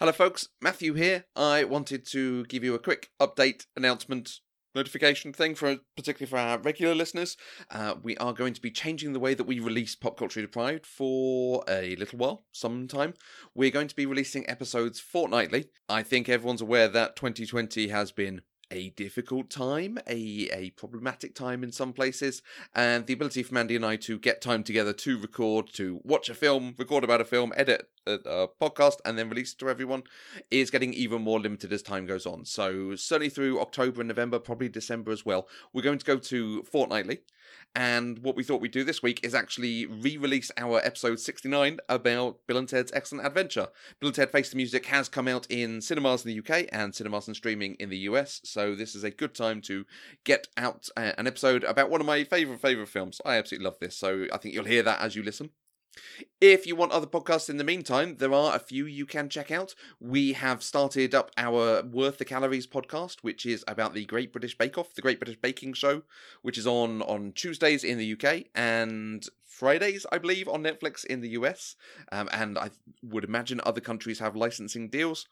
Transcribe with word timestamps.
Hello, 0.00 0.10
folks. 0.10 0.48
Matthew 0.60 0.94
here. 0.94 1.26
I 1.36 1.62
wanted 1.62 2.04
to 2.08 2.44
give 2.46 2.64
you 2.64 2.74
a 2.74 2.80
quick 2.80 3.10
update 3.20 3.66
announcement 3.76 4.40
notification 4.74 5.32
thing 5.32 5.54
for 5.54 5.76
particularly 5.96 6.28
for 6.28 6.36
our 6.36 6.58
regular 6.58 6.96
listeners. 6.96 7.36
Uh, 7.70 7.94
we 8.02 8.16
are 8.16 8.32
going 8.32 8.54
to 8.54 8.60
be 8.60 8.72
changing 8.72 9.12
the 9.12 9.20
way 9.20 9.34
that 9.34 9.46
we 9.46 9.60
release 9.60 9.94
Pop 9.94 10.18
Culture 10.18 10.40
Deprived 10.40 10.84
for 10.84 11.62
a 11.68 11.94
little 11.94 12.18
while, 12.18 12.44
sometime. 12.50 13.14
We're 13.54 13.70
going 13.70 13.86
to 13.86 13.94
be 13.94 14.04
releasing 14.04 14.50
episodes 14.50 14.98
fortnightly. 14.98 15.66
I 15.88 16.02
think 16.02 16.28
everyone's 16.28 16.60
aware 16.60 16.88
that 16.88 17.14
2020 17.14 17.86
has 17.86 18.10
been 18.10 18.42
a 18.72 18.90
difficult 18.90 19.48
time, 19.48 19.98
a, 20.08 20.48
a 20.52 20.70
problematic 20.70 21.36
time 21.36 21.62
in 21.62 21.70
some 21.70 21.92
places, 21.92 22.42
and 22.74 23.06
the 23.06 23.12
ability 23.12 23.44
for 23.44 23.54
Mandy 23.54 23.76
and 23.76 23.86
I 23.86 23.94
to 23.96 24.18
get 24.18 24.42
time 24.42 24.64
together 24.64 24.92
to 24.92 25.20
record, 25.20 25.72
to 25.74 26.00
watch 26.02 26.28
a 26.28 26.34
film, 26.34 26.74
record 26.78 27.04
about 27.04 27.20
a 27.20 27.24
film, 27.24 27.52
edit 27.56 27.88
a 28.06 28.48
podcast, 28.60 28.98
and 29.04 29.18
then 29.18 29.28
release 29.28 29.52
it 29.52 29.58
to 29.58 29.68
everyone 29.68 30.04
is 30.50 30.70
getting 30.70 30.92
even 30.94 31.22
more 31.22 31.40
limited 31.40 31.72
as 31.72 31.82
time 31.82 32.06
goes 32.06 32.26
on. 32.26 32.44
So, 32.44 32.94
certainly 32.96 33.30
through 33.30 33.60
October 33.60 34.00
and 34.00 34.08
November, 34.08 34.38
probably 34.38 34.68
December 34.68 35.12
as 35.12 35.24
well, 35.24 35.48
we're 35.72 35.82
going 35.82 35.98
to 35.98 36.04
go 36.04 36.18
to 36.18 36.62
fortnightly. 36.64 37.20
And 37.76 38.20
what 38.20 38.36
we 38.36 38.44
thought 38.44 38.60
we'd 38.60 38.70
do 38.70 38.84
this 38.84 39.02
week 39.02 39.20
is 39.24 39.34
actually 39.34 39.86
re 39.86 40.16
release 40.16 40.50
our 40.56 40.78
episode 40.84 41.18
69 41.18 41.78
about 41.88 42.38
Bill 42.46 42.58
and 42.58 42.68
Ted's 42.68 42.92
Excellent 42.92 43.26
Adventure. 43.26 43.68
Bill 43.98 44.08
and 44.08 44.14
Ted 44.14 44.30
Face 44.30 44.50
the 44.50 44.56
Music 44.56 44.86
has 44.86 45.08
come 45.08 45.26
out 45.26 45.46
in 45.50 45.80
cinemas 45.80 46.24
in 46.24 46.30
the 46.30 46.38
UK 46.38 46.68
and 46.72 46.94
cinemas 46.94 47.26
and 47.26 47.36
streaming 47.36 47.74
in 47.74 47.90
the 47.90 47.98
US, 47.98 48.40
so 48.44 48.74
this 48.74 48.94
is 48.94 49.02
a 49.02 49.10
good 49.10 49.34
time 49.34 49.60
to 49.62 49.84
get 50.24 50.46
out 50.56 50.88
uh, 50.96 51.12
an 51.18 51.26
episode 51.26 51.64
about 51.64 51.90
one 51.90 52.00
of 52.00 52.06
my 52.06 52.22
favourite, 52.24 52.60
favourite 52.60 52.88
films. 52.88 53.20
I 53.24 53.36
absolutely 53.36 53.64
love 53.64 53.78
this, 53.80 53.96
so 53.96 54.26
I 54.32 54.38
think 54.38 54.54
you'll 54.54 54.64
hear 54.64 54.82
that 54.82 55.00
as 55.00 55.16
you 55.16 55.22
listen. 55.22 55.50
If 56.40 56.66
you 56.66 56.76
want 56.76 56.92
other 56.92 57.06
podcasts 57.06 57.48
in 57.48 57.56
the 57.56 57.64
meantime, 57.64 58.16
there 58.18 58.32
are 58.32 58.54
a 58.54 58.58
few 58.58 58.86
you 58.86 59.06
can 59.06 59.28
check 59.28 59.50
out. 59.50 59.74
We 60.00 60.34
have 60.34 60.62
started 60.62 61.14
up 61.14 61.30
our 61.36 61.82
Worth 61.82 62.18
the 62.18 62.24
Calories 62.24 62.66
podcast, 62.66 63.18
which 63.22 63.46
is 63.46 63.64
about 63.66 63.94
the 63.94 64.04
Great 64.04 64.32
British 64.32 64.56
Bake 64.56 64.76
Off, 64.76 64.94
the 64.94 65.02
Great 65.02 65.18
British 65.18 65.40
Baking 65.40 65.72
Show, 65.72 66.02
which 66.42 66.58
is 66.58 66.66
on 66.66 67.02
on 67.02 67.32
Tuesdays 67.32 67.84
in 67.84 67.98
the 67.98 68.12
UK 68.12 68.46
and 68.54 69.26
Fridays, 69.44 70.04
I 70.10 70.18
believe, 70.18 70.48
on 70.48 70.62
Netflix 70.62 71.04
in 71.04 71.20
the 71.20 71.30
US. 71.30 71.76
Um, 72.10 72.28
and 72.32 72.58
I 72.58 72.70
would 73.02 73.24
imagine 73.24 73.60
other 73.62 73.80
countries 73.80 74.18
have 74.18 74.36
licensing 74.36 74.88
deals. 74.88 75.28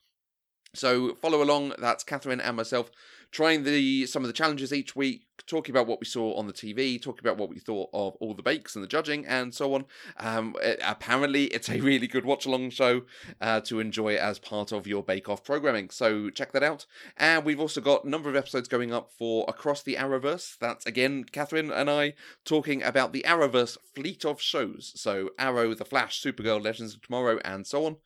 So 0.74 1.14
follow 1.16 1.42
along. 1.42 1.74
That's 1.78 2.04
Catherine 2.04 2.40
and 2.40 2.56
myself 2.56 2.90
trying 3.32 3.64
the 3.64 4.06
some 4.06 4.22
of 4.22 4.28
the 4.28 4.32
challenges 4.32 4.72
each 4.72 4.94
week, 4.94 5.24
talking 5.46 5.74
about 5.74 5.86
what 5.86 5.98
we 5.98 6.06
saw 6.06 6.34
on 6.34 6.46
the 6.46 6.52
TV, 6.52 7.00
talking 7.00 7.26
about 7.26 7.38
what 7.38 7.48
we 7.48 7.58
thought 7.58 7.88
of 7.92 8.14
all 8.20 8.34
the 8.34 8.42
bakes 8.42 8.76
and 8.76 8.84
the 8.84 8.88
judging 8.88 9.26
and 9.26 9.54
so 9.54 9.74
on. 9.74 9.86
Um, 10.18 10.54
it, 10.62 10.78
apparently, 10.84 11.46
it's 11.46 11.68
a 11.68 11.80
really 11.80 12.06
good 12.06 12.24
watch 12.24 12.46
along 12.46 12.70
show 12.70 13.02
uh, 13.40 13.60
to 13.62 13.80
enjoy 13.80 14.16
as 14.16 14.38
part 14.38 14.70
of 14.70 14.86
your 14.86 15.02
Bake 15.02 15.28
Off 15.28 15.42
programming. 15.42 15.90
So 15.90 16.30
check 16.30 16.52
that 16.52 16.62
out. 16.62 16.86
And 17.16 17.44
we've 17.44 17.60
also 17.60 17.80
got 17.80 18.04
a 18.04 18.10
number 18.10 18.28
of 18.28 18.36
episodes 18.36 18.68
going 18.68 18.92
up 18.92 19.10
for 19.10 19.44
Across 19.48 19.82
the 19.82 19.96
Arrowverse. 19.96 20.58
That's 20.58 20.86
again 20.86 21.24
Catherine 21.24 21.70
and 21.70 21.90
I 21.90 22.14
talking 22.44 22.82
about 22.82 23.12
the 23.12 23.24
Arrowverse 23.26 23.78
fleet 23.94 24.24
of 24.24 24.40
shows. 24.40 24.92
So 24.94 25.30
Arrow, 25.38 25.74
The 25.74 25.84
Flash, 25.84 26.22
Supergirl, 26.22 26.62
Legends 26.62 26.94
of 26.94 27.02
Tomorrow, 27.02 27.40
and 27.44 27.66
so 27.66 27.86
on. 27.86 27.96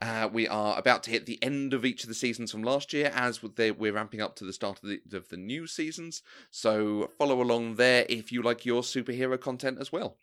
Uh, 0.00 0.28
we 0.32 0.46
are 0.48 0.78
about 0.78 1.02
to 1.04 1.10
hit 1.10 1.26
the 1.26 1.42
end 1.42 1.74
of 1.74 1.84
each 1.84 2.02
of 2.02 2.08
the 2.08 2.14
seasons 2.14 2.52
from 2.52 2.62
last 2.62 2.92
year 2.92 3.10
as 3.14 3.42
we're 3.42 3.92
ramping 3.92 4.20
up 4.20 4.36
to 4.36 4.44
the 4.44 4.52
start 4.52 4.80
of 4.82 4.88
the, 4.88 5.00
of 5.16 5.28
the 5.28 5.36
new 5.36 5.66
seasons. 5.66 6.22
So 6.50 7.10
follow 7.18 7.40
along 7.40 7.76
there 7.76 8.06
if 8.08 8.32
you 8.32 8.42
like 8.42 8.64
your 8.66 8.82
superhero 8.82 9.40
content 9.40 9.78
as 9.80 9.92
well. 9.92 10.16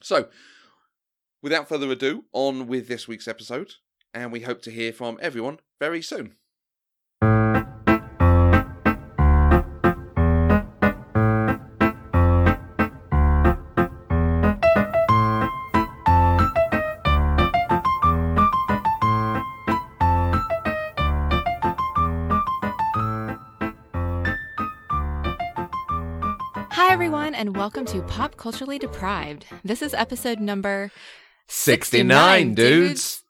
So, 0.00 0.28
without 1.42 1.68
further 1.68 1.90
ado, 1.90 2.24
on 2.32 2.66
with 2.66 2.88
this 2.88 3.08
week's 3.08 3.28
episode, 3.28 3.74
and 4.12 4.30
we 4.30 4.40
hope 4.40 4.62
to 4.62 4.70
hear 4.70 4.92
from 4.92 5.18
everyone 5.20 5.60
very 5.80 6.02
soon. 6.02 6.34
Welcome 27.74 27.92
to 27.92 28.06
Pop 28.06 28.36
Culturally 28.36 28.78
Deprived. 28.78 29.46
This 29.64 29.82
is 29.82 29.94
episode 29.94 30.38
number 30.38 30.92
69, 31.48 32.54
69 32.54 32.54
dudes. 32.54 33.24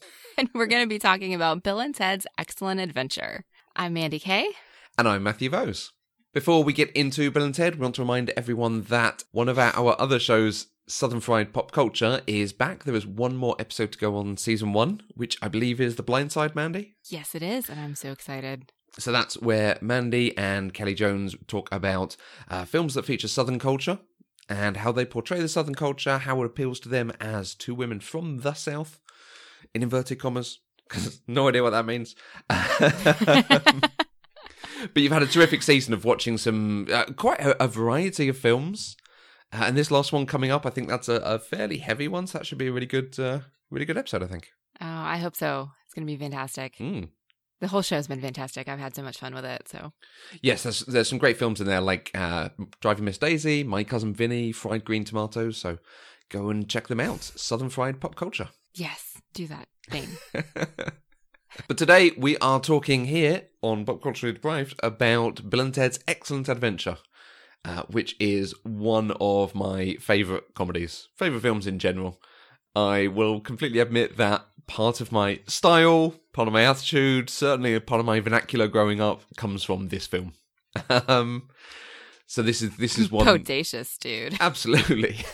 And 0.38 0.48
we're 0.54 0.66
going 0.66 0.84
to 0.84 0.88
be 0.88 1.00
talking 1.00 1.34
about 1.34 1.64
Bill 1.64 1.80
and 1.80 1.92
Ted's 1.92 2.24
Excellent 2.38 2.78
Adventure. 2.78 3.44
I'm 3.74 3.94
Mandy 3.94 4.20
Kay. 4.20 4.50
And 4.96 5.08
I'm 5.08 5.24
Matthew 5.24 5.50
Vose. 5.50 5.90
Before 6.32 6.62
we 6.62 6.72
get 6.72 6.92
into 6.92 7.28
Bill 7.32 7.42
and 7.42 7.52
Ted, 7.52 7.74
we 7.74 7.80
want 7.80 7.96
to 7.96 8.02
remind 8.02 8.30
everyone 8.36 8.82
that 8.82 9.24
one 9.32 9.48
of 9.48 9.58
our 9.58 10.00
other 10.00 10.20
shows, 10.20 10.68
Southern 10.86 11.18
Fried 11.18 11.52
Pop 11.52 11.72
Culture, 11.72 12.20
is 12.28 12.52
back. 12.52 12.84
There 12.84 12.94
is 12.94 13.04
one 13.04 13.36
more 13.36 13.56
episode 13.58 13.90
to 13.90 13.98
go 13.98 14.14
on 14.14 14.36
season 14.36 14.72
one, 14.72 15.00
which 15.16 15.36
I 15.42 15.48
believe 15.48 15.80
is 15.80 15.96
The 15.96 16.04
Blind 16.04 16.30
Side, 16.30 16.54
Mandy. 16.54 16.94
Yes, 17.08 17.34
it 17.34 17.42
is. 17.42 17.68
And 17.68 17.80
I'm 17.80 17.96
so 17.96 18.12
excited. 18.12 18.70
So 18.98 19.12
that's 19.12 19.40
where 19.40 19.78
Mandy 19.80 20.36
and 20.36 20.74
Kelly 20.74 20.94
Jones 20.94 21.36
talk 21.46 21.68
about 21.70 22.16
uh, 22.50 22.64
films 22.64 22.94
that 22.94 23.04
feature 23.04 23.28
Southern 23.28 23.58
culture 23.58 24.00
and 24.48 24.78
how 24.78 24.92
they 24.92 25.04
portray 25.04 25.40
the 25.40 25.48
Southern 25.48 25.74
culture, 25.74 26.18
how 26.18 26.42
it 26.42 26.46
appeals 26.46 26.80
to 26.80 26.88
them 26.88 27.12
as 27.20 27.54
two 27.54 27.74
women 27.74 28.00
from 28.00 28.38
the 28.38 28.54
South, 28.54 29.00
in 29.74 29.82
inverted 29.82 30.18
commas, 30.18 30.60
because 30.88 31.20
no 31.26 31.48
idea 31.48 31.62
what 31.62 31.70
that 31.70 31.86
means. 31.86 32.16
but 32.48 33.92
you've 34.96 35.12
had 35.12 35.22
a 35.22 35.26
terrific 35.26 35.62
season 35.62 35.94
of 35.94 36.04
watching 36.04 36.36
some 36.38 36.88
uh, 36.92 37.04
quite 37.16 37.40
a, 37.40 37.62
a, 37.62 37.68
variety 37.68 38.28
of 38.28 38.36
films, 38.38 38.96
uh, 39.52 39.64
and 39.66 39.76
this 39.76 39.90
last 39.90 40.12
one 40.12 40.26
coming 40.26 40.50
up, 40.50 40.66
I 40.66 40.70
think 40.70 40.88
that's 40.88 41.08
a, 41.08 41.16
a, 41.16 41.38
fairly 41.38 41.78
heavy 41.78 42.08
one. 42.08 42.26
So 42.26 42.38
that 42.38 42.46
should 42.46 42.58
be 42.58 42.68
a 42.68 42.72
really 42.72 42.86
good, 42.86 43.18
uh, 43.20 43.40
really 43.70 43.86
good 43.86 43.98
episode. 43.98 44.22
I 44.22 44.26
think. 44.26 44.48
Oh, 44.80 44.86
I 44.86 45.18
hope 45.18 45.36
so. 45.36 45.70
It's 45.84 45.94
going 45.94 46.06
to 46.06 46.12
be 46.12 46.16
fantastic. 46.16 46.76
Mm 46.78 47.10
the 47.60 47.68
whole 47.68 47.82
show's 47.82 48.06
been 48.06 48.20
fantastic. 48.20 48.68
I've 48.68 48.78
had 48.78 48.94
so 48.94 49.02
much 49.02 49.18
fun 49.18 49.34
with 49.34 49.44
it. 49.44 49.68
So 49.68 49.92
yes, 50.42 50.62
there's 50.62 50.80
there's 50.80 51.08
some 51.08 51.18
great 51.18 51.36
films 51.36 51.60
in 51.60 51.66
there 51.66 51.80
like 51.80 52.10
uh, 52.14 52.50
Driving 52.80 53.04
Miss 53.04 53.18
Daisy, 53.18 53.64
My 53.64 53.84
Cousin 53.84 54.14
Vinny, 54.14 54.52
Fried 54.52 54.84
Green 54.84 55.04
Tomatoes. 55.04 55.56
So 55.56 55.78
go 56.28 56.50
and 56.50 56.68
check 56.68 56.88
them 56.88 57.00
out. 57.00 57.22
Southern 57.22 57.70
Fried 57.70 58.00
Pop 58.00 58.14
Culture. 58.14 58.48
Yes, 58.74 59.20
do 59.32 59.46
that 59.48 59.68
thing. 59.90 60.08
but 61.66 61.78
today 61.78 62.12
we 62.16 62.36
are 62.38 62.60
talking 62.60 63.06
here 63.06 63.42
on 63.62 63.84
Pop 63.84 64.02
Culture 64.02 64.32
Deprived 64.32 64.78
about 64.82 65.50
Bill 65.50 65.60
and 65.60 65.74
Ted's 65.74 66.00
Excellent 66.06 66.48
Adventure. 66.48 66.98
Uh, 67.64 67.82
which 67.90 68.14
is 68.20 68.54
one 68.62 69.12
of 69.20 69.52
my 69.54 69.96
favourite 70.00 70.44
comedies, 70.54 71.08
favourite 71.16 71.42
films 71.42 71.66
in 71.66 71.78
general. 71.80 72.22
I 72.74 73.08
will 73.08 73.40
completely 73.40 73.80
admit 73.80 74.16
that 74.16 74.46
part 74.68 75.00
of 75.00 75.10
my 75.10 75.40
style, 75.48 76.14
part 76.32 76.46
of 76.46 76.54
my 76.54 76.62
attitude, 76.62 77.28
certainly 77.28 77.74
a 77.74 77.80
part 77.80 77.98
of 77.98 78.06
my 78.06 78.20
vernacular 78.20 78.68
growing 78.68 79.00
up 79.00 79.22
comes 79.36 79.64
from 79.64 79.88
this 79.88 80.06
film. 80.06 80.34
um, 81.08 81.48
so 82.26 82.42
this 82.42 82.62
is 82.62 82.76
this 82.76 82.96
is 82.98 83.10
one 83.10 83.26
audacious 83.26 83.98
dude. 83.98 84.36
Absolutely. 84.40 85.24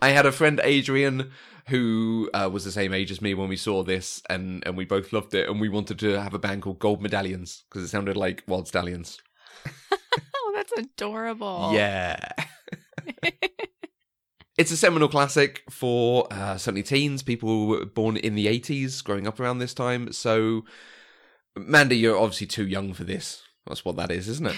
I 0.00 0.08
had 0.08 0.24
a 0.24 0.32
friend 0.32 0.60
Adrian 0.64 1.30
who 1.68 2.30
uh, 2.32 2.48
was 2.50 2.64
the 2.64 2.72
same 2.72 2.94
age 2.94 3.10
as 3.10 3.20
me 3.20 3.34
when 3.34 3.48
we 3.48 3.56
saw 3.56 3.82
this, 3.82 4.22
and 4.30 4.62
and 4.64 4.76
we 4.76 4.84
both 4.84 5.12
loved 5.12 5.34
it, 5.34 5.48
and 5.48 5.60
we 5.60 5.68
wanted 5.68 5.98
to 5.98 6.20
have 6.20 6.34
a 6.34 6.38
band 6.38 6.62
called 6.62 6.78
Gold 6.78 7.02
Medallions 7.02 7.64
because 7.68 7.84
it 7.84 7.88
sounded 7.88 8.16
like 8.16 8.46
Wyld 8.46 8.70
Stallyns. 8.70 9.18
oh, 9.92 10.52
that's 10.54 10.72
adorable. 10.72 11.70
Yeah. 11.74 12.32
It's 14.58 14.70
a 14.70 14.76
seminal 14.76 15.08
classic 15.08 15.62
for 15.70 16.26
uh, 16.30 16.58
certainly 16.58 16.82
teens, 16.82 17.22
people 17.22 17.86
born 17.86 18.16
in 18.16 18.34
the 18.34 18.46
80s, 18.46 19.02
growing 19.02 19.26
up 19.26 19.40
around 19.40 19.58
this 19.58 19.72
time. 19.72 20.12
So, 20.12 20.64
Mandy, 21.56 21.96
you're 21.96 22.18
obviously 22.18 22.46
too 22.46 22.66
young 22.66 22.92
for 22.92 23.04
this. 23.04 23.42
That's 23.66 23.84
what 23.84 23.96
that 23.96 24.10
is, 24.10 24.28
isn't 24.28 24.48
it? 24.48 24.56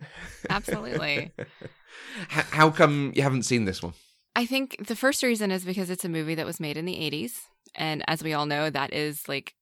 Absolutely. 0.50 1.32
how, 2.28 2.42
how 2.50 2.70
come 2.70 3.12
you 3.14 3.22
haven't 3.22 3.44
seen 3.44 3.64
this 3.64 3.82
one? 3.82 3.94
I 4.36 4.44
think 4.44 4.86
the 4.86 4.96
first 4.96 5.22
reason 5.22 5.50
is 5.50 5.64
because 5.64 5.90
it's 5.90 6.04
a 6.04 6.08
movie 6.08 6.34
that 6.34 6.46
was 6.46 6.60
made 6.60 6.76
in 6.76 6.84
the 6.84 6.96
80s. 6.96 7.32
And 7.74 8.04
as 8.08 8.22
we 8.22 8.34
all 8.34 8.46
know, 8.46 8.68
that 8.68 8.92
is 8.92 9.28
like 9.28 9.54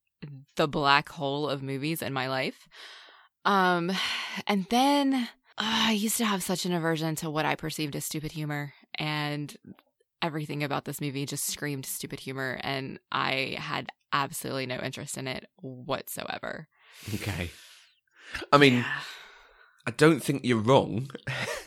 the 0.57 0.69
black 0.69 1.09
hole 1.09 1.49
of 1.49 1.63
movies 1.63 2.03
in 2.03 2.13
my 2.13 2.29
life. 2.29 2.69
Um, 3.45 3.93
and 4.47 4.67
then 4.71 5.15
uh, 5.15 5.27
I 5.59 5.93
used 5.93 6.19
to 6.19 6.25
have 6.25 6.43
such 6.43 6.65
an 6.65 6.73
aversion 6.73 7.15
to 7.17 7.31
what 7.31 7.47
I 7.47 7.55
perceived 7.55 7.95
as 7.95 8.05
stupid 8.05 8.33
humor 8.33 8.73
and 8.99 9.57
everything 10.21 10.63
about 10.65 10.85
this 10.85 11.01
movie 11.01 11.27
just 11.27 11.47
screamed 11.47 11.87
stupid 11.87 12.21
humor 12.21 12.59
and 12.63 12.99
I 13.13 13.57
had 13.59 13.89
absolutely 14.13 14.67
no 14.67 14.79
interest 14.79 15.17
in 15.17 15.29
it 15.29 15.47
whatsoever. 15.61 16.69
Okay. 17.15 17.51
I 18.53 18.59
mean, 18.59 18.85
I 19.89 19.91
don't 19.93 20.23
think 20.23 20.45
you're 20.45 20.59
wrong. 20.61 21.09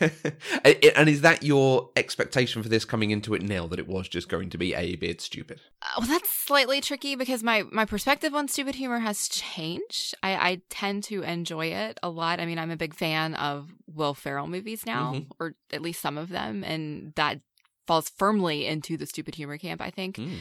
and 0.00 1.08
is 1.08 1.22
that 1.22 1.42
your 1.42 1.90
expectation 1.96 2.62
for 2.62 2.68
this 2.68 2.84
coming 2.84 3.10
into 3.10 3.34
it 3.34 3.42
now 3.42 3.66
that 3.66 3.80
it 3.80 3.88
was 3.88 4.08
just 4.08 4.28
going 4.28 4.48
to 4.50 4.58
be 4.58 4.74
a 4.74 4.94
bit 4.94 5.20
stupid? 5.20 5.60
Uh, 5.82 5.86
well, 5.98 6.06
that's 6.06 6.30
slightly 6.32 6.80
tricky 6.80 7.16
because 7.16 7.42
my 7.42 7.64
my 7.72 7.84
perspective 7.84 8.32
on 8.32 8.46
stupid 8.46 8.76
humor 8.76 9.00
has 9.00 9.26
changed. 9.26 10.14
I, 10.22 10.34
I 10.36 10.62
tend 10.70 11.02
to 11.04 11.22
enjoy 11.22 11.66
it 11.72 11.98
a 12.00 12.10
lot. 12.10 12.38
I 12.38 12.46
mean, 12.46 12.60
I'm 12.60 12.70
a 12.70 12.76
big 12.76 12.94
fan 12.94 13.34
of 13.34 13.70
Will 13.88 14.14
Ferrell 14.14 14.46
movies 14.46 14.86
now, 14.86 15.14
Mhm. 15.14 15.26
or 15.40 15.56
at 15.72 15.82
least 15.82 16.00
some 16.00 16.16
of 16.16 16.28
them, 16.28 16.62
and 16.62 17.12
that 17.16 17.40
falls 17.88 18.08
firmly 18.08 18.66
into 18.66 18.96
the 18.96 19.06
stupid 19.06 19.34
humor 19.34 19.58
camp. 19.58 19.80
I 19.80 19.90
think. 19.90 20.14
Mm. 20.18 20.36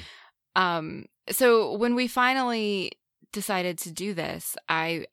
Um, 0.56 1.06
so 1.32 1.76
when 1.78 1.96
we 1.96 2.08
finally 2.08 2.92
decided 3.34 3.80
to 3.80 3.92
do 3.92 4.14
this, 4.14 4.56
I 4.70 5.08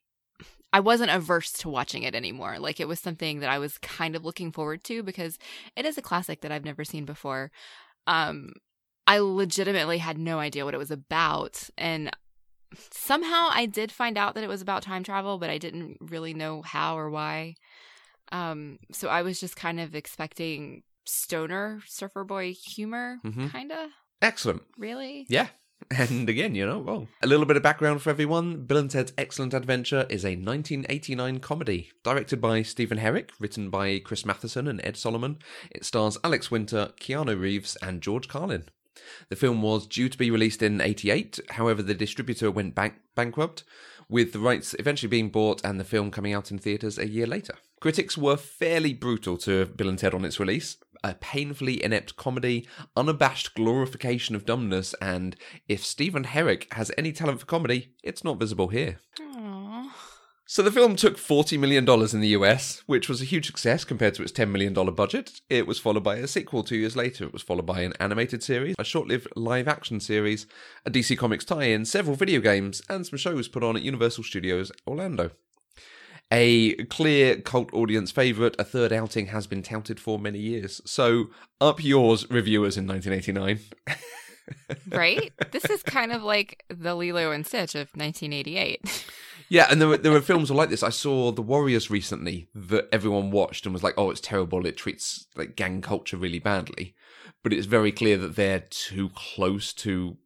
I 0.73 0.81
wasn't 0.81 1.11
averse 1.11 1.53
to 1.55 1.69
watching 1.69 2.03
it 2.03 2.15
anymore. 2.15 2.59
Like 2.59 2.79
it 2.81 2.89
was 2.89 3.01
something 3.01 3.41
that 3.41 3.49
I 3.51 3.59
was 3.59 3.79
kind 3.79 4.15
of 4.15 4.25
looking 4.25 4.53
forward 4.53 4.85
to 4.85 5.03
because 5.03 5.39
it 5.77 5.87
is 5.87 5.97
a 5.97 6.03
classic 6.03 6.43
that 6.43 6.53
I've 6.53 6.65
never 6.65 6.85
seen 6.85 7.05
before. 7.05 7.51
Um, 8.07 8.53
I 9.07 9.19
legitimately 9.19 9.99
had 9.99 10.19
no 10.19 10.39
idea 10.39 10.65
what 10.67 10.75
it 10.75 10.79
was 10.79 10.91
about, 10.91 11.71
and 11.79 12.11
somehow 12.91 13.49
I 13.51 13.65
did 13.65 13.91
find 13.91 14.19
out 14.19 14.35
that 14.35 14.45
it 14.45 14.49
was 14.49 14.61
about 14.61 14.83
time 14.83 15.03
travel, 15.03 15.39
but 15.39 15.49
I 15.49 15.57
didn't 15.57 15.97
really 16.01 16.35
know 16.35 16.61
how 16.61 16.99
or 16.99 17.09
why. 17.09 17.55
Um, 18.31 18.79
so 18.93 19.09
I 19.09 19.23
was 19.23 19.41
just 19.41 19.57
kind 19.57 19.81
of 19.81 19.95
expecting 19.95 20.83
stoner 21.07 21.81
surfer 21.87 22.25
boy 22.25 22.53
humor, 22.53 23.19
Mhm. 23.25 23.51
kind 23.51 23.73
of. 23.73 23.91
Excellent. 24.21 24.63
Really? 24.77 25.25
Yeah. 25.31 25.49
And 25.91 26.29
again, 26.29 26.55
you're 26.55 26.69
not 26.69 26.87
wrong. 26.87 27.09
A 27.23 27.27
little 27.27 27.47
bit 27.47 27.57
of 27.57 27.63
background 27.63 28.03
for 28.03 28.11
everyone 28.11 28.65
Bill 28.65 28.77
and 28.77 28.91
Ted's 28.91 29.13
Excellent 29.17 29.55
Adventure 29.55 30.07
is 30.11 30.25
a 30.25 30.37
1989 30.37 31.41
comedy 31.41 31.91
directed 32.05 32.41
by 32.41 32.63
Stephen 32.63 32.99
Herek, 32.99 33.31
written 33.41 33.71
by 33.71 33.99
Chris 33.99 34.27
Matheson 34.27 34.69
and 34.69 34.85
Ed 34.85 34.99
Solomon. 34.99 35.39
It 35.71 35.85
stars 35.85 36.19
Alex 36.23 36.51
Winter, 36.51 36.91
Keanu 37.01 37.41
Reeves, 37.41 37.77
and 37.81 38.03
George 38.03 38.29
Carlin. 38.29 38.65
The 39.31 39.37
film 39.37 39.63
was 39.63 39.87
due 39.87 40.09
to 40.09 40.19
be 40.19 40.31
released 40.31 40.63
in 40.63 40.81
88, 40.81 41.41
however, 41.51 41.83
the 41.83 41.95
distributor 41.95 42.51
went 42.51 42.75
bank- 42.75 43.01
bankrupt, 43.15 43.65
with 44.09 44.33
the 44.33 44.39
rights 44.39 44.75
eventually 44.79 45.09
being 45.09 45.31
bought 45.31 45.65
and 45.65 45.79
the 45.79 45.85
film 45.85 46.11
coming 46.11 46.33
out 46.33 46.51
in 46.51 46.59
theatres 46.59 46.99
a 46.99 47.09
year 47.09 47.27
later. 47.27 47.55
Critics 47.81 48.19
were 48.19 48.37
fairly 48.37 48.93
brutal 48.93 49.37
to 49.39 49.67
Bill 49.67 49.89
and 49.89 49.99
Ted 49.99 50.15
on 50.15 50.25
its 50.25 50.41
release. 50.41 50.79
A 51.05 51.15
painfully 51.15 51.83
inept 51.83 52.17
comedy, 52.17 52.67
unabashed 52.97 53.55
glorification 53.55 54.35
of 54.35 54.45
dumbness, 54.45 54.95
and 55.01 55.37
if 55.69 55.85
Stephen 55.85 56.25
Herek 56.25 56.73
has 56.75 56.91
any 56.99 57.13
talent 57.13 57.41
for 57.41 57.47
comedy, 57.47 57.93
it's 58.03 58.25
not 58.25 58.39
visible 58.39 58.69
here. 58.69 58.99
Aww. 59.21 59.91
So 60.51 60.63
the 60.63 60.73
film 60.73 60.97
took 60.97 61.19
$40 61.19 61.59
million 61.59 61.87
in 61.87 62.21
the 62.21 62.29
US, 62.29 62.83
which 62.87 63.07
was 63.07 63.21
a 63.21 63.27
huge 63.27 63.45
success 63.45 63.85
compared 63.85 64.15
to 64.15 64.23
its 64.23 64.33
$10 64.33 64.51
million 64.51 64.73
budget. 64.95 65.43
It 65.51 65.67
was 65.67 65.79
followed 65.79 66.05
by 66.05 66.17
a 66.17 66.27
sequel 66.27 66.65
two 66.65 66.79
years 66.79 66.97
later. 66.97 67.25
It 67.25 67.35
was 67.35 67.43
followed 67.43 67.67
by 67.67 67.83
an 67.83 67.93
animated 68.01 68.43
series, 68.43 68.75
a 68.79 68.85
short 68.85 69.09
lived 69.09 69.29
live 69.37 69.69
action 69.69 70.01
series, 70.01 70.47
a 70.87 70.91
DC 70.91 71.19
Comics 71.19 71.45
tie 71.45 71.65
in, 71.65 71.85
several 71.85 72.17
video 72.17 72.41
games, 72.41 72.81
and 72.89 73.07
some 73.07 73.19
shows 73.19 73.47
put 73.47 73.63
on 73.63 73.77
at 73.77 73.83
Universal 73.83 74.25
Studios 74.25 74.73
Orlando. 74.87 75.33
A 76.31 76.75
clear 76.87 77.41
cult 77.41 77.73
audience 77.73 78.11
favourite, 78.11 78.55
a 78.59 78.65
third 78.65 78.93
outing 78.93 79.27
has 79.27 79.47
been 79.47 79.63
touted 79.63 79.99
for 79.99 80.19
many 80.19 80.39
years. 80.39 80.83
So, 80.85 81.31
up 81.61 81.83
yours, 81.83 82.29
reviewers 82.31 82.77
in 82.77 82.87
1989. 82.87 83.61
right? 84.91 85.33
this 85.53 85.65
is 85.67 85.83
kind 85.83 86.13
of 86.13 86.23
like 86.23 86.65
the 86.69 86.95
Lilo 86.95 87.31
and 87.33 87.47
Stitch 87.47 87.75
of 87.75 87.89
1988. 87.95 89.05
Yeah, 89.51 89.67
and 89.71 89.81
there 89.81 89.89
were 89.89 89.97
there 89.97 90.13
were 90.13 90.21
films 90.21 90.51
like 90.51 90.69
this. 90.69 90.83
I 90.83 90.91
saw 90.91 91.33
The 91.33 91.43
Warriors 91.43 91.91
recently 91.91 92.49
that 92.55 92.87
everyone 92.93 93.31
watched 93.31 93.65
and 93.65 93.73
was 93.73 93.83
like, 93.83 93.95
"Oh, 93.97 94.11
it's 94.11 94.21
terrible. 94.21 94.67
It 94.67 94.77
treats 94.77 95.27
like 95.37 95.57
gang 95.57 95.81
culture 95.81 96.19
really 96.19 96.39
badly." 96.39 96.95
But 97.43 97.55
it's 97.55 97.67
very 97.67 97.91
clear 97.91 98.19
that 98.19 98.37
they're 98.37 98.65
too 98.69 99.11
close 99.15 99.73
to 99.75 100.19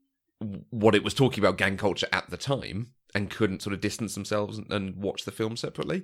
what 0.70 0.96
it 0.96 1.04
was 1.04 1.14
talking 1.14 1.38
about 1.38 1.56
gang 1.56 1.76
culture 1.76 2.08
at 2.12 2.31
the 2.31 2.37
time 2.37 2.88
and 3.14 3.31
couldn't 3.31 3.62
sort 3.62 3.75
of 3.75 3.81
distance 3.81 4.14
themselves 4.14 4.59
and- 4.59 4.73
and 4.73 4.97
watch 4.97 5.25
the 5.25 5.32
film 5.32 5.56
separately. 5.56 6.03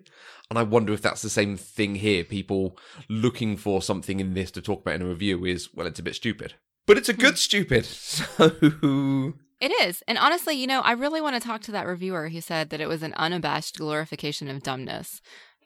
And 0.50 0.58
I 0.58 0.62
wonder 0.62 0.92
if 0.92 1.02
that's 1.02 1.22
the 1.22 1.30
same 1.30 1.56
thing 1.56 1.96
here. 1.96 2.24
People 2.24 2.78
looking 3.08 3.56
for 3.56 3.80
something 3.82 4.20
in 4.20 4.34
this 4.34 4.50
to 4.52 4.62
talk 4.62 4.82
about 4.82 4.96
in 4.96 5.02
a 5.02 5.08
review 5.08 5.44
is 5.44 5.72
well, 5.74 5.86
it's 5.86 6.00
a 6.00 6.02
bit 6.02 6.14
stupid, 6.14 6.54
but 6.86 6.98
it's 6.98 7.08
a 7.08 7.14
good 7.14 7.34
hmm. 7.34 7.36
stupid. 7.36 7.86
So 7.98 9.34
it 9.60 9.72
is. 9.82 10.02
And 10.06 10.18
honestly, 10.18 10.54
you 10.54 10.66
know, 10.66 10.80
I 10.82 10.92
really 10.92 11.20
want 11.20 11.40
to 11.40 11.46
talk 11.46 11.62
to 11.62 11.72
that 11.72 11.86
reviewer 11.86 12.28
who 12.28 12.40
said 12.40 12.70
that 12.70 12.80
it 12.80 12.88
was 12.88 13.02
an 13.02 13.14
unabashed 13.14 13.78
glorification 13.78 14.48
of 14.48 14.62
dumbness. 14.62 15.20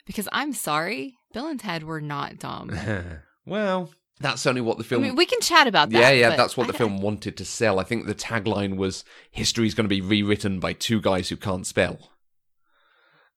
Because 0.07 0.29
I'm 0.33 0.53
sorry, 0.53 1.17
Bill 1.33 1.47
and 1.47 1.61
Ted 1.61 1.85
were 1.85 2.01
not 2.01 2.39
dumb. 2.39 2.71
well, 3.47 3.93
that's 4.21 4.47
only 4.47 4.61
what 4.61 4.79
the 4.79 4.85
I 4.85 4.87
film. 4.87 5.03
mean, 5.03 5.17
we 5.17 5.27
can 5.27 5.41
chat 5.41 5.67
about 5.67 5.91
that. 5.91 5.99
yeah, 5.99 6.11
yeah, 6.11 6.29
but 6.31 6.37
that's 6.37 6.57
what 6.57 6.67
the 6.69 6.75
I- 6.75 6.79
film 6.79 7.01
wanted 7.01 7.37
to 7.37 7.45
sell. 7.45 7.79
I 7.81 7.85
think 7.85 8.07
the 8.07 8.15
tagline 8.15 8.77
was 8.77 9.05
"History's 9.31 9.75
going 9.75 9.85
to 9.85 9.89
be 9.89 10.01
rewritten 10.01 10.61
by 10.61 10.73
two 10.75 11.01
guys 11.01 11.29
who 11.29 11.37
can't 11.37 11.67
spell." 11.67 12.11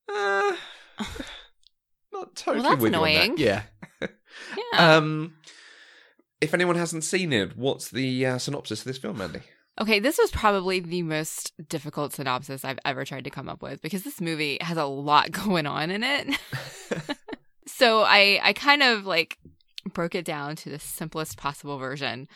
Uh, 0.07 0.55
not 2.13 2.35
totally 2.35 2.61
that's 2.63 2.81
with 2.81 2.93
you 2.93 2.99
on 2.99 3.03
that. 3.03 3.09
annoying. 3.15 3.35
Yeah. 3.37 3.63
Yeah. 4.57 4.97
Um, 4.97 5.35
if 6.41 6.53
anyone 6.53 6.75
hasn't 6.75 7.05
seen 7.05 7.31
it, 7.31 7.55
what's 7.57 7.89
the 7.89 8.25
uh, 8.25 8.37
synopsis 8.37 8.79
of 8.81 8.85
this 8.85 8.97
film, 8.97 9.21
Andy? 9.21 9.39
Okay, 9.79 9.99
this 10.01 10.17
was 10.17 10.29
probably 10.29 10.81
the 10.81 11.03
most 11.03 11.53
difficult 11.69 12.11
synopsis 12.13 12.65
I've 12.65 12.79
ever 12.83 13.05
tried 13.05 13.23
to 13.23 13.29
come 13.29 13.47
up 13.47 13.61
with 13.61 13.81
because 13.81 14.03
this 14.03 14.19
movie 14.19 14.57
has 14.59 14.75
a 14.77 14.83
lot 14.85 15.31
going 15.31 15.65
on 15.65 15.89
in 15.89 16.03
it. 16.03 16.37
so 17.65 18.01
I 18.01 18.39
I 18.43 18.51
kind 18.53 18.83
of 18.83 19.05
like 19.05 19.37
broke 19.95 20.13
it 20.13 20.25
down 20.25 20.55
to 20.57 20.69
the 20.69 20.77
simplest 20.77 21.37
possible 21.37 21.79
version. 21.79 22.27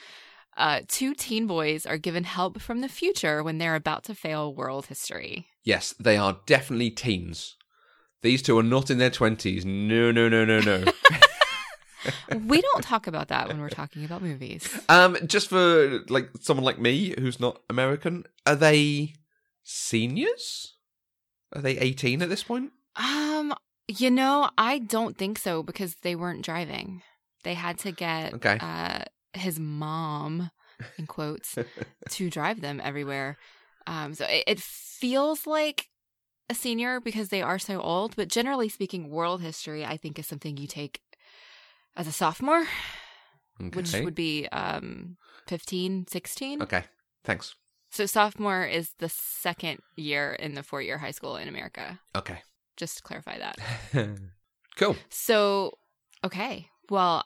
Uh, 0.57 0.81
two 0.87 1.13
teen 1.13 1.45
boys 1.45 1.85
are 1.85 1.99
given 1.99 2.23
help 2.23 2.59
from 2.59 2.81
the 2.81 2.89
future 2.89 3.43
when 3.43 3.59
they're 3.59 3.75
about 3.75 4.03
to 4.05 4.15
fail 4.15 4.53
world 4.53 4.87
history. 4.87 5.45
Yes, 5.63 5.93
they 5.99 6.17
are 6.17 6.39
definitely 6.47 6.89
teens. 6.89 7.55
These 8.23 8.41
two 8.41 8.57
are 8.57 8.63
not 8.63 8.89
in 8.89 8.97
their 8.97 9.11
twenties. 9.11 9.63
No, 9.63 10.11
no, 10.11 10.27
no, 10.27 10.43
no, 10.43 10.59
no. 10.59 10.83
We 12.47 12.61
don't 12.61 12.83
talk 12.83 13.07
about 13.07 13.27
that 13.27 13.49
when 13.49 13.59
we're 13.59 13.69
talking 13.69 14.05
about 14.05 14.21
movies. 14.21 14.67
Um, 14.87 15.17
just 15.25 15.49
for 15.49 15.99
like 16.07 16.29
someone 16.39 16.63
like 16.63 16.79
me 16.79 17.13
who's 17.19 17.39
not 17.39 17.61
American, 17.69 18.23
are 18.45 18.55
they 18.55 19.15
seniors? 19.63 20.75
Are 21.53 21.61
they 21.61 21.77
eighteen 21.77 22.21
at 22.21 22.29
this 22.29 22.43
point? 22.43 22.71
Um, 22.95 23.53
you 23.87 24.09
know, 24.09 24.49
I 24.57 24.79
don't 24.79 25.17
think 25.17 25.37
so 25.39 25.61
because 25.61 25.95
they 26.01 26.15
weren't 26.15 26.45
driving. 26.45 27.01
They 27.43 27.53
had 27.53 27.77
to 27.79 27.91
get 27.91 28.33
Okay. 28.33 28.57
uh, 28.59 29.03
his 29.33 29.59
mom, 29.59 30.51
in 30.97 31.07
quotes, 31.07 31.57
to 32.09 32.29
drive 32.29 32.61
them 32.61 32.81
everywhere. 32.83 33.37
Um, 33.87 34.13
so 34.13 34.25
it, 34.25 34.43
it 34.47 34.59
feels 34.59 35.47
like 35.47 35.87
a 36.49 36.55
senior 36.55 36.99
because 36.99 37.29
they 37.29 37.41
are 37.41 37.59
so 37.59 37.79
old, 37.79 38.15
but 38.15 38.27
generally 38.27 38.69
speaking, 38.69 39.09
world 39.09 39.41
history 39.41 39.85
I 39.85 39.97
think 39.97 40.19
is 40.19 40.27
something 40.27 40.57
you 40.57 40.67
take 40.67 41.01
as 41.95 42.07
a 42.07 42.11
sophomore, 42.11 42.65
which 43.73 43.93
would 43.93 44.15
be 44.15 44.47
um 44.51 45.17
15, 45.47 46.07
16. 46.07 46.61
okay. 46.63 46.83
Thanks. 47.23 47.55
So 47.91 48.05
sophomore 48.05 48.65
is 48.65 48.93
the 48.99 49.09
second 49.09 49.79
year 49.95 50.33
in 50.33 50.53
the 50.53 50.63
four 50.63 50.81
year 50.81 50.97
high 50.99 51.11
school 51.11 51.37
in 51.37 51.47
America. 51.47 51.99
Okay. 52.15 52.39
Just 52.77 52.97
to 52.97 53.03
clarify 53.03 53.39
that. 53.39 53.57
cool. 54.77 54.95
So, 55.09 55.77
okay. 56.23 56.67
Well, 56.89 57.23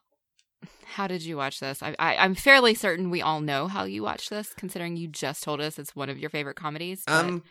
how 0.86 1.08
did 1.08 1.24
you 1.24 1.38
watch 1.38 1.60
this? 1.60 1.82
I, 1.82 1.96
I, 2.00 2.16
I'm 2.18 2.36
fairly 2.36 2.74
certain 2.76 3.10
we 3.10 3.22
all 3.22 3.42
know 3.42 3.68
how 3.68 3.84
you 3.86 4.04
watch 4.04 4.30
this, 4.30 4.54
considering 4.56 4.96
you 4.96 5.08
just 5.08 5.44
told 5.44 5.60
us 5.62 5.80
it's 5.80 5.96
one 5.96 6.10
of 6.10 6.18
your 6.20 6.30
favorite 6.30 6.56
comedies. 6.56 7.04
but- 7.06 7.26
Um, 7.26 7.44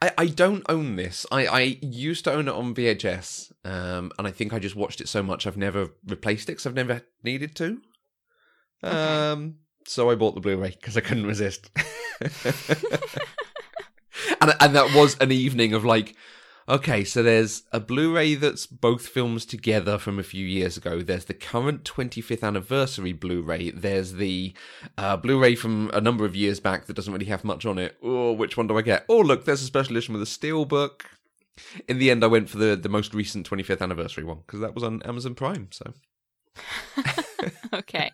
I, 0.00 0.10
I 0.18 0.26
don't 0.26 0.62
own 0.68 0.96
this. 0.96 1.26
I, 1.30 1.46
I 1.46 1.60
used 1.82 2.24
to 2.24 2.32
own 2.32 2.48
it 2.48 2.54
on 2.54 2.74
VHS, 2.74 3.52
um, 3.64 4.10
and 4.18 4.26
I 4.26 4.30
think 4.30 4.52
I 4.54 4.58
just 4.58 4.76
watched 4.76 5.00
it 5.00 5.08
so 5.08 5.22
much 5.22 5.46
I've 5.46 5.56
never 5.58 5.90
replaced 6.06 6.48
it 6.48 6.52
because 6.52 6.66
I've 6.66 6.74
never 6.74 7.02
needed 7.22 7.54
to. 7.56 7.80
Okay. 8.84 8.96
Um, 8.96 9.56
so 9.86 10.10
I 10.10 10.14
bought 10.14 10.34
the 10.34 10.40
Blu-ray 10.40 10.70
because 10.80 10.96
I 10.96 11.00
couldn't 11.00 11.26
resist. 11.26 11.70
and 14.40 14.54
and 14.60 14.74
that 14.74 14.94
was 14.94 15.16
an 15.20 15.30
evening 15.32 15.74
of 15.74 15.84
like, 15.84 16.14
okay, 16.68 17.04
so 17.04 17.22
there's 17.22 17.62
a 17.72 17.80
Blu-ray 17.80 18.34
that's 18.34 18.66
both 18.66 19.06
films 19.06 19.44
together 19.46 19.98
from 19.98 20.18
a 20.18 20.24
few 20.24 20.44
years 20.44 20.76
ago. 20.76 21.02
There's 21.02 21.26
the 21.26 21.34
current 21.34 21.84
25th 21.84 22.42
anniversary 22.42 23.12
Blu-ray. 23.12 23.70
There's 23.70 24.14
the 24.14 24.54
uh, 24.98 25.16
Blu-ray 25.16 25.54
from 25.54 25.90
a 25.92 26.00
number 26.00 26.24
of 26.24 26.36
years 26.36 26.60
back 26.60 26.86
that 26.86 26.94
doesn't 26.94 27.12
really 27.12 27.26
have 27.26 27.44
much 27.44 27.66
on 27.66 27.78
it. 27.78 27.96
Oh, 28.02 28.32
which 28.32 28.56
one 28.56 28.66
do 28.66 28.76
I 28.78 28.82
get? 28.82 29.04
Oh, 29.08 29.20
look, 29.20 29.44
there's 29.44 29.62
a 29.62 29.66
special 29.66 29.96
edition 29.96 30.14
with 30.14 30.22
a 30.22 30.26
steel 30.26 30.64
book. 30.64 31.10
In 31.88 31.98
the 31.98 32.10
end, 32.10 32.22
I 32.22 32.26
went 32.26 32.50
for 32.50 32.58
the, 32.58 32.76
the 32.76 32.88
most 32.88 33.14
recent 33.14 33.48
25th 33.48 33.80
anniversary 33.80 34.24
one 34.24 34.38
because 34.46 34.60
that 34.60 34.74
was 34.74 34.84
on 34.84 35.02
Amazon 35.02 35.34
Prime. 35.34 35.68
So, 35.70 35.94
okay. 37.72 38.12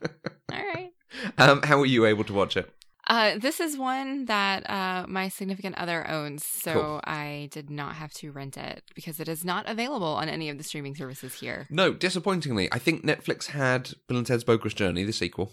All 0.52 0.58
right. 0.58 0.92
um, 1.38 1.62
how 1.62 1.78
were 1.78 1.86
you 1.86 2.06
able 2.06 2.24
to 2.24 2.32
watch 2.32 2.56
it? 2.56 2.72
Uh, 3.12 3.36
this 3.38 3.60
is 3.60 3.76
one 3.76 4.24
that 4.24 4.68
uh, 4.70 5.04
my 5.06 5.28
significant 5.28 5.76
other 5.76 6.08
owns, 6.08 6.46
so 6.46 6.72
Cool. 6.72 7.00
I 7.04 7.50
did 7.52 7.68
not 7.68 7.96
have 7.96 8.10
to 8.14 8.32
rent 8.32 8.56
it 8.56 8.84
because 8.94 9.20
it 9.20 9.28
is 9.28 9.44
not 9.44 9.68
available 9.68 10.06
on 10.14 10.30
any 10.30 10.48
of 10.48 10.56
the 10.56 10.64
streaming 10.64 10.94
services 10.96 11.34
here. 11.34 11.66
No, 11.68 11.92
disappointingly, 11.92 12.72
I 12.72 12.78
think 12.78 13.04
Netflix 13.04 13.48
had 13.48 13.90
Bill 14.08 14.16
and 14.16 14.26
Ted's 14.26 14.44
Bogus 14.44 14.72
Journey, 14.72 15.04
the 15.04 15.12
sequel, 15.12 15.52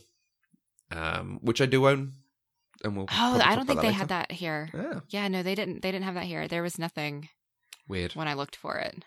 um, 0.90 1.40
which 1.42 1.60
I 1.60 1.66
do 1.66 1.86
own, 1.90 2.14
and 2.86 2.96
we'll. 2.96 3.08
Oh, 3.12 3.42
I 3.44 3.58
don't 3.58 3.66
think 3.66 3.82
they 3.82 3.88
later. 3.88 4.00
had 4.00 4.08
that 4.08 4.32
here. 4.32 4.70
Yeah, 4.74 5.00
Yeah, 5.10 5.28
no, 5.28 5.44
they 5.44 5.54
didn't. 5.54 5.82
They 5.82 5.92
didn't 5.92 6.06
have 6.06 6.16
that 6.16 6.24
here. 6.24 6.48
There 6.48 6.64
was 6.64 6.80
nothing 6.80 7.28
weird. 7.90 8.14
when 8.14 8.30
I 8.30 8.36
looked 8.36 8.56
for 8.56 8.78
it. 8.78 9.04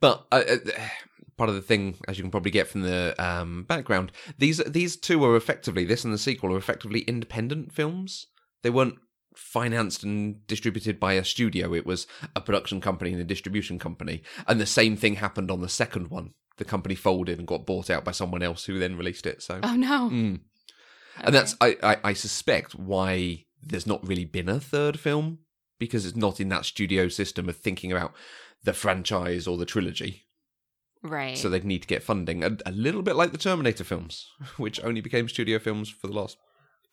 But 0.00 0.26
uh, 0.30 0.42
uh, 0.50 0.56
part 1.36 1.50
of 1.50 1.56
the 1.56 1.62
thing, 1.62 1.96
as 2.08 2.16
you 2.18 2.24
can 2.24 2.30
probably 2.30 2.50
get 2.50 2.68
from 2.68 2.82
the 2.82 3.14
um, 3.18 3.64
background, 3.64 4.12
these 4.38 4.58
these 4.66 4.96
two 4.96 5.24
are 5.24 5.36
effectively 5.36 5.84
this 5.84 6.04
and 6.04 6.12
the 6.12 6.18
sequel 6.18 6.54
are 6.54 6.58
effectively 6.58 7.00
independent 7.00 7.72
films. 7.72 8.26
They 8.62 8.70
weren't 8.70 8.96
financed 9.34 10.02
and 10.02 10.46
distributed 10.46 10.98
by 10.98 11.12
a 11.12 11.24
studio. 11.24 11.74
It 11.74 11.86
was 11.86 12.06
a 12.34 12.40
production 12.40 12.80
company 12.80 13.12
and 13.12 13.20
a 13.20 13.24
distribution 13.24 13.78
company, 13.78 14.22
and 14.46 14.60
the 14.60 14.66
same 14.66 14.96
thing 14.96 15.16
happened 15.16 15.50
on 15.50 15.60
the 15.60 15.68
second 15.68 16.08
one. 16.08 16.32
The 16.58 16.64
company 16.64 16.94
folded 16.94 17.38
and 17.38 17.46
got 17.46 17.66
bought 17.66 17.90
out 17.90 18.04
by 18.04 18.12
someone 18.12 18.42
else 18.42 18.64
who 18.64 18.78
then 18.78 18.96
released 18.96 19.26
it. 19.26 19.42
So, 19.42 19.60
Oh 19.62 19.76
no! 19.76 20.08
Mm. 20.10 20.34
Okay. 21.18 21.26
and 21.26 21.34
that's 21.34 21.54
I, 21.60 21.76
I 21.82 21.96
I 22.04 22.12
suspect 22.14 22.74
why 22.74 23.44
there's 23.62 23.86
not 23.86 24.06
really 24.06 24.24
been 24.24 24.48
a 24.48 24.60
third 24.60 24.98
film 24.98 25.40
because 25.78 26.06
it's 26.06 26.16
not 26.16 26.40
in 26.40 26.48
that 26.48 26.64
studio 26.64 27.08
system 27.08 27.48
of 27.48 27.56
thinking 27.56 27.92
about 27.92 28.14
the 28.64 28.72
franchise 28.72 29.46
or 29.46 29.56
the 29.58 29.66
trilogy. 29.66 30.25
Right. 31.06 31.36
So 31.38 31.48
they'd 31.48 31.64
need 31.64 31.82
to 31.82 31.88
get 31.88 32.02
funding. 32.02 32.42
A, 32.44 32.56
a 32.66 32.72
little 32.72 33.02
bit 33.02 33.16
like 33.16 33.32
the 33.32 33.38
Terminator 33.38 33.84
films, 33.84 34.26
which 34.56 34.82
only 34.84 35.00
became 35.00 35.28
studio 35.28 35.58
films 35.58 35.88
for 35.88 36.06
the 36.06 36.12
last 36.14 36.36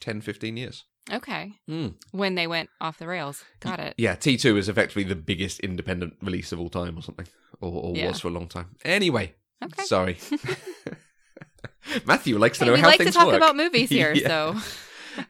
10, 0.01 0.21
15 0.21 0.57
years. 0.57 0.83
okay. 1.11 1.53
Mm. 1.69 1.95
When 2.11 2.35
they 2.35 2.47
went 2.47 2.69
off 2.81 2.97
the 2.97 3.07
rails, 3.07 3.43
got 3.59 3.79
it. 3.79 3.93
Yeah, 3.97 4.15
T2 4.15 4.57
is 4.57 4.69
effectively 4.69 5.03
the 5.03 5.15
biggest 5.15 5.59
independent 5.59 6.15
release 6.21 6.51
of 6.51 6.59
all 6.59 6.69
time 6.69 6.97
or 6.97 7.01
something. 7.01 7.27
Or, 7.61 7.71
or 7.71 7.95
Yeah. 7.95 8.07
was 8.07 8.19
for 8.21 8.27
a 8.29 8.31
long 8.31 8.47
time. 8.47 8.75
Anyway, 8.85 9.35
Okay. 9.63 9.83
sorry. 9.83 10.17
Matthew 12.05 12.37
likes 12.37 12.57
to 12.59 12.63
Hey, 12.65 12.69
know 12.69 12.75
we 12.75 12.79
how 12.81 12.87
like 12.87 12.97
to 12.97 13.03
things 13.03 13.15
talk 13.15 13.27
work. 13.27 13.35
about 13.37 13.55
movies 13.55 13.89
here, 13.89 14.13
Yeah. 14.13 14.27
so 14.27 14.55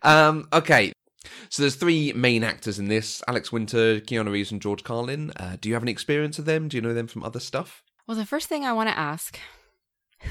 um, 0.02 0.48
okay. 0.54 0.92
So 1.50 1.62
there's 1.64 1.76
three 1.76 2.14
main 2.14 2.44
actors 2.44 2.80
in 2.80 2.88
this: 2.88 3.22
Alex 3.28 3.52
Winter, 3.52 4.00
Keanu 4.00 4.32
Reeves, 4.32 4.52
and 4.52 4.62
George 4.62 4.84
Carlin. 4.84 5.32
Uh, 5.36 5.58
do 5.60 5.70
you 5.70 5.76
have 5.76 5.84
any 5.84 5.92
experience 5.92 6.40
of 6.40 6.46
them? 6.46 6.68
Do 6.68 6.78
you 6.78 6.82
know 6.82 6.94
them 6.94 7.08
from 7.08 7.24
other 7.24 7.40
stuff? 7.40 7.84
Well, 8.08 8.18
the 8.18 8.26
first 8.26 8.48
thing 8.48 8.66
I 8.66 8.74
want 8.74 8.90
to 8.90 8.98
ask: 8.98 9.40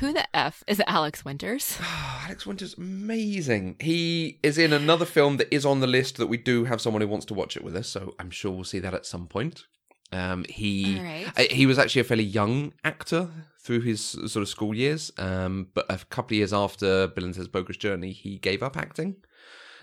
Who 0.01 0.13
the 0.13 0.27
f 0.37 0.63
is 0.67 0.83
Alex 0.87 1.25
Winters? 1.25 1.79
Alex 2.25 2.47
Winter's 2.47 2.79
amazing. 2.79 3.77
He 3.81 4.39
is 4.43 4.57
in 4.59 4.73
another 4.73 5.05
film 5.05 5.37
that 5.39 5.53
is 5.53 5.67
on 5.67 5.81
the 5.81 5.87
list 5.87 6.17
that 6.17 6.29
we 6.29 6.37
do 6.37 6.65
have 6.65 6.81
someone 6.81 7.03
who 7.03 7.09
wants 7.09 7.27
to 7.27 7.35
watch 7.35 7.57
it 7.57 7.65
with 7.65 7.77
us, 7.77 7.89
so 7.89 8.15
I'm 8.19 8.31
sure 8.31 8.53
we'll 8.53 8.65
see 8.65 8.79
that 8.79 8.95
at 8.95 9.07
some 9.07 9.27
point. 9.27 9.65
Um, 10.13 10.45
he 10.49 11.01
right. 11.01 11.33
uh, 11.37 11.55
he 11.55 11.67
was 11.67 11.79
actually 11.79 12.03
a 12.03 12.05
fairly 12.05 12.25
young 12.25 12.75
actor 12.85 13.29
through 13.63 13.81
his 13.81 14.03
sort 14.03 14.37
of 14.37 14.49
school 14.49 14.75
years, 14.75 15.11
um, 15.19 15.69
but 15.75 15.87
a 15.89 15.99
couple 16.07 16.35
of 16.35 16.39
years 16.39 16.53
after 16.53 17.07
Bill 17.09 17.25
and 17.25 17.35
Ted's 17.35 17.49
Bogus 17.49 17.77
Journey, 17.77 18.13
he 18.13 18.39
gave 18.39 18.63
up 18.63 18.77
acting, 18.77 19.17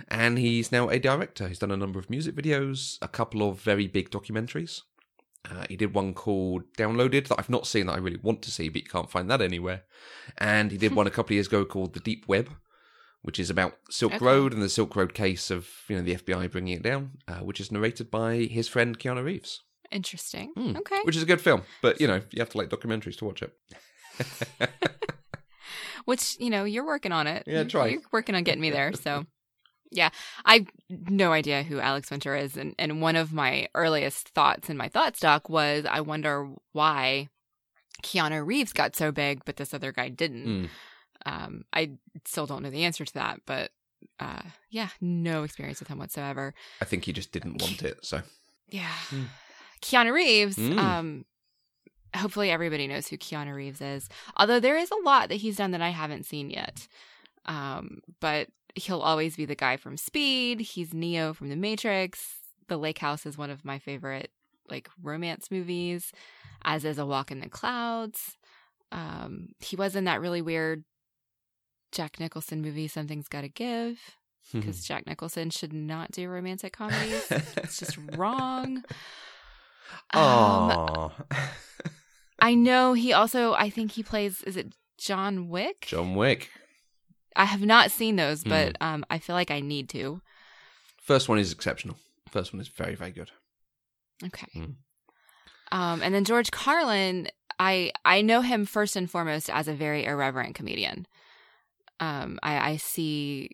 and 0.07 0.37
he's 0.37 0.71
now 0.71 0.89
a 0.89 0.99
director. 0.99 1.47
He's 1.47 1.59
done 1.59 1.71
a 1.71 1.77
number 1.77 1.99
of 1.99 2.09
music 2.09 2.35
videos, 2.35 2.97
a 3.01 3.07
couple 3.07 3.47
of 3.47 3.59
very 3.59 3.87
big 3.87 4.11
documentaries. 4.11 4.81
Uh, 5.49 5.65
he 5.69 5.77
did 5.77 5.93
one 5.93 6.13
called 6.13 6.63
Downloaded 6.77 7.27
that 7.27 7.35
I've 7.39 7.49
not 7.49 7.65
seen 7.65 7.85
that 7.85 7.93
I 7.93 7.99
really 7.99 8.19
want 8.21 8.41
to 8.43 8.51
see, 8.51 8.67
but 8.69 8.83
you 8.83 8.89
can't 8.89 9.09
find 9.09 9.29
that 9.31 9.41
anywhere. 9.41 9.83
And 10.37 10.71
he 10.71 10.77
did 10.77 10.93
one 10.93 11.07
a 11.07 11.11
couple 11.11 11.27
of 11.27 11.35
years 11.35 11.47
ago 11.47 11.63
called 11.65 11.93
The 11.93 12.01
Deep 12.01 12.27
Web, 12.27 12.49
which 13.21 13.39
is 13.39 13.49
about 13.49 13.77
Silk 13.89 14.15
Okay. 14.15 14.25
Road 14.25 14.53
and 14.53 14.61
the 14.61 14.69
Silk 14.69 14.95
Road 14.95 15.13
case 15.13 15.49
of 15.49 15.69
you 15.87 15.95
know 15.95 16.01
the 16.01 16.15
FBI 16.15 16.51
bringing 16.51 16.75
it 16.75 16.83
down, 16.83 17.11
uh, 17.27 17.35
which 17.39 17.59
is 17.61 17.71
narrated 17.71 18.11
by 18.11 18.35
his 18.37 18.67
friend 18.67 18.99
Keanu 18.99 19.23
Reeves. 19.23 19.61
Interesting. 19.91 20.51
Hmm. 20.55 20.75
Okay. 20.77 20.99
Which 21.03 21.15
is 21.15 21.23
a 21.23 21.25
good 21.25 21.41
film, 21.41 21.63
but 21.81 21.99
you 22.01 22.07
know 22.07 22.21
you 22.31 22.39
have 22.39 22.49
to 22.49 22.57
like 22.57 22.69
documentaries 22.69 23.17
to 23.19 23.25
watch 23.25 23.41
it. 23.41 23.53
Which 26.05 26.37
you 26.39 26.49
know 26.49 26.63
you're 26.63 26.85
working 26.85 27.11
on 27.11 27.27
it. 27.27 27.43
Yeah, 27.45 27.63
try. 27.63 27.87
You're 27.87 28.01
working 28.11 28.35
on 28.35 28.43
getting 28.43 28.61
me 28.61 28.71
there. 28.71 28.93
So, 28.93 29.25
yeah, 29.91 30.09
I 30.45 30.65
no 30.89 31.31
idea 31.33 31.63
who 31.63 31.79
Alex 31.79 32.11
Winter 32.11 32.35
is, 32.35 32.57
and 32.57 32.75
and 32.79 33.01
one 33.01 33.15
of 33.15 33.33
my 33.33 33.67
earliest 33.75 34.29
thoughts 34.29 34.69
in 34.69 34.77
my 34.77 34.87
thought 34.89 35.15
stock 35.17 35.49
was 35.49 35.85
I 35.85 36.01
wonder 36.01 36.49
why 36.73 37.29
Keanu 38.03 38.45
Reeves 38.45 38.73
got 38.73 38.95
so 38.95 39.11
big, 39.11 39.43
but 39.45 39.57
this 39.57 39.73
other 39.73 39.91
guy 39.91 40.09
didn't. 40.09 40.45
Mm. 40.45 40.69
Um, 41.25 41.65
I 41.73 41.91
still 42.25 42.45
don't 42.45 42.63
know 42.63 42.69
the 42.69 42.85
answer 42.85 43.03
to 43.03 43.13
that, 43.15 43.41
but 43.45 43.71
uh, 44.19 44.41
yeah, 44.69 44.89
no 45.01 45.43
experience 45.43 45.79
with 45.79 45.89
him 45.89 45.97
whatsoever. 45.97 46.53
I 46.81 46.85
think 46.85 47.03
he 47.03 47.11
just 47.13 47.31
didn't 47.31 47.61
want 47.61 47.83
it. 47.83 47.97
So 48.05 48.21
Yeah. 48.69 48.87
Hmm. 49.09 49.23
Keanu 49.81 50.13
Reeves, 50.13 50.57
Mm. 50.57 50.77
um 50.77 51.25
hopefully 52.15 52.49
everybody 52.49 52.87
knows 52.87 53.07
who 53.07 53.17
Keanu 53.17 53.53
Reeves 53.53 53.81
is. 53.81 54.09
Although 54.37 54.59
there 54.59 54.77
is 54.77 54.91
a 54.91 55.03
lot 55.05 55.29
that 55.29 55.35
he's 55.35 55.57
done 55.57 55.71
that 55.71 55.81
I 55.81 55.89
haven't 55.89 56.25
seen 56.25 56.49
yet. 56.49 56.87
Um 57.45 58.01
but 58.19 58.47
he'll 58.75 59.01
always 59.01 59.35
be 59.35 59.45
the 59.45 59.55
guy 59.55 59.77
from 59.77 59.97
Speed, 59.97 60.61
he's 60.61 60.93
Neo 60.93 61.33
from 61.33 61.49
The 61.49 61.55
Matrix. 61.55 62.35
The 62.67 62.77
Lake 62.77 62.99
House 62.99 63.25
is 63.25 63.37
one 63.37 63.49
of 63.49 63.65
my 63.65 63.79
favorite 63.79 64.31
like 64.69 64.89
romance 65.01 65.49
movies, 65.49 66.11
as 66.63 66.85
is 66.85 66.99
A 66.99 67.05
Walk 67.05 67.31
in 67.31 67.39
the 67.39 67.49
Clouds. 67.49 68.37
Um 68.91 69.49
he 69.59 69.75
was 69.75 69.95
in 69.95 70.05
that 70.05 70.21
really 70.21 70.41
weird 70.41 70.83
Jack 71.91 72.19
Nicholson 72.19 72.61
movie 72.61 72.87
Something's 72.87 73.27
Got 73.27 73.41
to 73.41 73.49
Give 73.49 73.99
because 74.53 74.83
Jack 74.83 75.05
Nicholson 75.05 75.49
should 75.49 75.73
not 75.73 76.11
do 76.11 76.27
romantic 76.29 76.73
comedies. 76.73 77.25
it's 77.29 77.77
just 77.79 77.97
wrong. 78.15 78.83
Um, 80.13 80.23
Aww. 80.71 81.11
I 82.39 82.55
know 82.55 82.93
he 82.93 83.13
also. 83.13 83.53
I 83.53 83.69
think 83.69 83.91
he 83.91 84.03
plays. 84.03 84.41
Is 84.43 84.55
it 84.57 84.73
John 84.97 85.49
Wick? 85.49 85.81
John 85.87 86.15
Wick. 86.15 86.49
I 87.35 87.45
have 87.45 87.61
not 87.61 87.91
seen 87.91 88.15
those, 88.15 88.43
but 88.43 88.75
um, 88.81 89.05
I 89.09 89.19
feel 89.19 89.35
like 89.35 89.51
I 89.51 89.59
need 89.59 89.89
to. 89.89 90.21
First 91.01 91.29
one 91.29 91.39
is 91.39 91.51
exceptional. 91.51 91.97
First 92.29 92.53
one 92.53 92.61
is 92.61 92.67
very 92.67 92.95
very 92.95 93.11
good. 93.11 93.31
Okay. 94.25 94.47
Hmm. 94.53 94.71
Um, 95.71 96.01
and 96.01 96.13
then 96.13 96.25
George 96.25 96.51
Carlin, 96.51 97.29
I 97.59 97.91
I 98.05 98.21
know 98.21 98.41
him 98.41 98.65
first 98.65 98.95
and 98.95 99.09
foremost 99.09 99.49
as 99.49 99.67
a 99.67 99.73
very 99.73 100.05
irreverent 100.05 100.55
comedian. 100.55 101.07
Um, 101.99 102.39
I, 102.43 102.71
I 102.71 102.77
see. 102.77 103.49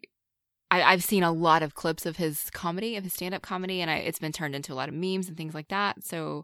I, 0.71 0.81
I've 0.81 1.03
seen 1.03 1.23
a 1.23 1.31
lot 1.31 1.61
of 1.61 1.75
clips 1.75 2.05
of 2.05 2.17
his 2.17 2.49
comedy, 2.51 2.95
of 2.95 3.03
his 3.03 3.13
stand-up 3.13 3.43
comedy, 3.43 3.81
and 3.81 3.91
I, 3.91 3.97
it's 3.97 4.19
been 4.19 4.31
turned 4.31 4.55
into 4.55 4.73
a 4.73 4.75
lot 4.75 4.89
of 4.89 4.95
memes 4.95 5.27
and 5.27 5.37
things 5.37 5.53
like 5.53 5.67
that. 5.67 6.03
So 6.03 6.43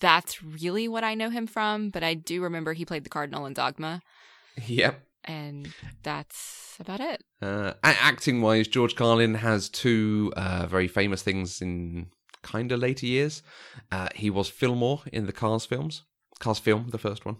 that's 0.00 0.42
really 0.42 0.86
what 0.86 1.02
I 1.04 1.14
know 1.14 1.30
him 1.30 1.46
from. 1.46 1.90
But 1.90 2.04
I 2.04 2.14
do 2.14 2.40
remember 2.42 2.72
he 2.72 2.84
played 2.84 3.04
the 3.04 3.10
Cardinal 3.10 3.46
in 3.46 3.52
Dogma, 3.52 4.00
Yep. 4.66 5.00
And 5.26 5.72
that's 6.02 6.76
about 6.80 7.00
it. 7.00 7.22
Uh, 7.40 7.72
acting 7.82 8.42
wise, 8.42 8.68
George 8.68 8.96
Carlin 8.96 9.34
has 9.34 9.68
two 9.68 10.32
uh, 10.36 10.66
very 10.66 10.88
famous 10.88 11.22
things 11.22 11.60
in 11.60 12.08
kind 12.42 12.72
of 12.72 12.80
later 12.80 13.06
years. 13.06 13.42
Uh, 13.90 14.08
he 14.14 14.30
was 14.30 14.48
Fillmore 14.48 15.02
in 15.12 15.26
the 15.26 15.32
Cars 15.32 15.66
films, 15.66 16.02
Cars 16.38 16.58
film, 16.58 16.88
the 16.90 16.98
first 16.98 17.24
one, 17.24 17.38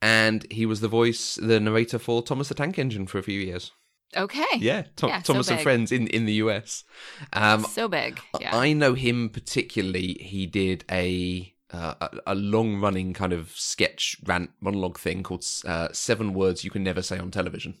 and 0.00 0.46
he 0.50 0.66
was 0.66 0.80
the 0.80 0.88
voice, 0.88 1.34
the 1.34 1.60
narrator 1.60 1.98
for 1.98 2.22
Thomas 2.22 2.48
the 2.48 2.54
Tank 2.54 2.78
Engine 2.78 3.06
for 3.06 3.18
a 3.18 3.22
few 3.22 3.40
years. 3.40 3.72
Okay. 4.16 4.44
Yeah, 4.58 4.84
Tom, 4.96 5.10
Yeah, 5.10 5.22
so 5.22 5.32
Thomas 5.32 5.50
and. 5.50 5.60
Friends 5.62 5.90
in 5.90 6.06
in 6.08 6.24
the 6.26 6.34
US. 6.34 6.84
Um, 7.32 7.64
so 7.64 7.88
big. 7.88 8.20
Yeah. 8.40 8.56
I 8.56 8.72
know 8.72 8.94
him 8.94 9.28
particularly. 9.28 10.14
He 10.20 10.46
did 10.46 10.84
a 10.90 11.53
uh, 11.74 11.94
a, 12.00 12.32
a 12.32 12.34
long 12.34 12.80
running 12.80 13.12
kind 13.12 13.32
of 13.32 13.50
sketch 13.50 14.16
rant 14.24 14.50
monologue 14.60 14.98
thing 14.98 15.22
called 15.22 15.44
uh, 15.66 15.88
Seven 15.92 16.32
Words 16.34 16.64
You 16.64 16.70
Can 16.70 16.84
Never 16.84 17.02
Say 17.02 17.18
on 17.18 17.30
Television. 17.30 17.74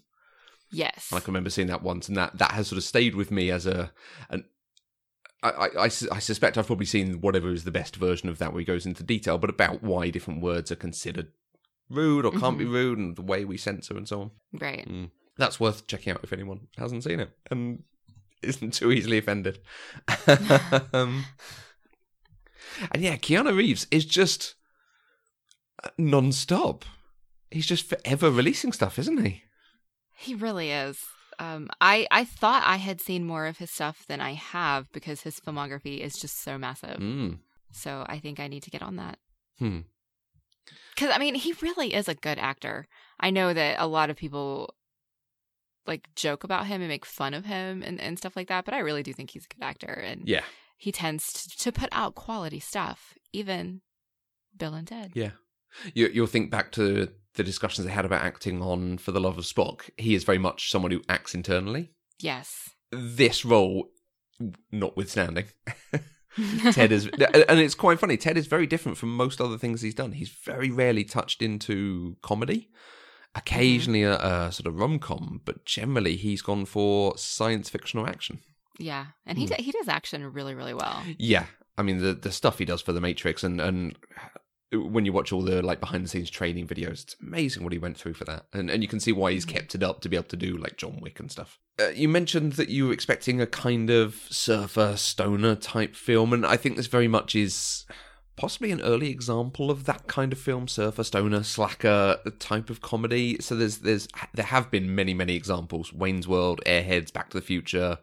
yes. 0.70 1.12
I 1.12 1.20
can 1.20 1.32
remember 1.32 1.50
seeing 1.50 1.68
that 1.68 1.82
once, 1.82 2.08
and 2.08 2.16
that 2.16 2.36
that 2.38 2.52
has 2.52 2.68
sort 2.68 2.78
of 2.78 2.84
stayed 2.84 3.14
with 3.14 3.30
me 3.30 3.50
as 3.50 3.66
a 3.66 3.92
an. 4.30 4.44
I, 5.42 5.50
I, 5.50 5.66
I 5.66 5.84
I 5.84 6.18
suspect 6.18 6.58
I've 6.58 6.66
probably 6.66 6.86
seen 6.86 7.20
whatever 7.20 7.50
is 7.50 7.64
the 7.64 7.70
best 7.70 7.96
version 7.96 8.28
of 8.28 8.38
that 8.38 8.52
where 8.52 8.60
he 8.60 8.64
goes 8.64 8.86
into 8.86 9.02
detail, 9.02 9.38
but 9.38 9.50
about 9.50 9.82
why 9.82 10.10
different 10.10 10.42
words 10.42 10.72
are 10.72 10.76
considered 10.76 11.28
rude 11.90 12.24
or 12.24 12.32
can't 12.32 12.58
be 12.58 12.64
rude 12.64 12.98
and 12.98 13.14
the 13.14 13.22
way 13.22 13.44
we 13.44 13.56
censor 13.56 13.96
and 13.96 14.08
so 14.08 14.22
on. 14.22 14.30
Right. 14.52 14.88
That's 15.36 15.60
worth 15.60 15.86
checking 15.86 16.12
out 16.12 16.24
if 16.24 16.32
anyone 16.32 16.68
hasn't 16.78 17.04
seen 17.04 17.20
it 17.20 17.30
and 17.50 17.82
isn't 18.42 18.74
too 18.74 18.90
easily 18.90 19.18
offended. 19.18 19.60
um, 20.92 21.24
and 22.92 23.02
yeah, 23.02 23.16
Keanu 23.16 23.56
Reeves 23.56 23.86
is 23.90 24.04
just 24.04 24.54
uh, 25.82 25.90
non-stop. 25.98 26.84
He's 27.50 27.66
just 27.66 27.88
forever 27.88 28.30
releasing 28.30 28.72
stuff, 28.72 28.98
isn't 28.98 29.24
he? 29.24 29.42
He 30.16 30.34
really 30.34 30.70
is. 30.70 30.98
Um, 31.38 31.68
I 31.80 32.06
I 32.10 32.24
thought 32.24 32.62
I 32.64 32.76
had 32.76 33.00
seen 33.00 33.24
more 33.24 33.46
of 33.46 33.58
his 33.58 33.70
stuff 33.70 34.04
than 34.06 34.20
I 34.20 34.34
have 34.34 34.90
because 34.92 35.22
his 35.22 35.40
filmography 35.40 35.98
is 35.98 36.14
just 36.14 36.42
so 36.42 36.58
massive. 36.58 36.98
Mm. 36.98 37.38
So 37.72 38.04
I 38.08 38.18
think 38.20 38.38
I 38.38 38.48
need 38.48 38.62
to 38.64 38.70
get 38.70 38.82
on 38.82 38.96
that. 38.96 39.18
Hmm. 39.58 39.80
Because 40.94 41.10
I 41.14 41.18
mean, 41.18 41.34
he 41.34 41.54
really 41.60 41.92
is 41.92 42.08
a 42.08 42.14
good 42.14 42.38
actor. 42.38 42.86
I 43.18 43.30
know 43.30 43.52
that 43.52 43.76
a 43.80 43.86
lot 43.86 44.10
of 44.10 44.16
people 44.16 44.74
like 45.86 46.08
joke 46.14 46.44
about 46.44 46.66
him 46.66 46.80
and 46.80 46.88
make 46.88 47.04
fun 47.04 47.34
of 47.34 47.44
him 47.44 47.82
and, 47.82 48.00
and 48.00 48.16
stuff 48.18 48.36
like 48.36 48.48
that. 48.48 48.64
But 48.64 48.74
I 48.74 48.78
really 48.78 49.02
do 49.02 49.12
think 49.12 49.30
he's 49.30 49.44
a 49.44 49.54
good 49.54 49.64
actor 49.64 49.92
and 49.92 50.26
Yeah. 50.26 50.44
He 50.76 50.92
tends 50.92 51.32
to, 51.32 51.56
to 51.58 51.72
put 51.72 51.88
out 51.92 52.14
quality 52.14 52.60
stuff, 52.60 53.14
even 53.32 53.80
Bill 54.56 54.74
and 54.74 54.86
Ted. 54.86 55.12
Yeah. 55.14 55.30
You, 55.92 56.08
you'll 56.12 56.26
think 56.26 56.50
back 56.50 56.72
to 56.72 57.08
the 57.34 57.42
discussions 57.42 57.86
they 57.86 57.92
had 57.92 58.04
about 58.04 58.22
acting 58.22 58.62
on 58.62 58.98
For 58.98 59.12
the 59.12 59.20
Love 59.20 59.38
of 59.38 59.44
Spock. 59.44 59.90
He 59.96 60.14
is 60.14 60.24
very 60.24 60.38
much 60.38 60.70
someone 60.70 60.92
who 60.92 61.02
acts 61.08 61.34
internally. 61.34 61.90
Yes. 62.20 62.70
This 62.92 63.44
role, 63.44 63.90
notwithstanding, 64.70 65.46
Ted 66.72 66.92
is, 66.92 67.06
and 67.48 67.60
it's 67.60 67.74
quite 67.74 67.98
funny. 67.98 68.16
Ted 68.16 68.36
is 68.36 68.46
very 68.46 68.66
different 68.66 68.98
from 68.98 69.16
most 69.16 69.40
other 69.40 69.58
things 69.58 69.82
he's 69.82 69.94
done. 69.94 70.12
He's 70.12 70.30
very 70.30 70.70
rarely 70.70 71.04
touched 71.04 71.42
into 71.42 72.16
comedy. 72.22 72.70
Occasionally 73.36 74.04
a, 74.04 74.16
a 74.16 74.52
sort 74.52 74.68
of 74.68 74.78
rom 74.78 75.00
com, 75.00 75.40
but 75.44 75.64
generally 75.64 76.14
he's 76.14 76.40
gone 76.40 76.64
for 76.66 77.18
science 77.18 77.68
fiction 77.68 77.98
or 77.98 78.08
action. 78.08 78.40
Yeah, 78.78 79.06
and 79.26 79.38
he 79.38 79.46
d- 79.46 79.62
he 79.62 79.72
does 79.72 79.88
action 79.88 80.24
really 80.32 80.54
really 80.54 80.74
well. 80.74 81.02
Yeah, 81.18 81.46
I 81.78 81.82
mean 81.82 81.98
the 81.98 82.14
the 82.14 82.32
stuff 82.32 82.58
he 82.58 82.64
does 82.64 82.82
for 82.82 82.92
the 82.92 83.00
Matrix, 83.00 83.44
and 83.44 83.60
and 83.60 83.96
when 84.72 85.04
you 85.04 85.12
watch 85.12 85.32
all 85.32 85.42
the 85.42 85.62
like 85.62 85.80
behind 85.80 86.04
the 86.04 86.08
scenes 86.08 86.30
training 86.30 86.66
videos, 86.66 87.04
it's 87.04 87.16
amazing 87.20 87.62
what 87.62 87.72
he 87.72 87.78
went 87.78 87.96
through 87.96 88.14
for 88.14 88.24
that, 88.24 88.46
and 88.52 88.70
and 88.70 88.82
you 88.82 88.88
can 88.88 89.00
see 89.00 89.12
why 89.12 89.32
he's 89.32 89.44
kept 89.44 89.74
it 89.74 89.82
up 89.82 90.00
to 90.00 90.08
be 90.08 90.16
able 90.16 90.28
to 90.28 90.36
do 90.36 90.56
like 90.56 90.76
John 90.76 90.98
Wick 91.00 91.20
and 91.20 91.30
stuff. 91.30 91.58
Uh, 91.80 91.88
you 91.88 92.08
mentioned 92.08 92.54
that 92.54 92.68
you 92.68 92.86
were 92.86 92.92
expecting 92.92 93.40
a 93.40 93.46
kind 93.46 93.90
of 93.90 94.14
surfer 94.30 94.96
stoner 94.96 95.54
type 95.54 95.94
film, 95.94 96.32
and 96.32 96.44
I 96.44 96.56
think 96.56 96.76
this 96.76 96.86
very 96.86 97.08
much 97.08 97.34
is 97.34 97.84
possibly 98.36 98.72
an 98.72 98.80
early 98.80 99.10
example 99.10 99.70
of 99.70 99.84
that 99.84 100.06
kind 100.08 100.32
of 100.32 100.38
film 100.38 100.66
surfer 100.66 101.04
stoner 101.04 101.42
slacker 101.44 102.18
type 102.40 102.68
of 102.68 102.80
comedy 102.80 103.36
so 103.40 103.54
there's 103.54 103.78
there's 103.78 104.08
there 104.34 104.46
have 104.46 104.72
been 104.72 104.92
many 104.92 105.14
many 105.14 105.36
examples 105.36 105.92
wayne's 105.92 106.26
world 106.26 106.60
airheads 106.66 107.12
back 107.12 107.30
to 107.30 107.38
the 107.38 107.44
future 107.44 107.96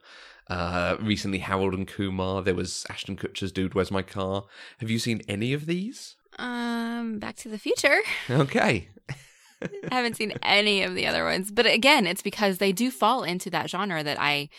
uh 0.48 0.98
recently 1.00 1.40
harold 1.40 1.74
and 1.74 1.88
kumar 1.88 2.42
there 2.42 2.56
was 2.56 2.86
ashton 2.90 3.16
kutcher's 3.16 3.52
dude 3.52 3.74
where's 3.74 3.92
my 3.92 4.02
car 4.02 4.46
have 4.80 4.90
you 4.90 5.00
seen 5.00 5.22
any 5.28 5.54
of 5.54 5.66
these 5.66 6.16
Um, 6.40 7.20
Back 7.20 7.36
to 7.38 7.50
the 7.50 7.58
Future. 7.60 7.98
okay 8.30 8.90
I 9.92 9.94
haven't 9.96 10.16
seen 10.16 10.34
any 10.42 10.82
of 10.82 10.96
the 10.96 11.06
other 11.06 11.24
ones, 11.24 11.52
but 11.52 11.68
again, 11.68 12.08
it's 12.08 12.24
because 12.24 12.58
they 12.58 12.72
do 12.72 12.90
fall 12.90 13.24
into 13.24 13.52
that 13.52 13.70
genre 13.70 14.02
that 14.04 14.18
I 14.20 14.50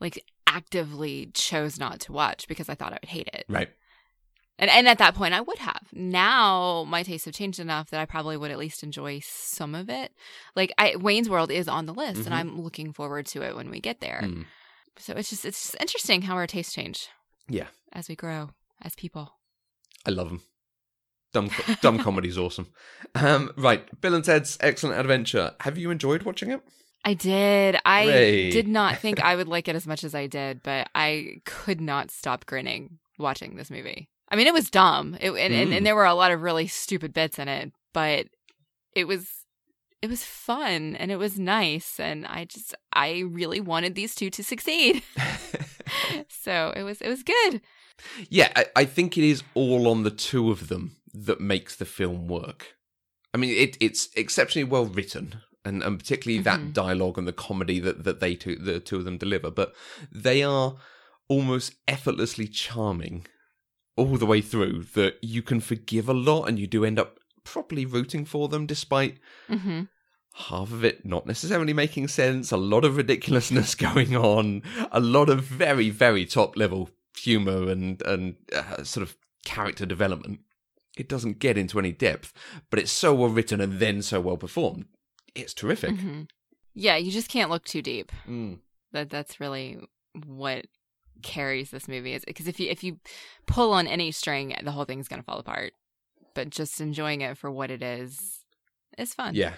like 0.00 0.24
actively 0.48 1.30
chose 1.32 1.78
not 1.78 2.00
to 2.00 2.12
watch 2.12 2.48
because 2.48 2.68
I 2.68 2.74
thought 2.74 2.92
I 2.92 2.98
would 3.00 3.08
hate 3.08 3.28
it. 3.32 3.44
right 3.48 3.68
And 4.58 4.68
and 4.68 4.88
at 4.88 4.98
that 4.98 5.14
point 5.14 5.34
I 5.34 5.40
would 5.42 5.58
have. 5.58 5.82
Now 5.92 6.84
my 6.88 7.04
tastes 7.04 7.26
have 7.26 7.34
changed 7.34 7.60
enough 7.60 7.90
that 7.90 8.00
I 8.00 8.06
probably 8.06 8.36
would 8.36 8.50
at 8.50 8.58
least 8.58 8.82
enjoy 8.82 9.20
some 9.22 9.76
of 9.76 9.88
it. 9.88 10.10
Like 10.56 10.72
I 10.76 10.96
Wayne's 10.96 11.30
World 11.30 11.52
is 11.52 11.68
on 11.68 11.86
the 11.86 11.94
list 11.94 12.22
and 12.26 12.34
Mhm. 12.34 12.38
I'm 12.38 12.60
looking 12.60 12.92
forward 12.92 13.26
to 13.26 13.42
it 13.42 13.54
when 13.54 13.70
we 13.70 13.78
get 13.80 14.00
there. 14.00 14.22
Mm. 14.24 14.46
So 14.98 15.14
it's 15.14 15.30
just 15.30 15.44
it's 15.44 15.62
just 15.62 15.76
interesting 15.80 16.22
how 16.22 16.34
our 16.34 16.46
tastes 16.46 16.74
change 16.74 17.08
yeah 17.48 17.66
as 17.92 18.08
we 18.08 18.16
grow 18.16 18.50
as 18.82 18.94
people. 18.94 19.32
i 20.06 20.10
love 20.10 20.28
them 20.28 20.42
dumb 21.32 21.50
dumb 21.82 21.98
comedy's 21.98 22.36
awesome 22.38 22.68
um 23.14 23.50
right 23.56 23.88
bill 24.00 24.14
and 24.14 24.24
ted's 24.24 24.56
excellent 24.60 24.98
adventure 24.98 25.52
have 25.60 25.78
you 25.78 25.90
enjoyed 25.90 26.22
watching 26.24 26.50
it 26.50 26.60
I 27.04 27.14
did. 27.14 27.76
I 27.86 28.04
Hooray. 28.04 28.50
did 28.50 28.66
not 28.68 28.98
think 29.02 29.22
I 29.22 29.36
would 29.36 29.46
like 29.48 29.68
it 29.68 29.76
as 29.76 29.86
much 29.86 30.02
as 30.02 30.14
I 30.16 30.26
did, 30.26 30.62
but 30.64 30.88
I 30.96 31.36
could 31.46 31.80
not 31.80 32.10
stop 32.10 32.44
grinning 32.44 32.98
watching 33.18 33.54
this 33.56 33.70
movie. 33.70 34.10
I 34.28 34.36
mean, 34.36 34.48
it 34.48 34.52
was 34.52 34.68
dumb, 34.68 35.16
it, 35.20 35.30
and, 35.30 35.54
and, 35.54 35.70
Mm. 35.70 35.76
and 35.76 35.86
there 35.86 35.94
were 35.94 36.04
a 36.04 36.12
lot 36.14 36.32
of 36.32 36.42
really 36.42 36.66
stupid 36.66 37.14
bits 37.14 37.38
in 37.38 37.46
it, 37.48 37.72
but 37.94 38.26
it 38.96 39.06
was 39.06 39.26
it 40.02 40.08
was 40.08 40.24
fun 40.24 40.94
and 40.96 41.10
it 41.10 41.16
was 41.16 41.38
nice, 41.38 41.98
and 42.00 42.26
I 42.26 42.44
just 42.44 42.74
I 42.92 43.20
really 43.26 43.60
wanted 43.60 43.94
these 43.94 44.14
two 44.14 44.30
to 44.30 44.42
succeed. 44.44 45.02
so 46.28 46.72
it 46.76 46.82
was 46.82 47.00
it 47.00 47.08
was 47.08 47.22
good. 47.22 47.60
Yeah, 48.28 48.52
I, 48.54 48.66
I 48.76 48.84
think 48.84 49.18
it 49.18 49.24
is 49.24 49.42
all 49.54 49.88
on 49.88 50.04
the 50.04 50.10
two 50.10 50.50
of 50.50 50.68
them 50.68 50.96
that 51.12 51.40
makes 51.40 51.74
the 51.76 51.84
film 51.84 52.28
work. 52.28 52.76
I 53.34 53.38
mean, 53.38 53.50
it, 53.50 53.76
it's 53.80 54.08
exceptionally 54.14 54.64
well 54.64 54.86
written, 54.86 55.36
and, 55.64 55.82
and 55.82 55.98
particularly 55.98 56.42
that 56.44 56.60
Mhm. 56.60 56.72
dialogue 56.72 57.18
and 57.18 57.26
the 57.26 57.32
comedy 57.32 57.80
that, 57.80 58.04
that 58.04 58.20
they 58.20 58.34
two, 58.36 58.56
the 58.56 58.78
two 58.80 58.96
of 58.96 59.04
them 59.04 59.18
deliver. 59.18 59.50
But 59.50 59.74
they 60.12 60.42
are 60.42 60.76
almost 61.28 61.74
effortlessly 61.88 62.46
charming 62.46 63.26
all 63.96 64.16
the 64.16 64.26
way 64.26 64.40
through. 64.40 64.84
That 64.94 65.16
you 65.22 65.42
can 65.42 65.60
forgive 65.60 66.08
a 66.08 66.14
lot, 66.14 66.44
and 66.44 66.58
you 66.58 66.66
do 66.68 66.84
end 66.84 66.98
up 67.00 67.18
properly 67.52 67.86
rooting 67.86 68.24
for 68.24 68.48
them, 68.48 68.66
despite 68.66 69.18
hmm 69.48 69.82
half 70.48 70.70
of 70.70 70.84
it 70.84 71.04
not 71.04 71.26
necessarily 71.26 71.72
making 71.72 72.06
sense, 72.06 72.52
a 72.52 72.56
lot 72.56 72.84
of 72.84 72.96
ridiculousness 72.96 73.74
going 73.88 74.14
on, 74.14 74.62
a 74.92 75.00
lot 75.00 75.28
of 75.28 75.42
very, 75.42 75.90
very 75.90 76.24
top 76.24 76.56
level 76.56 76.90
humor 77.16 77.68
and 77.72 78.00
and 78.02 78.36
uh, 78.54 78.84
sort 78.84 79.02
of 79.02 79.16
character 79.44 79.86
development. 79.86 80.40
It 80.96 81.08
doesn't 81.08 81.38
get 81.38 81.56
into 81.58 81.78
any 81.78 81.92
depth, 81.92 82.32
but 82.70 82.78
it's 82.78 82.92
so 82.92 83.14
well 83.14 83.30
written 83.30 83.60
and 83.60 83.80
then 83.80 84.02
so 84.02 84.20
well 84.20 84.36
performed. 84.36 84.84
It's 85.34 85.54
terrific. 85.54 85.98
hmm 85.98 86.22
Yeah, 86.74 86.96
you 86.96 87.10
just 87.10 87.28
can't 87.28 87.50
look 87.50 87.64
too 87.64 87.82
deep. 87.82 88.12
Mm. 88.28 88.58
that 88.92 89.10
that's 89.10 89.40
really 89.40 89.78
what 90.26 90.66
carries 91.22 91.70
this 91.70 91.88
movie 91.88 92.14
is 92.14 92.24
because 92.24 92.46
if 92.46 92.60
you 92.60 92.70
if 92.70 92.84
you 92.84 92.98
pull 93.46 93.72
on 93.72 93.88
any 93.88 94.12
string 94.12 94.54
the 94.62 94.70
whole 94.70 94.84
thing's 94.84 95.08
going 95.08 95.20
to 95.20 95.26
fall 95.26 95.38
apart 95.40 95.72
but 96.38 96.50
just 96.50 96.80
enjoying 96.80 97.20
it 97.20 97.36
for 97.36 97.50
what 97.50 97.68
it 97.68 97.82
is 97.82 98.44
is 98.96 99.12
fun 99.12 99.34
Yeah. 99.34 99.54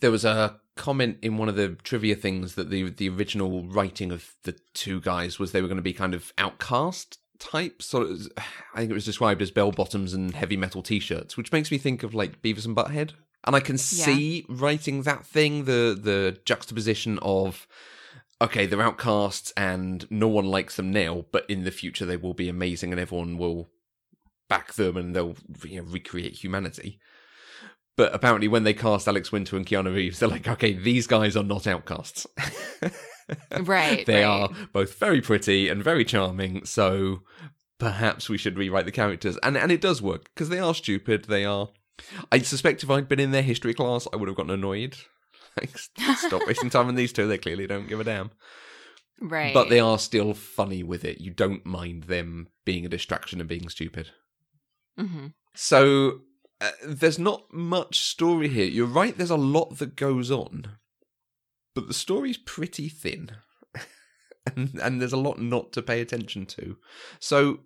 There 0.00 0.10
was 0.10 0.24
a 0.24 0.58
comment 0.74 1.18
in 1.22 1.36
one 1.36 1.48
of 1.48 1.54
the 1.54 1.76
trivia 1.84 2.16
things 2.16 2.56
that 2.56 2.68
the 2.70 2.90
the 2.90 3.08
original 3.10 3.62
writing 3.68 4.10
of 4.10 4.34
the 4.42 4.56
two 4.74 5.00
guys 5.00 5.38
was 5.38 5.52
they 5.52 5.62
were 5.62 5.68
going 5.68 5.76
to 5.76 5.82
be 5.82 5.92
kind 5.92 6.14
of 6.14 6.32
outcast 6.36 7.20
type 7.38 7.80
sort 7.80 8.10
of 8.10 8.26
I 8.74 8.78
think 8.78 8.90
it 8.90 8.94
was 8.94 9.04
described 9.04 9.40
as 9.40 9.52
bell 9.52 9.70
bottoms 9.70 10.14
and 10.14 10.34
heavy 10.34 10.56
metal 10.56 10.82
t-shirts, 10.82 11.36
which 11.36 11.52
makes 11.52 11.70
me 11.70 11.78
think 11.78 12.02
of 12.02 12.12
like 12.12 12.42
Beavis 12.42 12.66
and 12.66 12.76
Butthead. 12.76 13.12
And 13.44 13.54
I 13.54 13.60
can 13.60 13.78
see 13.78 14.44
writing 14.48 15.02
that 15.02 15.24
thing 15.24 15.66
the 15.66 15.96
the 16.00 16.40
juxtaposition 16.44 17.20
of 17.20 17.68
okay, 18.40 18.66
they're 18.66 18.82
outcasts 18.82 19.52
and 19.56 20.10
no 20.10 20.26
one 20.26 20.46
likes 20.46 20.74
them 20.74 20.90
now, 20.90 21.26
but 21.30 21.48
in 21.48 21.62
the 21.62 21.70
future 21.70 22.04
they 22.04 22.16
will 22.16 22.34
be 22.34 22.48
amazing 22.48 22.90
and 22.92 23.00
everyone 23.00 23.38
will 23.38 23.68
back 24.48 24.74
them 24.74 24.96
and 24.96 25.14
they'll 25.14 25.36
you 25.64 25.82
know, 25.82 25.88
recreate 25.88 26.34
humanity. 26.34 26.98
But 27.96 28.14
apparently, 28.14 28.46
when 28.46 28.64
they 28.64 28.74
cast 28.74 29.08
Alex 29.08 29.32
Winter 29.32 29.56
and 29.56 29.66
Keanu 29.66 29.94
Reeves, 29.94 30.18
they're 30.18 30.28
like, 30.28 30.46
okay, 30.46 30.74
these 30.74 31.06
guys 31.06 31.34
are 31.34 31.42
not 31.42 31.66
outcasts. 31.66 32.26
right 33.58 34.04
they 34.06 34.22
right. 34.22 34.24
are 34.24 34.50
both 34.72 34.98
very 34.98 35.22
pretty 35.22 35.68
and 35.68 35.82
very 35.82 36.04
charming, 36.04 36.64
so 36.66 37.22
perhaps 37.78 38.28
we 38.28 38.36
should 38.36 38.58
rewrite 38.58 38.84
the 38.84 38.92
characters. 38.92 39.38
And 39.42 39.56
and 39.56 39.72
it 39.72 39.80
does 39.80 40.02
work 40.02 40.30
because 40.34 40.50
they 40.50 40.58
are 40.58 40.74
stupid. 40.74 41.24
They 41.24 41.46
are. 41.46 41.70
I 42.30 42.40
suspect 42.40 42.82
if 42.82 42.90
I'd 42.90 43.08
been 43.08 43.20
in 43.20 43.30
their 43.30 43.42
history 43.42 43.72
class, 43.72 44.06
I 44.12 44.16
would 44.16 44.28
have 44.28 44.36
gotten 44.36 44.52
annoyed. 44.52 44.96
Like, 45.58 45.78
stop 45.78 46.46
wasting 46.46 46.68
time 46.68 46.88
on 46.88 46.96
these 46.96 47.14
two. 47.14 47.26
They 47.26 47.38
clearly 47.38 47.66
don't 47.66 47.88
give 47.88 47.98
a 47.98 48.04
damn. 48.04 48.30
right 49.22 49.54
But 49.54 49.70
they 49.70 49.80
are 49.80 49.98
still 49.98 50.34
funny 50.34 50.82
with 50.82 51.02
it. 51.02 51.18
You 51.18 51.30
don't 51.30 51.64
mind 51.64 52.04
them 52.04 52.48
being 52.66 52.84
a 52.84 52.90
distraction 52.90 53.40
and 53.40 53.48
being 53.48 53.70
stupid. 53.70 54.10
Hmm 54.98 55.26
So 55.54 56.20
uh, 56.60 56.70
there's 56.86 57.18
not 57.18 57.52
much 57.52 58.00
story 58.00 58.48
here. 58.48 58.66
You're 58.66 58.86
right. 58.86 59.16
There's 59.16 59.30
a 59.30 59.36
lot 59.36 59.78
that 59.78 59.96
goes 59.96 60.30
on, 60.30 60.76
but 61.74 61.86
the 61.88 61.94
story's 61.94 62.38
pretty 62.38 62.88
thin, 62.88 63.30
and 64.56 64.78
and 64.82 65.00
there's 65.00 65.12
a 65.12 65.16
lot 65.18 65.40
not 65.40 65.72
to 65.74 65.82
pay 65.82 66.00
attention 66.00 66.46
to. 66.46 66.76
So. 67.20 67.60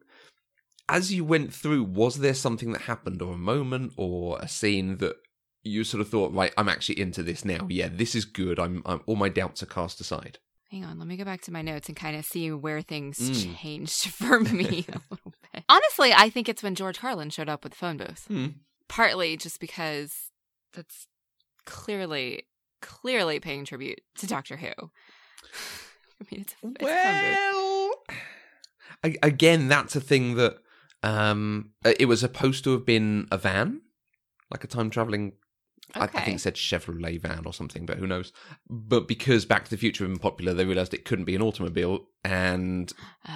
As 0.93 1.13
you 1.13 1.25
went 1.25 1.55
through, 1.55 1.85
was 1.85 2.17
there 2.19 2.35
something 2.35 2.73
that 2.73 2.83
happened, 2.83 3.23
or 3.23 3.35
a 3.35 3.39
moment, 3.39 3.93
or 3.97 4.41
a 4.41 4.49
scene 4.49 4.97
that 4.97 5.15
you 5.63 5.85
sort 5.85 6.01
of 6.01 6.09
thought, 6.09 6.33
right, 6.35 6.53
I'm 6.59 6.69
actually 6.69 6.99
into 7.01 7.23
this 7.23 7.45
now. 7.45 7.69
Yeah, 7.71 7.89
this 7.93 8.17
is 8.17 8.25
good. 8.25 8.59
I'm, 8.59 8.83
I'm 8.85 9.01
all 9.07 9.15
my 9.15 9.29
doubts 9.29 9.63
are 9.63 9.67
cast 9.67 10.01
aside. 10.01 10.39
hang 10.69 10.85
on 10.85 10.99
let 10.99 11.07
me 11.07 11.17
go 11.17 11.25
back 11.25 11.43
to 11.43 11.53
my 11.53 11.63
notes 11.63 11.87
and 11.89 11.97
kind 11.97 12.17
of 12.17 12.25
see 12.25 12.51
where 12.51 12.83
things 12.83 13.19
Mm. 13.21 13.57
changed 13.57 14.07
for 14.21 14.41
me 14.41 14.85
a 14.89 15.01
little 15.11 15.33
bit 15.53 15.65
honestly 15.69 16.13
i 16.13 16.29
think 16.31 16.49
it's 16.49 16.63
when 16.63 16.75
george 16.75 16.99
carlin 16.99 17.31
showed 17.31 17.49
up 17.49 17.63
with 17.65 17.73
the 17.73 17.79
phone 17.79 17.97
booth 17.97 18.25
Hmm. 18.29 18.47
partly 18.89 19.37
just 19.37 19.61
because 19.61 20.31
that's 20.75 21.07
clearly 21.67 22.45
clearly 22.83 23.41
paying 23.41 23.65
tribute 23.65 24.01
to 24.19 24.27
doctor 24.27 24.57
who 24.57 24.69
i 26.21 26.25
mean 26.31 26.41
it's, 26.43 26.55
it's 26.63 26.63
a 26.63 26.63
phone 26.63 26.75
booth. 26.75 27.37
Well, 27.53 27.93
again, 29.23 29.69
that's 29.69 29.97
a 29.97 30.01
thing 30.01 30.35
that 30.37 30.57
um, 31.03 31.71
uh, 31.85 31.93
it 31.99 32.05
was 32.07 32.21
supposed 32.21 32.65
to 32.65 32.73
have 32.73 32.85
been 32.85 33.27
a 33.31 33.39
van, 33.39 33.81
like 34.51 34.63
a 34.65 34.67
time 34.67 34.91
traveling. 34.91 35.33
I, 35.95 36.03
I 36.03 36.07
think 36.09 36.37
it 36.37 36.41
said 36.41 36.55
Chevrolet 36.57 37.19
van 37.21 37.45
or 37.47 37.55
something, 37.55 37.87
but 37.87 37.97
who 37.97 38.07
knows? 38.07 38.33
But 38.69 39.09
because 39.09 39.47
Back 39.47 39.65
to 39.65 39.71
the 39.71 39.79
Future 39.79 40.05
had 40.05 40.11
been 40.11 40.19
popular, 40.19 40.53
they 40.53 40.67
realized 40.67 40.93
it 40.93 41.07
couldn't 41.07 41.25
be 41.25 41.35
an 41.35 41.41
automobile, 41.43 42.07
and 42.23 42.93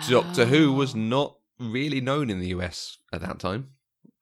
Doctor 0.08 0.44
Who 0.44 0.72
was 0.74 0.94
Oh. 0.94 0.98
not 0.98 1.36
really 1.58 2.00
known 2.00 2.30
in 2.30 2.40
the 2.40 2.48
US 2.48 2.98
at 3.12 3.20
that 3.20 3.38
time. 3.38 3.70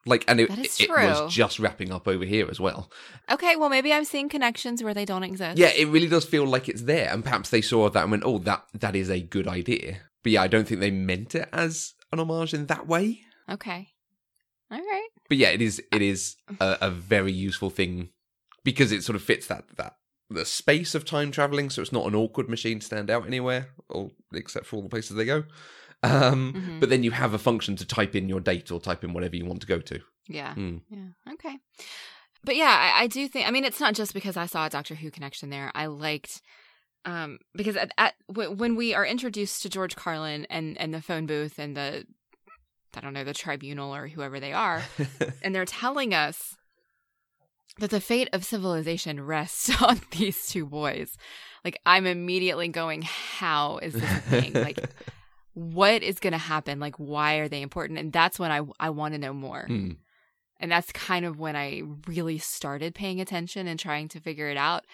Like, 0.05 0.25
and 0.27 0.41
it, 0.41 0.51
it 0.81 0.91
was 0.91 1.33
just 1.33 1.61
wrapping 1.61 1.93
up 1.93 2.09
over 2.09 2.25
here 2.25 2.49
as 2.51 2.59
well. 2.59 2.91
Okay, 3.31 3.55
well 3.55 3.69
maybe 3.69 3.93
I'm 3.93 4.05
seeing 4.05 4.29
connections 4.29 4.83
where 4.83 4.95
they 4.95 5.05
don't 5.05 5.23
exist. 5.23 5.59
Yeah, 5.59 5.71
it 5.77 5.87
really 5.89 6.09
does 6.09 6.25
feel 6.25 6.45
like 6.45 6.69
it's 6.69 6.83
there, 6.83 7.09
and 7.13 7.23
perhaps 7.23 7.51
they 7.51 7.61
saw 7.61 7.89
that 7.89 8.03
and 8.03 8.11
went, 8.11 8.25
"Oh, 8.27 8.39
that 8.39 8.65
that 8.75 8.97
is 8.97 9.09
a 9.09 9.21
good 9.21 9.47
idea." 9.47 9.99
But 10.25 10.33
yeah, 10.33 10.43
I 10.43 10.49
don't 10.49 10.67
think 10.67 10.81
they 10.81 10.91
meant 10.91 11.37
it 11.37 11.49
as 11.53 11.95
an 12.11 12.19
homage 12.19 12.53
in 12.53 12.67
that 12.67 12.89
way. 12.89 13.21
Okay. 13.49 13.91
All 14.73 14.79
right. 14.79 15.09
But 15.29 15.39
yeah, 15.39 15.51
it 15.51 15.63
is 15.63 15.79
it 15.79 16.03
uh, 16.03 16.05
is 16.05 16.37
a, 16.59 16.79
a 16.81 16.91
very 16.91 17.33
useful 17.33 17.71
thing 17.71 18.09
because 18.65 18.91
it 18.91 19.05
sort 19.05 19.17
of 19.17 19.23
fits 19.23 19.47
that 19.47 19.65
that 19.77 19.97
the 20.31 20.45
space 20.45 20.95
of 20.95 21.05
time 21.05 21.31
traveling, 21.31 21.71
so 21.71 21.83
it's 21.83 21.93
not 21.93 22.07
an 22.07 22.15
awkward 22.15 22.49
machine 22.49 22.81
to 22.81 22.87
stand 22.87 23.11
out 23.11 23.27
anywhere, 23.27 23.69
or 23.89 24.11
except 24.33 24.67
for 24.67 24.77
all 24.77 24.83
the 24.83 24.89
places 24.89 25.17
they 25.17 25.25
go. 25.25 25.45
Um, 26.03 26.53
Mhm. 26.55 26.81
But 26.81 26.89
then 26.91 27.03
you 27.05 27.11
have 27.13 27.33
a 27.35 27.39
function 27.39 27.77
to 27.77 27.87
type 27.87 28.15
in 28.17 28.29
your 28.29 28.41
date 28.41 28.71
or 28.73 28.81
type 28.81 29.05
in 29.05 29.13
whatever 29.13 29.37
you 29.37 29.45
want 29.45 29.61
to 29.61 29.67
go 29.67 29.79
to. 29.81 30.01
Yeah. 30.29 30.55
Mm. 30.55 30.81
Yeah. 30.91 31.33
Okay. 31.35 31.59
But 32.45 32.57
yeah, 32.57 32.93
I, 32.97 33.03
I 33.05 33.07
do 33.07 33.29
think. 33.29 33.47
I 33.47 33.51
mean, 33.53 33.65
it's 33.65 33.79
not 33.81 33.95
just 33.95 34.13
because 34.15 34.37
I 34.37 34.47
saw 34.47 34.67
a 34.67 34.71
Doctor 34.71 34.95
Who 34.97 35.11
connection 35.11 35.51
there. 35.51 35.71
I 35.75 35.87
liked 35.87 36.43
um 37.05 37.39
because 37.55 37.77
at, 37.77 37.91
at 37.99 38.15
w- 38.29 38.53
when 38.53 38.77
we 38.77 38.95
are 38.95 39.05
introduced 39.07 39.63
to 39.63 39.69
George 39.69 39.95
Carlin 39.97 40.47
and 40.51 40.77
and 40.79 40.93
the 40.95 41.03
phone 41.03 41.27
booth 41.27 41.59
and 41.59 41.77
the 41.77 42.05
I 42.97 43.01
don't 43.01 43.15
know 43.15 43.25
the 43.25 43.33
tribunal 43.35 43.95
or 43.95 44.07
whoever 44.09 44.39
they 44.41 44.53
are, 44.53 44.83
and 45.43 45.55
they're 45.55 45.65
telling 45.65 46.15
us 46.15 46.57
that 47.79 47.91
the 47.91 48.01
fate 48.01 48.29
of 48.33 48.45
civilization 48.45 49.21
rests 49.25 49.71
on 49.83 50.01
these 50.11 50.47
two 50.49 50.67
boys. 50.67 51.17
Like 51.65 51.79
I'm 51.87 52.07
immediately 52.07 52.69
going, 52.69 53.03
how 53.03 53.79
is 53.79 53.95
this 53.95 54.03
a 54.03 54.21
thing? 54.21 54.53
Like 54.53 54.79
what 55.55 56.03
is 56.03 56.19
going 56.19 56.33
to 56.33 56.39
happen? 56.39 56.81
Like 56.81 56.97
why 56.97 57.37
are 57.37 57.49
they 57.49 57.63
important? 57.63 57.99
And 57.99 58.13
that's 58.13 58.39
when 58.39 58.51
I 58.51 58.63
I 58.81 58.91
want 58.91 59.15
to 59.15 59.19
know 59.19 59.33
more. 59.33 59.65
Hmm. 59.67 59.91
And 60.61 60.71
that's 60.71 60.93
kind 60.93 61.25
of 61.25 61.41
when 61.41 61.57
I 61.57 61.83
really 62.07 62.39
started 62.39 62.95
paying 62.95 63.21
attention 63.21 63.67
and 63.67 63.81
trying 63.81 64.09
to 64.09 64.21
figure 64.21 64.49
it 64.49 64.57
out. 64.57 64.85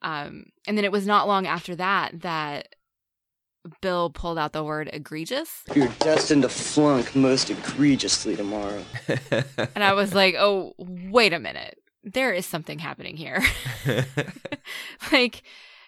Um, 0.00 0.46
and 0.66 0.78
then 0.78 0.86
it 0.86 0.92
was 0.92 1.06
not 1.06 1.28
long 1.28 1.46
after 1.46 1.76
that 1.76 2.22
that 2.22 2.74
Bill 3.80 4.10
pulled 4.10 4.38
out 4.38 4.52
the 4.52 4.64
word 4.64 4.88
egregious. 4.92 5.62
You're 5.74 5.88
destined 5.98 6.42
to 6.42 6.48
flunk 6.48 7.14
most 7.14 7.50
egregiously 7.50 8.36
tomorrow. 8.36 8.82
And 9.74 9.84
I 9.84 9.92
was 9.92 10.14
like, 10.14 10.34
oh, 10.38 10.74
wait 10.78 11.32
a 11.32 11.38
minute. 11.38 11.78
There 12.02 12.32
is 12.32 12.46
something 12.46 12.78
happening 12.78 13.16
here. 13.16 13.42
like, 15.12 15.42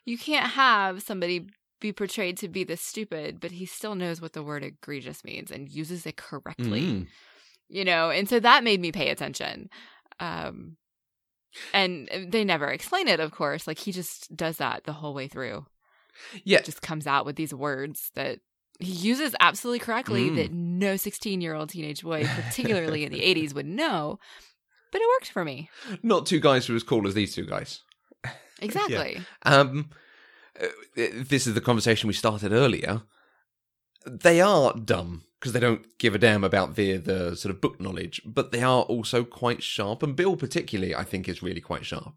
you 0.04 0.18
can't 0.18 0.50
have 0.50 1.02
somebody 1.02 1.46
be 1.80 1.92
portrayed 1.92 2.36
to 2.38 2.48
be 2.48 2.62
this 2.64 2.80
stupid, 2.82 3.40
but 3.40 3.50
he 3.52 3.66
still 3.66 3.94
knows 3.94 4.20
what 4.20 4.32
the 4.34 4.42
word 4.42 4.62
egregious 4.62 5.24
means 5.24 5.50
and 5.50 5.68
uses 5.68 6.06
it 6.06 6.16
correctly. 6.16 6.82
Mm. 6.82 7.06
you 7.68 7.84
know 7.84 8.10
and 8.10 8.28
so 8.28 8.38
that 8.40 8.64
made 8.64 8.80
me 8.80 8.90
pay 8.92 9.10
attention 9.10 9.70
um 10.18 10.76
and 11.72 12.08
they 12.28 12.44
never 12.44 12.66
explain 12.68 13.06
it 13.08 13.20
of 13.20 13.30
course 13.32 13.66
like 13.66 13.78
he 13.78 13.92
just 13.92 14.34
does 14.36 14.56
that 14.58 14.84
the 14.84 14.92
whole 14.92 15.14
way 15.14 15.28
through 15.28 15.64
Yeah, 16.44 16.60
just 16.62 16.82
comes 16.82 17.06
out 17.06 17.24
with 17.24 17.36
these 17.36 17.54
words 17.54 18.10
that 18.14 18.40
he 18.80 18.92
uses 18.92 19.34
absolutely 19.40 19.78
correctly 19.78 20.30
Mm. 20.30 20.36
that 20.36 20.52
no 20.52 20.96
16 20.96 21.40
year 21.40 21.54
old 21.54 21.70
teenage 21.70 22.02
boy 22.02 22.24
particularly 22.26 23.04
in 23.04 23.12
the 23.12 23.20
80s 23.34 23.54
would 23.54 23.66
know 23.66 24.18
but 24.92 25.00
it 25.00 25.08
worked 25.16 25.30
for 25.30 25.44
me 25.44 25.70
not 26.02 26.26
two 26.26 26.40
guys 26.40 26.66
who 26.66 26.72
are 26.72 26.76
as 26.76 26.82
cool 26.82 27.06
as 27.06 27.14
these 27.14 27.34
two 27.34 27.46
guys. 27.46 27.82
exactly 28.60 29.20
Um, 29.44 29.90
uh, 29.90 29.94
this 30.94 31.46
is 31.46 31.54
the 31.54 31.60
conversation 31.60 32.08
we 32.08 32.14
started 32.14 32.52
earlier. 32.52 33.02
They 34.06 34.40
are 34.40 34.72
dumb 34.74 35.24
because 35.38 35.52
they 35.52 35.60
don't 35.60 35.86
give 35.98 36.14
a 36.14 36.18
damn 36.18 36.44
about 36.44 36.74
the 36.76 36.96
the 36.96 37.34
sort 37.36 37.54
of 37.54 37.60
book 37.60 37.80
knowledge, 37.80 38.20
but 38.24 38.52
they 38.52 38.62
are 38.62 38.82
also 38.82 39.24
quite 39.24 39.62
sharp. 39.62 40.02
And 40.02 40.16
Bill, 40.16 40.36
particularly, 40.36 40.94
I 40.94 41.04
think, 41.04 41.28
is 41.28 41.42
really 41.42 41.60
quite 41.60 41.84
sharp. 41.84 42.14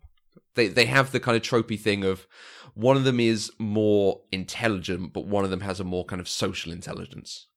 They 0.56 0.67
they 0.67 0.86
have 0.86 1.12
the 1.12 1.19
kind 1.19 1.36
of 1.38 1.43
tropey 1.43 1.79
thing 1.79 2.03
of 2.03 2.27
one 2.73 2.97
of 2.97 3.03
them 3.03 3.19
is 3.19 3.51
more 3.60 4.21
intelligent, 4.32 5.13
but 5.13 5.25
one 5.27 5.43
of 5.43 5.51
them 5.51 5.62
has 5.62 5.79
a 5.79 5.84
more 5.84 6.06
kind 6.06 6.19
of 6.19 6.29
social 6.29 6.71
intelligence. 6.71 7.47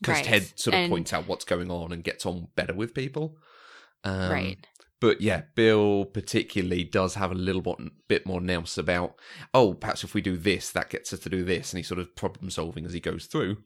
Because 0.00 0.16
Right. 0.16 0.24
Ted 0.24 0.52
sort 0.58 0.74
of 0.74 0.80
And- 0.80 0.90
points 0.90 1.12
out 1.12 1.26
what's 1.26 1.44
going 1.44 1.70
on 1.70 1.92
and 1.92 2.04
gets 2.04 2.26
on 2.26 2.48
better 2.54 2.74
with 2.74 2.92
people. 2.94 3.36
Um, 4.04 4.30
right 4.30 4.58
but 5.00 5.20
yeah, 5.20 5.42
Bill 5.54 6.04
particularly 6.06 6.84
does 6.84 7.14
have 7.14 7.30
a 7.30 7.34
little 7.34 7.60
bit, 7.62 7.76
bit 8.08 8.26
more 8.26 8.40
nous 8.40 8.78
about, 8.78 9.14
oh, 9.52 9.74
perhaps 9.74 10.04
if 10.04 10.14
we 10.14 10.20
do 10.22 10.36
this, 10.36 10.70
that 10.72 10.90
gets 10.90 11.12
us 11.12 11.20
to 11.20 11.28
do 11.28 11.44
this. 11.44 11.72
And 11.72 11.78
he's 11.78 11.88
sort 11.88 12.00
of 12.00 12.16
problem 12.16 12.50
solving 12.50 12.84
as 12.86 12.92
he 12.92 13.00
goes 13.00 13.26
through. 13.26 13.58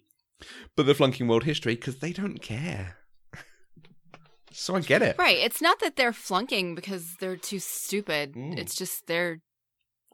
But 0.77 0.87
they're 0.87 0.95
flunking 0.95 1.29
world 1.29 1.45
history 1.45 1.75
because 1.77 1.99
they 1.99 2.13
don't 2.13 2.41
care. 2.43 2.97
so 4.53 4.75
I 4.75 4.81
get 4.81 5.03
it. 5.03 5.17
right 5.19 5.37
it's 5.39 5.63
not 5.63 5.79
that 5.81 5.95
they're 5.97 6.13
flunking 6.13 6.75
because 6.75 7.15
they're 7.21 7.37
too 7.37 7.61
stupid 7.61 8.33
Mm. 8.35 8.59
it's 8.59 8.75
just 8.75 9.07
they're 9.07 9.39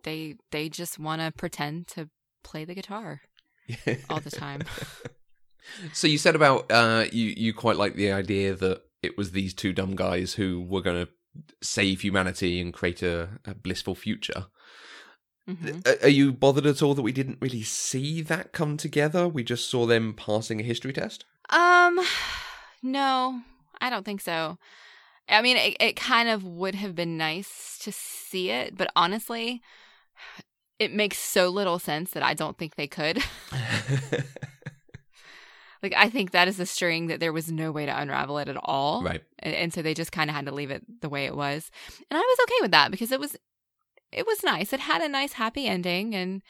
they 0.05 0.35
they 0.53 0.69
just 0.69 0.99
want 0.99 1.23
to 1.23 1.33
pretend 1.33 1.87
to 1.89 2.11
play 2.45 2.65
the 2.67 2.75
guitar 2.75 3.23
all 4.11 4.21
the 4.21 4.31
time 4.31 4.61
so 5.95 6.07
you 6.07 6.19
said 6.19 6.37
about 6.37 6.71
uh, 6.71 7.07
you, 7.11 7.33
you 7.37 7.55
quite 7.55 7.77
like 7.77 7.95
the 7.95 8.13
idea 8.13 8.55
that 8.55 8.83
it 9.07 9.17
was 9.17 9.33
these 9.33 9.55
two 9.55 9.73
dumb 9.73 9.97
guys 9.97 10.35
who 10.35 10.61
were 10.61 10.83
going 10.83 11.07
to 11.07 11.13
save 11.63 12.01
humanity 12.01 12.61
and 12.61 12.73
create 12.73 13.03
a, 13.03 13.29
a 13.45 13.55
blissful 13.55 13.95
future. 13.95 14.47
Mhm. 15.49 16.03
Are 16.03 16.09
you 16.09 16.33
bothered 16.33 16.67
at 16.67 16.83
all 16.83 16.95
that 16.95 17.03
we 17.03 17.13
didn't 17.13 17.39
really 17.41 17.63
see 17.63 18.21
that 18.23 18.53
come 18.53 18.77
together? 18.77 19.29
We 19.29 19.45
just 19.45 19.71
saw 19.71 19.87
them 19.87 20.13
passing 20.13 20.61
a 20.61 20.65
history 20.65 20.93
test? 20.93 21.25
Um, 21.51 22.01
no, 22.83 23.43
I 23.81 23.89
don't 23.91 24.05
think 24.05 24.21
so. 24.21 24.59
I 25.29 25.43
mean, 25.43 25.57
it, 25.57 25.77
it 25.79 25.97
kind 25.97 26.29
of 26.29 26.45
would 26.45 26.75
have 26.75 26.95
been 26.95 27.17
nice 27.17 27.79
to 27.83 27.93
see 27.93 28.51
it, 28.51 28.77
but 28.77 28.91
honestly, 28.97 29.63
it 30.79 30.93
makes 30.93 31.19
so 31.19 31.49
little 31.49 31.79
sense 31.79 32.11
that 32.13 32.23
I 32.23 32.35
don't 32.35 32.59
think 32.59 32.75
they 32.75 32.89
could. 32.89 33.23
like, 35.87 35.95
I 35.97 36.11
think 36.11 36.33
that 36.33 36.49
is 36.49 36.61
a 36.61 36.67
string 36.67 37.07
that 37.07 37.21
there 37.21 37.33
was 37.33 37.51
no 37.51 37.73
way 37.73 37.87
to 37.87 38.01
unravel 38.01 38.39
it 38.39 38.49
at 38.49 38.57
all. 38.63 39.03
right. 39.03 39.23
And, 39.39 39.55
and 39.55 39.75
so 39.75 39.83
they 39.83 39.95
just 39.95 40.13
kind 40.13 40.31
of 40.31 40.37
had 40.37 40.47
to 40.47 40.53
leave 40.53 40.71
it 40.71 40.85
the 41.01 41.09
way 41.09 41.27
it 41.27 41.37
was. 41.37 41.71
And 42.11 42.19
I 42.19 42.21
was 42.21 42.39
okay 42.43 42.63
with 42.63 42.71
that 42.73 42.91
because 42.91 43.13
it 43.13 43.21
was 43.21 43.37
it 44.13 44.27
was 44.27 44.43
nice. 44.43 44.73
It 44.73 44.81
had 44.81 45.03
a 45.03 45.09
nice 45.09 45.35
happy 45.35 45.67
ending 45.67 46.15
and 46.15 46.43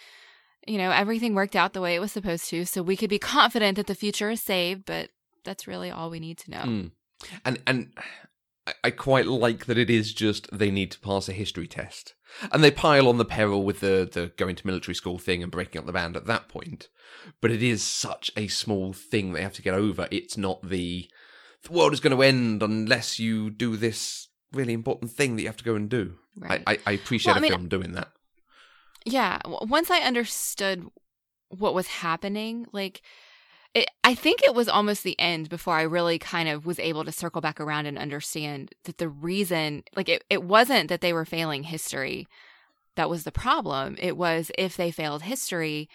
you 0.66 0.78
know, 0.78 0.90
everything 0.90 1.34
worked 1.34 1.54
out 1.54 1.74
the 1.74 1.80
way 1.80 1.94
it 1.94 2.00
was 2.00 2.10
supposed 2.10 2.48
to. 2.50 2.64
So 2.66 2.82
we 2.82 2.96
could 2.96 3.10
be 3.10 3.18
confident 3.36 3.76
that 3.76 3.86
the 3.86 3.94
future 3.94 4.30
is 4.30 4.42
saved, 4.42 4.84
but 4.84 5.10
that's 5.44 5.66
really 5.66 5.90
all 5.90 6.10
we 6.10 6.20
need 6.20 6.38
to 6.38 6.50
know. 6.50 6.62
Mm. 6.64 6.90
And 7.44 7.62
and 7.66 7.92
I, 8.84 8.90
quite 8.90 9.26
like 9.26 9.66
that 9.66 9.78
it 9.78 9.90
is 9.90 10.12
just 10.12 10.48
they 10.56 10.70
need 10.70 10.90
to 10.92 11.00
pass 11.00 11.28
a 11.28 11.32
history 11.32 11.66
test. 11.68 12.14
And 12.52 12.62
they 12.62 12.70
pile 12.70 13.08
on 13.08 13.18
the 13.18 13.24
peril 13.24 13.62
with 13.64 13.80
the, 13.80 14.08
the 14.12 14.32
going 14.36 14.56
to 14.56 14.66
military 14.66 14.94
school 14.94 15.18
thing 15.18 15.42
and 15.42 15.52
breaking 15.52 15.78
up 15.78 15.86
the 15.86 15.92
band 15.92 16.16
at 16.16 16.26
that 16.26 16.48
point. 16.48 16.88
But 17.40 17.50
it 17.50 17.62
is 17.62 17.82
such 17.82 18.30
a 18.36 18.48
small 18.48 18.92
thing 18.92 19.32
they 19.32 19.42
have 19.42 19.54
to 19.54 19.62
get 19.62 19.74
over. 19.74 20.08
It's 20.10 20.36
not 20.36 20.68
the 20.68 21.08
the 21.62 21.72
world 21.72 21.92
is 21.92 22.00
going 22.00 22.14
to 22.16 22.22
end 22.22 22.62
unless 22.62 23.18
you 23.18 23.50
do 23.50 23.76
this 23.76 24.28
really 24.52 24.72
important 24.72 25.10
thing 25.10 25.36
that 25.36 25.42
you 25.42 25.48
have 25.48 25.56
to 25.56 25.64
go 25.64 25.74
and 25.76 25.88
do. 25.88 26.14
Right. 26.36 26.62
I, 26.66 26.72
I, 26.74 26.78
I 26.86 26.92
appreciate 26.92 27.32
Well, 27.32 27.36
I 27.36 27.38
a 27.38 27.42
mean, 27.42 27.50
film 27.52 27.68
doing 27.68 27.92
that. 27.92 28.08
yeah. 29.04 29.38
Once 29.44 29.90
I 29.90 30.00
understood 30.00 30.86
what 31.48 31.74
was 31.74 31.86
happening, 31.86 32.66
like, 32.72 33.02
it, 33.78 33.88
I 34.04 34.14
think 34.14 34.42
it 34.42 34.54
was 34.54 34.68
almost 34.68 35.02
the 35.04 35.18
end 35.18 35.48
before 35.48 35.74
I 35.76 35.82
really 35.82 36.18
kind 36.18 36.48
of 36.48 36.64
was 36.66 36.78
able 36.78 37.04
to 37.04 37.12
circle 37.12 37.40
back 37.40 37.60
around 37.60 37.86
and 37.86 37.98
understand 37.98 38.72
that 38.84 38.98
the 38.98 39.08
reason, 39.08 39.82
like, 39.94 40.08
it, 40.08 40.24
it 40.30 40.42
wasn't 40.42 40.88
that 40.88 41.00
they 41.02 41.12
were 41.12 41.24
failing 41.26 41.64
history 41.64 42.26
that 42.94 43.10
was 43.10 43.24
the 43.24 43.32
problem. 43.32 43.96
It 43.98 44.16
was 44.16 44.50
if 44.56 44.76
they 44.76 44.90
failed 44.90 45.22
history, 45.22 45.88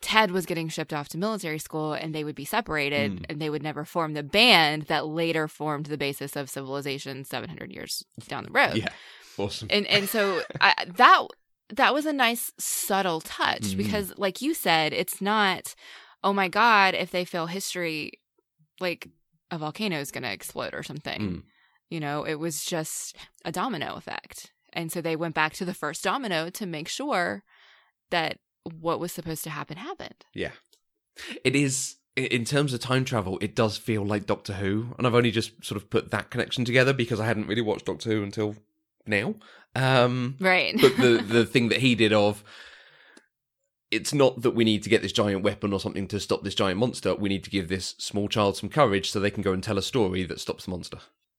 Ted 0.00 0.30
was 0.30 0.46
getting 0.46 0.68
shipped 0.70 0.92
off 0.94 1.08
to 1.10 1.18
military 1.18 1.58
school 1.58 1.92
and 1.92 2.14
they 2.14 2.24
would 2.24 2.34
be 2.34 2.44
separated 2.46 3.12
Mm. 3.12 3.24
and 3.28 3.40
they 3.42 3.50
would 3.50 3.62
never 3.62 3.84
form 3.84 4.14
the 4.14 4.22
band 4.22 4.84
that 4.84 5.06
later 5.06 5.48
formed 5.48 5.86
the 5.86 5.98
basis 5.98 6.36
of 6.36 6.48
civilization 6.48 7.24
700 7.24 7.70
years 7.72 8.04
down 8.28 8.44
the 8.44 8.50
road 8.50 8.76
Yeah. 8.76 8.88
Awesome. 9.38 9.68
and 9.70 9.86
and 9.86 10.08
so 10.08 10.42
I, 10.60 10.72
that 10.96 11.26
that 11.70 11.92
was 11.92 12.06
a 12.06 12.12
nice 12.12 12.52
subtle 12.58 13.20
touch 13.20 13.62
Mhm. 13.72 13.76
because 13.76 14.12
like 14.16 14.40
you 14.40 14.54
said 14.54 14.92
it's 14.94 15.20
not 15.20 15.74
oh 16.26 16.32
my 16.32 16.48
god 16.48 16.94
if 16.94 17.10
they 17.10 17.24
fail 17.24 17.46
history 17.46 18.12
like 18.80 19.08
a 19.50 19.58
volcano 19.58 19.98
is 19.98 20.10
going 20.10 20.24
to 20.28 20.32
explode 20.38 20.74
or 20.74 20.82
something 20.82 21.20
Mm. 21.20 21.42
you 21.88 22.00
know 22.00 22.24
it 22.24 22.38
was 22.44 22.64
just 22.64 23.16
a 23.44 23.52
domino 23.60 23.94
effect 24.00 24.52
and 24.72 24.90
so 24.92 25.00
they 25.00 25.16
went 25.16 25.34
back 25.34 25.52
to 25.54 25.64
the 25.64 25.74
first 25.82 26.02
domino 26.04 26.50
to 26.50 26.66
make 26.66 26.88
sure 26.88 27.42
that 28.10 28.38
what 28.80 28.98
was 29.00 29.12
supposed 29.12 29.44
to 29.44 29.50
happen 29.50 29.76
happened 29.78 30.20
Yeah. 30.44 30.52
It 31.44 31.54
is 31.56 31.96
in 32.16 32.44
terms 32.44 32.72
of 32.74 32.80
time 32.80 33.04
travel, 33.04 33.38
it 33.40 33.54
does 33.54 33.76
feel 33.76 34.04
like 34.04 34.24
Doctor 34.26 34.54
Who, 34.54 34.94
and 34.98 35.06
I've 35.06 35.14
only 35.14 35.30
just 35.30 35.52
sort 35.64 35.80
of 35.80 35.88
put 35.90 36.10
that 36.10 36.30
connection 36.30 36.64
together 36.64 36.92
because 36.94 37.20
I 37.20 37.26
hadn't 37.26 37.46
really 37.46 37.62
watched 37.62 37.86
Doctor 37.86 38.10
Who 38.10 38.22
until 38.22 38.56
now. 39.06 39.34
Um 39.74 40.36
right 40.40 40.74
but 40.80 40.96
the 40.96 41.12
the 41.36 41.46
thing 41.46 41.68
that 41.70 41.80
he 41.80 41.94
did 41.94 42.12
of 42.12 42.42
it's 43.90 44.12
not 44.12 44.42
that 44.42 44.52
we 44.52 44.64
need 44.64 44.82
to 44.82 44.90
get 44.90 45.02
this 45.02 45.12
giant 45.12 45.42
weapon 45.42 45.72
or 45.72 45.80
something 45.80 46.08
to 46.08 46.20
stop 46.20 46.42
this 46.42 46.54
giant 46.54 46.78
monster. 46.78 47.14
We 47.14 47.28
need 47.28 47.44
to 47.44 47.50
give 47.50 47.68
this 47.68 47.94
small 47.98 48.28
child 48.28 48.56
some 48.56 48.68
courage 48.68 49.10
so 49.10 49.20
they 49.20 49.30
can 49.30 49.42
go 49.42 49.52
and 49.52 49.62
tell 49.62 49.78
a 49.78 49.82
story 49.82 50.24
that 50.24 50.40
stops 50.40 50.64
the 50.64 50.70
monster. 50.70 50.98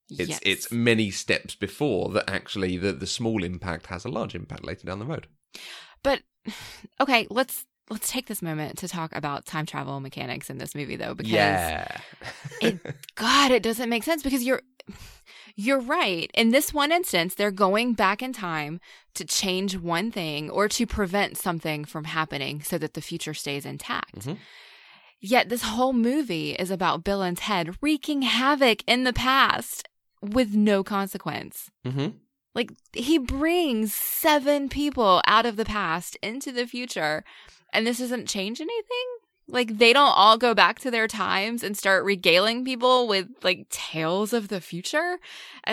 It's 0.09 0.29
Yes. 0.29 0.39
it's 0.43 0.71
many 0.71 1.11
steps 1.11 1.55
before 1.55 2.09
that 2.09 2.29
actually 2.29 2.77
the 2.77 2.93
the 2.93 3.07
small 3.07 3.43
impact 3.43 3.87
has 3.87 4.05
a 4.05 4.09
large 4.09 4.35
impact 4.35 4.65
later 4.65 4.87
down 4.87 4.99
the 4.99 5.05
road. 5.05 5.27
But 6.01 6.21
okay, 7.01 7.27
let's 7.29 7.65
let's 7.89 8.09
take 8.09 8.27
this 8.27 8.41
moment 8.41 8.77
to 8.79 8.87
talk 8.87 9.13
about 9.15 9.45
time 9.45 9.65
travel 9.65 9.99
mechanics 9.99 10.49
in 10.49 10.57
this 10.57 10.75
movie 10.75 10.95
though 10.95 11.13
because 11.13 11.31
yeah. 11.31 11.99
it 12.61 12.79
god 13.15 13.51
it 13.51 13.63
doesn't 13.63 13.89
make 13.89 14.03
sense 14.03 14.23
because 14.23 14.43
you're 14.43 14.61
you're 15.59 15.79
right. 15.81 16.29
In 16.35 16.51
this 16.51 16.73
one 16.73 16.91
instance 16.91 17.35
they're 17.35 17.51
going 17.51 17.93
back 17.93 18.21
in 18.21 18.31
time 18.31 18.79
to 19.15 19.25
change 19.25 19.75
one 19.75 20.11
thing 20.11 20.49
or 20.49 20.67
to 20.69 20.85
prevent 20.85 21.37
something 21.37 21.83
from 21.83 22.03
happening 22.05 22.61
so 22.61 22.77
that 22.77 22.93
the 22.93 23.01
future 23.01 23.33
stays 23.33 23.65
intact. 23.65 24.19
Mhm. 24.19 24.37
yet 25.19 25.49
this 25.49 25.63
whole 25.63 25.93
movie 25.93 26.51
is 26.51 26.69
about 26.69 27.03
bill 27.03 27.23
and 27.23 27.37
ted 27.39 27.75
wreaking 27.81 28.21
havoc 28.21 28.83
in 28.85 29.03
the 29.03 29.13
past 29.13 29.89
with 30.21 30.53
no 30.53 30.83
consequence. 30.83 31.71
Hmm 31.83 32.09
like 32.57 32.71
he 32.93 33.19
brings 33.19 33.93
seven 33.93 34.67
people 34.67 35.21
out 35.27 35.45
of 35.45 35.55
the 35.57 35.65
past 35.65 36.17
into 36.23 36.51
the 36.51 36.65
future 36.65 37.23
and 37.71 37.85
this 37.85 37.99
doesn't 37.99 38.27
change 38.27 38.59
anything 38.59 39.07
like 39.49 39.77
they 39.77 39.93
don't 39.93 40.13
all 40.15 40.37
go 40.37 40.53
back 40.53 40.79
to 40.79 40.91
their 40.91 41.07
times 41.07 41.63
and 41.63 41.77
start 41.77 42.03
regaling 42.03 42.65
people 42.65 43.07
with 43.07 43.27
like 43.43 43.67
tales 43.69 44.33
of 44.33 44.47
the 44.49 44.61
future 44.61 45.17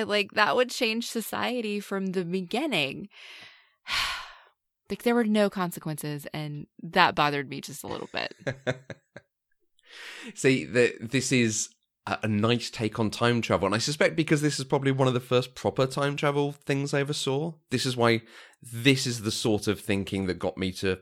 like 0.07 0.33
that 0.33 0.57
would 0.57 0.71
change 0.71 1.09
society 1.09 1.81
from 1.81 2.07
the 2.07 2.25
beginning 2.25 3.09
like 4.91 5.03
there 5.03 5.15
were 5.15 5.25
no 5.25 5.51
consequences 5.51 6.27
and 6.33 6.67
that 6.83 7.15
bothered 7.15 7.49
me 7.49 7.61
just 7.61 7.83
a 7.83 7.89
little 7.89 8.09
bit 8.13 8.35
See, 10.35 10.65
the, 10.65 10.95
this 11.01 11.33
is 11.33 11.71
a 12.07 12.29
nice 12.29 12.71
take 12.71 12.99
on 12.99 13.11
time 13.11 13.41
travel, 13.41 13.67
and 13.67 13.75
I 13.75 13.79
suspect 13.79 14.17
because 14.17 14.43
this 14.43 14.59
is 14.59 14.65
probably 14.65 14.93
one 14.93 15.09
of 15.09 15.15
the 15.15 15.21
first 15.21 15.55
proper 15.55 15.87
time 15.87 16.17
travel 16.17 16.53
things 16.53 16.93
I 16.93 17.01
ever 17.01 17.13
saw. 17.13 17.55
This 17.71 17.87
is 17.87 17.97
why 17.97 18.23
this 18.63 19.07
is 19.07 19.23
the 19.23 19.31
sort 19.31 19.67
of 19.67 19.81
thinking 19.81 20.27
that 20.27 20.39
got 20.39 20.59
me 20.59 20.73
to 20.73 20.99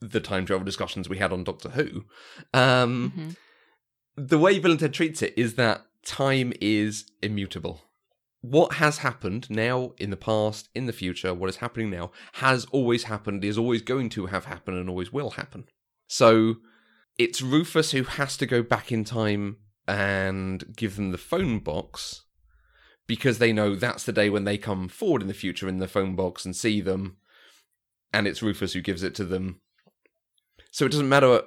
the 0.00 0.20
time 0.20 0.46
travel 0.46 0.64
discussions 0.64 1.08
we 1.08 1.18
had 1.18 1.32
on 1.32 1.44
Doctor 1.44 1.70
Who. 1.70 2.04
Um, 2.52 3.12
Mhm. 3.16 3.36
the 4.16 4.38
way 4.38 4.58
Bill 4.58 4.72
and 4.72 4.80
Ted 4.80 4.92
treats 4.94 5.22
it 5.22 5.34
is 5.36 5.54
that 5.54 5.86
time 6.04 6.52
is 6.60 7.10
immutable. 7.22 7.82
What 8.40 8.74
has 8.74 8.98
happened 8.98 9.48
now, 9.48 9.94
in 9.98 10.10
the 10.10 10.16
past, 10.18 10.68
in 10.74 10.84
the 10.86 10.92
future, 10.92 11.32
what 11.32 11.48
is 11.48 11.56
happening 11.56 11.88
now, 11.90 12.12
has 12.34 12.66
always 12.66 13.04
happened, 13.04 13.42
is 13.42 13.56
always 13.56 13.80
going 13.80 14.10
to 14.10 14.26
have 14.26 14.44
happened, 14.44 14.76
and 14.76 14.90
always 14.90 15.12
will 15.12 15.30
happen. 15.30 15.64
So 16.06 16.56
it's 17.16 17.40
Rufus 17.40 17.92
who 17.92 18.02
has 18.02 18.36
to 18.36 18.46
go 18.46 18.62
back 18.62 18.92
in 18.92 19.04
time 19.04 19.56
and 19.88 20.76
give 20.76 20.96
them 20.96 21.10
the 21.10 21.18
phone 21.18 21.58
box 21.58 22.22
because 23.06 23.38
they 23.38 23.52
know 23.52 23.74
that's 23.74 24.04
the 24.04 24.12
day 24.12 24.28
when 24.30 24.44
they 24.44 24.58
come 24.58 24.88
forward 24.88 25.22
in 25.22 25.28
the 25.28 25.34
future 25.34 25.68
in 25.68 25.78
the 25.78 25.88
phone 25.88 26.14
box 26.14 26.44
and 26.44 26.54
see 26.54 26.80
them, 26.82 27.16
and 28.12 28.26
it's 28.26 28.42
Rufus 28.42 28.74
who 28.74 28.80
gives 28.82 29.02
it 29.02 29.14
to 29.16 29.24
them. 29.24 29.60
So 30.74 30.86
it 30.86 30.90
doesn't 30.90 31.08
matter 31.08 31.42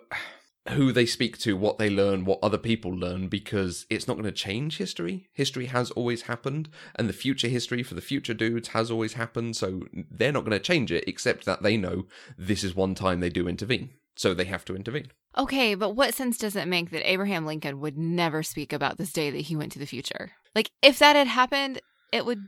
who 0.69 0.93
they 0.93 1.05
speak 1.05 1.37
to, 1.39 1.57
what 1.57 1.77
they 1.77 1.89
learn, 1.89 2.23
what 2.23 2.39
other 2.41 2.57
people 2.57 2.91
learn, 2.91 3.27
because 3.27 3.85
it's 3.89 4.07
not 4.07 4.13
going 4.13 4.23
to 4.23 4.31
change 4.31 4.77
history. 4.77 5.27
History 5.33 5.65
has 5.65 5.91
always 5.91 6.21
happened, 6.21 6.69
and 6.95 7.09
the 7.09 7.13
future 7.13 7.49
history 7.49 7.83
for 7.83 7.93
the 7.93 7.99
future 7.99 8.33
dudes 8.33 8.69
has 8.69 8.89
always 8.89 9.13
happened, 9.15 9.57
so 9.57 9.81
they're 10.09 10.31
not 10.31 10.45
going 10.45 10.57
to 10.57 10.63
change 10.63 10.93
it, 10.93 11.03
except 11.07 11.43
that 11.43 11.61
they 11.61 11.75
know 11.75 12.05
this 12.37 12.63
is 12.63 12.73
one 12.73 12.95
time 12.95 13.19
they 13.19 13.29
do 13.29 13.49
intervene. 13.49 13.89
So 14.15 14.33
they 14.33 14.45
have 14.45 14.63
to 14.63 14.77
intervene. 14.77 15.11
okay 15.37 15.75
but 15.75 15.89
what 15.89 16.13
sense 16.13 16.37
does 16.37 16.55
it 16.55 16.67
make 16.67 16.89
that 16.89 17.07
abraham 17.07 17.45
lincoln 17.45 17.79
would 17.81 17.97
never 17.97 18.41
speak 18.41 18.73
about 18.73 18.97
this 18.97 19.11
day 19.11 19.29
that 19.29 19.41
he 19.41 19.55
went 19.55 19.71
to 19.73 19.79
the 19.79 19.85
future 19.85 20.31
like 20.55 20.71
if 20.81 20.97
that 20.97 21.15
had 21.15 21.27
happened 21.27 21.81
it 22.11 22.25
would 22.25 22.39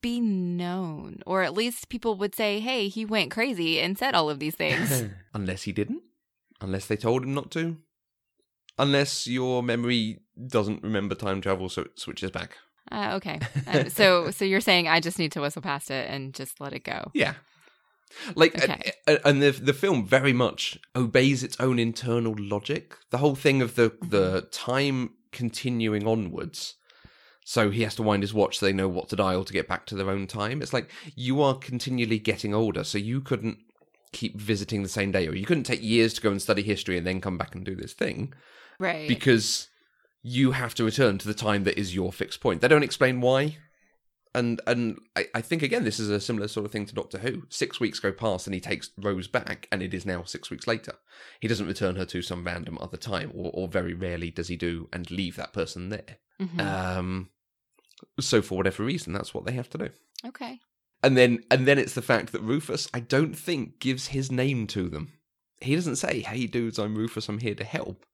be 0.00 0.20
known 0.20 1.20
or 1.26 1.42
at 1.42 1.54
least 1.54 1.88
people 1.88 2.14
would 2.16 2.34
say 2.34 2.58
hey 2.60 2.88
he 2.88 3.04
went 3.04 3.30
crazy 3.30 3.78
and 3.80 3.98
said 3.98 4.14
all 4.14 4.30
of 4.30 4.38
these 4.38 4.54
things 4.56 5.04
Unless 5.34 5.62
he 5.64 5.72
didn't. 5.72 6.02
Unless 6.60 6.86
they 6.86 6.96
told 6.96 7.22
him 7.24 7.32
not 7.34 7.50
to. 7.52 7.76
Unless 8.78 9.26
your 9.26 9.62
memory 9.62 10.20
doesn't 10.46 10.82
remember 10.82 11.14
time 11.14 11.40
travel, 11.40 11.68
so 11.68 11.82
it 11.82 11.98
switches 11.98 12.30
back. 12.30 12.56
uh, 12.90 13.12
okay 13.16 13.38
Uh, 13.66 13.88
so 13.88 14.30
so 14.30 14.44
you're 14.44 14.60
saying 14.60 14.88
i 14.88 14.98
just 15.00 15.18
need 15.18 15.32
to 15.32 15.40
whistle 15.40 15.62
past 15.62 15.90
it 15.90 16.10
and 16.10 16.34
just 16.34 16.60
let 16.60 16.72
it 16.72 16.84
go 16.84 17.10
Yeah. 17.14 17.34
Like, 18.34 18.56
Okay. 18.64 18.90
and, 19.06 19.20
and 19.24 19.42
the 19.42 19.50
the 19.52 19.72
film 19.72 20.04
very 20.04 20.32
much 20.32 20.76
obeys 20.96 21.44
its 21.44 21.56
own 21.60 21.78
internal 21.78 22.34
logic. 22.36 22.96
The 23.10 23.18
whole 23.18 23.36
thing 23.36 23.62
of 23.62 23.76
the 23.76 23.92
the 24.02 24.48
time 24.50 25.10
continuing 25.30 26.06
onwards. 26.08 26.74
So 27.44 27.70
he 27.70 27.82
has 27.82 27.94
to 27.96 28.02
wind 28.02 28.22
his 28.22 28.34
watch 28.34 28.58
so 28.58 28.66
they 28.66 28.72
know 28.72 28.88
what 28.88 29.08
to 29.08 29.16
dial 29.16 29.44
to 29.44 29.52
get 29.52 29.66
back 29.66 29.86
to 29.86 29.94
their 29.96 30.10
own 30.10 30.26
time. 30.26 30.62
It's 30.62 30.72
like 30.72 30.90
you 31.16 31.42
are 31.42 31.54
continually 31.54 32.18
getting 32.18 32.54
older, 32.54 32.84
so 32.84 32.98
you 32.98 33.20
couldn't 33.20 33.58
keep 34.12 34.38
visiting 34.38 34.82
the 34.82 34.88
same 34.88 35.10
day, 35.12 35.26
or 35.26 35.34
you 35.34 35.46
couldn't 35.46 35.64
take 35.64 35.82
years 35.82 36.14
to 36.14 36.20
go 36.20 36.30
and 36.30 36.42
study 36.42 36.62
history 36.62 36.98
and 36.98 37.06
then 37.06 37.20
come 37.20 37.38
back 37.38 37.54
and 37.54 37.64
do 37.64 37.74
this 37.74 37.92
thing. 37.92 38.32
right 38.78 39.08
because 39.08 39.68
you 40.22 40.52
have 40.52 40.74
to 40.74 40.84
return 40.84 41.16
to 41.18 41.26
the 41.26 41.34
time 41.34 41.64
that 41.64 41.78
is 41.78 41.94
your 41.94 42.12
fixed 42.12 42.40
point. 42.40 42.60
They 42.60 42.68
don't 42.68 42.82
explain 42.82 43.20
why. 43.20 43.56
And 44.34 44.60
and 44.66 44.98
I, 45.16 45.26
I 45.34 45.40
think 45.40 45.62
again 45.62 45.82
this 45.82 45.98
is 45.98 46.08
a 46.08 46.20
similar 46.20 46.46
sort 46.46 46.66
of 46.66 46.70
thing 46.72 46.86
to 46.86 46.94
Doctor 46.94 47.18
Who. 47.18 47.44
Six 47.48 47.80
weeks 47.80 47.98
go 47.98 48.12
past 48.12 48.46
and 48.46 48.54
he 48.54 48.60
takes 48.60 48.90
Rose 48.96 49.26
back 49.26 49.66
and 49.72 49.82
it 49.82 49.92
is 49.94 50.06
now 50.06 50.22
six 50.22 50.50
weeks 50.50 50.66
later. 50.66 50.94
He 51.40 51.48
doesn't 51.48 51.66
return 51.66 51.96
her 51.96 52.04
to 52.06 52.22
some 52.22 52.44
random 52.44 52.78
other 52.80 52.96
time, 52.96 53.32
or, 53.34 53.50
or 53.52 53.66
very 53.66 53.94
rarely 53.94 54.30
does 54.30 54.48
he 54.48 54.56
do 54.56 54.88
and 54.92 55.10
leave 55.10 55.36
that 55.36 55.52
person 55.52 55.88
there. 55.88 56.18
Mhm. 56.40 56.60
Um 56.60 57.30
so 58.18 58.40
for 58.42 58.56
whatever 58.56 58.82
reason, 58.84 59.12
that's 59.12 59.34
what 59.34 59.44
they 59.44 59.52
have 59.52 59.68
to 59.70 59.78
do. 59.78 59.88
okay 60.26 60.58
And 61.02 61.16
then 61.16 61.44
and 61.50 61.66
then 61.66 61.78
it's 61.78 61.94
the 61.94 62.02
fact 62.02 62.32
that 62.32 62.40
Rufus, 62.42 62.88
I 62.94 63.00
don't 63.00 63.34
think, 63.34 63.78
gives 63.78 64.08
his 64.08 64.30
name 64.32 64.66
to 64.68 64.88
them. 64.88 65.12
He 65.60 65.74
doesn't 65.74 65.96
say, 65.96 66.20
Hey 66.20 66.46
dudes, 66.46 66.78
I'm 66.78 66.96
Rufus, 66.96 67.28
I'm 67.28 67.38
here 67.38 67.54
to 67.54 67.64
help. 67.64 68.06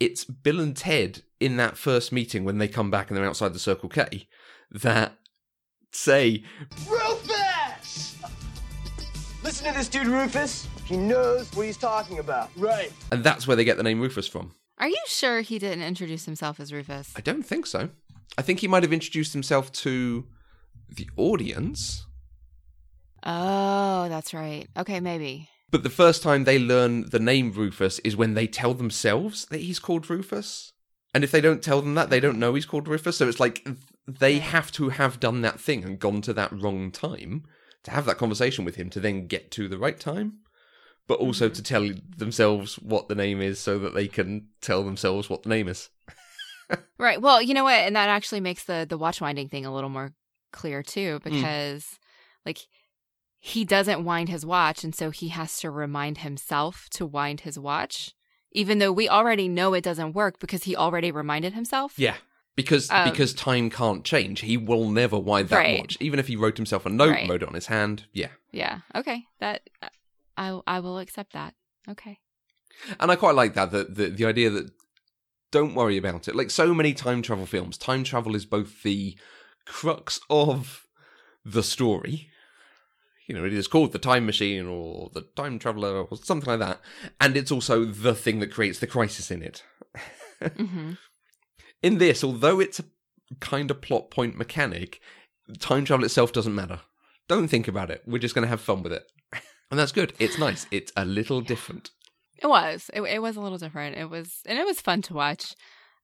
It's 0.00 0.24
Bill 0.24 0.60
and 0.60 0.76
Ted 0.76 1.22
in 1.40 1.56
that 1.56 1.76
first 1.76 2.12
meeting 2.12 2.44
when 2.44 2.58
they 2.58 2.68
come 2.68 2.90
back 2.90 3.08
and 3.10 3.16
they're 3.16 3.26
outside 3.26 3.52
the 3.54 3.58
Circle 3.58 3.88
K 3.88 4.28
that 4.70 5.18
say, 5.92 6.42
Rufus! 6.88 8.16
Listen 9.42 9.66
to 9.72 9.78
this 9.78 9.88
dude, 9.88 10.06
Rufus. 10.06 10.66
He 10.84 10.96
knows 10.96 11.50
what 11.54 11.66
he's 11.66 11.76
talking 11.76 12.18
about. 12.18 12.50
Right. 12.56 12.92
and 13.12 13.22
that's 13.24 13.46
where 13.46 13.56
they 13.56 13.64
get 13.64 13.76
the 13.76 13.82
name 13.82 14.00
Rufus 14.00 14.26
from. 14.28 14.54
Are 14.78 14.88
you 14.88 15.02
sure 15.06 15.40
he 15.40 15.58
didn't 15.58 15.84
introduce 15.84 16.24
himself 16.24 16.60
as 16.60 16.72
rufus 16.72 17.12
I 17.16 17.20
don't 17.20 17.44
think 17.44 17.66
so. 17.66 17.90
I 18.36 18.42
think 18.42 18.60
he 18.60 18.68
might 18.68 18.82
have 18.82 18.92
introduced 18.92 19.32
himself 19.32 19.70
to 19.72 20.26
the 20.88 21.08
audience, 21.16 22.06
oh 23.24 24.08
that's 24.08 24.34
right 24.34 24.66
okay 24.76 25.00
maybe 25.00 25.48
but 25.74 25.82
the 25.82 25.90
first 25.90 26.22
time 26.22 26.44
they 26.44 26.60
learn 26.60 27.10
the 27.10 27.18
name 27.18 27.50
Rufus 27.50 27.98
is 28.04 28.16
when 28.16 28.34
they 28.34 28.46
tell 28.46 28.74
themselves 28.74 29.46
that 29.46 29.60
he's 29.62 29.80
called 29.80 30.08
Rufus. 30.08 30.72
And 31.12 31.24
if 31.24 31.32
they 31.32 31.40
don't 31.40 31.64
tell 31.64 31.82
them 31.82 31.96
that, 31.96 32.10
they 32.10 32.20
don't 32.20 32.38
know 32.38 32.54
he's 32.54 32.64
called 32.64 32.86
Rufus. 32.86 33.16
So 33.16 33.28
it's 33.28 33.40
like 33.40 33.66
they 34.06 34.38
have 34.38 34.70
to 34.72 34.90
have 34.90 35.18
done 35.18 35.42
that 35.42 35.58
thing 35.58 35.82
and 35.82 35.98
gone 35.98 36.20
to 36.22 36.32
that 36.34 36.52
wrong 36.52 36.92
time 36.92 37.42
to 37.82 37.90
have 37.90 38.04
that 38.06 38.18
conversation 38.18 38.64
with 38.64 38.76
him 38.76 38.88
to 38.90 39.00
then 39.00 39.26
get 39.26 39.50
to 39.50 39.66
the 39.66 39.76
right 39.76 39.98
time, 39.98 40.34
but 41.06 41.18
also 41.18 41.48
hmm. 41.48 41.54
to 41.54 41.62
tell 41.62 41.88
themselves 42.16 42.76
what 42.76 43.08
the 43.08 43.14
name 43.14 43.40
is 43.40 43.60
so 43.60 43.78
that 43.78 43.94
they 43.94 44.08
can 44.08 44.48
tell 44.60 44.82
themselves 44.82 45.28
what 45.28 45.42
the 45.42 45.48
name 45.48 45.68
is. 45.68 45.90
Right. 46.96 47.20
Well, 47.20 47.42
you 47.42 47.52
know 47.52 47.64
what, 47.64 47.74
and 47.80 47.94
that 47.94 48.08
actually 48.08 48.40
makes 48.40 48.64
the 48.64 48.86
the 48.88 48.96
watch 48.96 49.20
winding 49.20 49.50
thing 49.50 49.66
a 49.66 49.74
little 49.74 49.90
more 49.90 50.14
clear 50.50 50.82
too, 50.82 51.20
hmm. 51.22 51.30
because 51.30 51.98
like 52.46 52.58
he 53.38 53.66
doesn't 53.66 54.04
wind 54.04 54.30
his 54.30 54.46
watch, 54.46 54.82
and 54.82 54.94
so 54.94 55.10
he 55.10 55.28
has 55.28 55.58
to 55.58 55.70
remind 55.70 56.18
himself 56.18 56.88
to 56.92 57.04
wind 57.04 57.42
his 57.42 57.58
watch, 57.58 58.14
even 58.52 58.78
though 58.78 58.90
we 58.90 59.06
already 59.06 59.48
know 59.48 59.74
it 59.74 59.84
doesn't 59.84 60.14
work 60.14 60.38
because 60.38 60.64
he 60.64 60.74
already 60.74 61.12
reminded 61.12 61.52
himself. 61.52 61.98
Yeah. 61.98 62.16
Because 62.56 62.88
Um, 62.90 63.10
because 63.10 63.34
time 63.34 63.68
can't 63.68 64.02
change. 64.02 64.40
He 64.40 64.56
will 64.56 64.88
never 64.88 65.18
wind 65.18 65.50
that 65.50 65.58
Right. 65.58 65.80
watch. 65.80 65.98
Even 66.00 66.18
if 66.18 66.28
he 66.28 66.36
wrote 66.36 66.56
himself 66.56 66.86
a 66.86 66.88
note 66.88 67.10
Right. 67.10 67.28
wrote 67.28 67.42
it 67.42 67.48
on 67.48 67.54
his 67.54 67.66
hand. 67.66 68.06
Yeah. 68.12 68.30
Yeah. 68.50 68.78
Okay. 68.94 69.26
That 69.40 69.68
uh, 69.82 69.88
I 70.36 70.60
I 70.66 70.80
will 70.80 70.98
accept 70.98 71.32
that. 71.32 71.54
Okay. 71.88 72.18
And 72.98 73.10
I 73.10 73.16
quite 73.16 73.34
like 73.34 73.54
that, 73.54 73.70
the, 73.70 73.84
the 73.84 74.08
the 74.10 74.24
idea 74.24 74.50
that 74.50 74.70
don't 75.50 75.74
worry 75.74 75.96
about 75.96 76.26
it. 76.26 76.34
Like 76.34 76.50
so 76.50 76.74
many 76.74 76.92
time 76.92 77.22
travel 77.22 77.46
films, 77.46 77.78
time 77.78 78.04
travel 78.04 78.34
is 78.34 78.44
both 78.44 78.82
the 78.82 79.16
crux 79.66 80.20
of 80.28 80.86
the 81.44 81.62
story. 81.62 82.28
You 83.26 83.34
know, 83.34 83.44
it 83.44 83.54
is 83.54 83.68
called 83.68 83.92
the 83.92 83.98
time 83.98 84.26
machine 84.26 84.66
or 84.66 85.10
the 85.14 85.22
time 85.36 85.58
traveler 85.58 86.02
or 86.02 86.16
something 86.16 86.48
like 86.48 86.58
that. 86.58 86.80
And 87.20 87.36
it's 87.36 87.52
also 87.52 87.84
the 87.84 88.14
thing 88.14 88.40
that 88.40 88.52
creates 88.52 88.80
the 88.80 88.86
crisis 88.86 89.30
in 89.30 89.42
it. 89.42 89.62
hmm 90.56 90.92
In 91.82 91.98
this, 91.98 92.24
although 92.24 92.60
it's 92.60 92.80
a 92.80 92.84
kind 93.40 93.70
of 93.70 93.80
plot 93.80 94.10
point 94.10 94.36
mechanic, 94.36 95.00
time 95.58 95.84
travel 95.84 96.04
itself 96.04 96.32
doesn't 96.32 96.54
matter. 96.54 96.80
Don't 97.28 97.48
think 97.48 97.68
about 97.68 97.90
it. 97.90 98.02
We're 98.06 98.18
just 98.18 98.34
going 98.34 98.42
to 98.42 98.48
have 98.48 98.60
fun 98.60 98.82
with 98.82 98.92
it. 98.92 99.04
And 99.70 99.78
that's 99.80 99.92
good. 99.92 100.12
It's 100.18 100.38
nice. 100.38 100.66
It's 100.70 100.92
a 100.96 101.04
little 101.04 101.40
different. 101.40 101.90
It 102.42 102.46
was. 102.46 102.90
It, 102.92 103.02
it 103.02 103.22
was 103.22 103.36
a 103.36 103.40
little 103.40 103.58
different. 103.58 103.96
It 103.96 104.10
was, 104.10 104.40
and 104.46 104.58
it 104.58 104.66
was 104.66 104.80
fun 104.80 105.02
to 105.02 105.14
watch. 105.14 105.54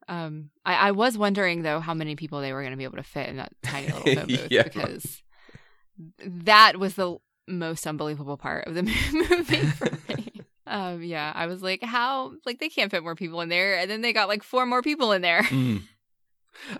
Um, 0.09 0.51
I, 0.65 0.89
I 0.89 0.91
was 0.93 1.17
wondering 1.17 1.63
though 1.63 1.79
how 1.81 1.95
many 1.95 2.17
people 2.17 2.41
they 2.41 2.53
were 2.53 2.63
going 2.63 2.73
to 2.73 2.77
be 2.77 2.85
able 2.85 2.97
to 2.97 3.03
fit 3.03 3.29
in 3.29 3.37
that 3.37 3.53
tiny 3.63 3.89
little 3.89 4.03
phone 4.15 4.27
booth 4.27 4.49
Yeah, 4.51 4.63
right. 4.63 4.73
because 4.73 5.23
that 6.25 6.79
was 6.79 6.95
the 6.95 7.17
most 7.47 7.87
unbelievable 7.87 8.37
part 8.37 8.67
of 8.67 8.75
the 8.75 8.83
movie 9.13 9.67
for 9.67 9.91
me. 10.09 10.33
Um, 10.67 11.03
yeah, 11.03 11.33
I 11.35 11.47
was 11.47 11.63
like, 11.65 11.83
how 11.83 12.35
like 12.47 12.61
they 12.61 12.69
can't 12.69 12.93
fit 12.93 13.03
more 13.03 13.17
people 13.17 13.41
in 13.41 13.49
there, 13.49 13.77
and 13.77 13.91
then 13.91 14.03
they 14.03 14.13
got 14.13 14.29
like 14.29 14.45
four 14.45 14.67
more 14.67 14.83
people 14.83 15.11
in 15.11 15.21
there. 15.21 15.43
Mm. 15.43 15.83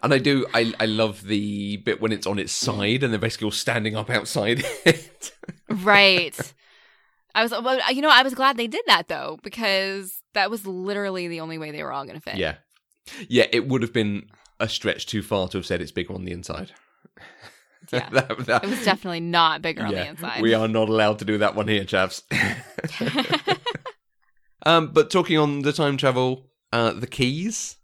And 0.01 0.15
I 0.15 0.19
do, 0.19 0.47
I, 0.55 0.73
I 0.79 0.87
love 0.87 1.23
the 1.27 1.79
bit 1.79 2.01
when 2.01 2.13
it's 2.13 2.27
on 2.27 2.39
its 2.39 2.53
side 2.53 3.03
and 3.03 3.13
they're 3.13 3.19
basically 3.19 3.47
all 3.47 3.51
standing 3.51 3.97
up 3.97 4.09
outside 4.09 4.63
it. 4.85 5.33
right. 5.69 6.53
I 7.35 7.43
was, 7.43 7.51
well, 7.53 7.79
you 7.93 8.03
know, 8.03 8.11
I 8.11 8.23
was 8.23 8.35
glad 8.35 8.57
they 8.57 8.67
did 8.67 8.83
that 8.87 9.09
though 9.09 9.39
because 9.43 10.21
that 10.35 10.51
was 10.51 10.67
literally 10.67 11.29
the 11.29 11.41
only 11.41 11.59
way 11.59 11.71
they 11.71 11.83
were 11.83 11.93
all 11.93 12.05
going 12.05 12.17
to 12.17 12.23
fit. 12.23 12.37
yeah. 12.37 12.57
Yeah, 13.29 13.47
it 13.53 13.67
would 13.67 13.83
have 13.83 13.93
been 13.93 14.27
a 14.61 14.69
stretch 14.69 15.07
too 15.07 15.23
far 15.23 15.49
to 15.49 15.59
have 15.59 15.67
said 15.67 15.81
it's 15.81 15.91
bigger 15.93 16.15
on 16.15 16.25
the 16.25 16.33
inside. 16.33 16.73
Yeah. 17.93 18.09
That- 18.11 18.39
that- 18.47 18.63
It 18.65 18.71
was 18.71 18.85
definitely 18.85 19.21
not 19.21 19.63
bigger 19.63 19.83
on 19.85 19.93
the 19.93 20.07
inside. 20.07 20.43
We 20.43 20.55
are 20.55 20.69
not 20.69 20.89
allowed 20.89 21.19
to 21.21 21.25
do 21.25 21.39
that 21.39 21.57
one 21.57 21.67
here, 21.67 21.83
chaps. 21.85 22.23
um, 24.67 24.89
but 24.93 25.11
talking 25.11 25.39
on 25.39 25.63
the 25.63 25.73
time 25.73 25.97
travel, 25.97 26.51
uh, 26.73 26.93
the 26.93 27.07
keys, 27.07 27.77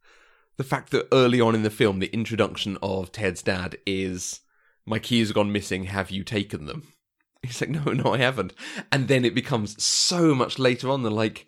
the 0.58 0.64
fact 0.64 0.90
that 0.90 1.08
early 1.12 1.40
on 1.40 1.54
in 1.54 1.62
the 1.62 1.70
film, 1.70 1.98
the 1.98 2.12
introduction 2.12 2.76
of 2.82 3.10
Ted's 3.10 3.42
dad 3.42 3.78
is, 3.86 4.40
"My 4.84 4.98
keys 4.98 5.28
have 5.28 5.34
gone 5.34 5.50
missing. 5.52 5.84
Have 5.84 6.10
you 6.10 6.22
taken 6.24 6.66
them?" 6.66 6.92
He's 7.42 7.60
like, 7.60 7.70
"No, 7.70 7.92
no, 7.92 8.14
I 8.14 8.18
haven't." 8.18 8.52
And 8.90 9.08
then 9.08 9.24
it 9.24 9.34
becomes 9.34 9.82
so 9.82 10.34
much 10.34 10.58
later 10.58 10.90
on. 10.90 11.02
They're 11.02 11.12
like, 11.12 11.46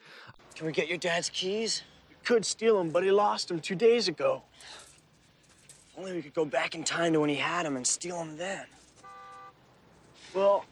Can 0.54 0.66
we 0.66 0.72
get 0.72 0.88
your 0.88 0.98
dad's 0.98 1.30
keys? 1.30 1.82
We 2.08 2.16
could 2.24 2.44
steal 2.44 2.78
them, 2.78 2.90
but 2.90 3.02
he 3.04 3.10
lost 3.10 3.48
them 3.48 3.60
two 3.60 3.74
days 3.74 4.08
ago. 4.08 4.42
Only 5.96 6.12
we 6.12 6.22
could 6.22 6.34
go 6.34 6.44
back 6.44 6.74
in 6.74 6.84
time 6.84 7.12
to 7.12 7.20
when 7.20 7.28
he 7.28 7.36
had 7.36 7.66
them 7.66 7.76
and 7.76 7.86
steal 7.86 8.18
them 8.18 8.36
then. 8.36 8.64
Well, 10.34 10.64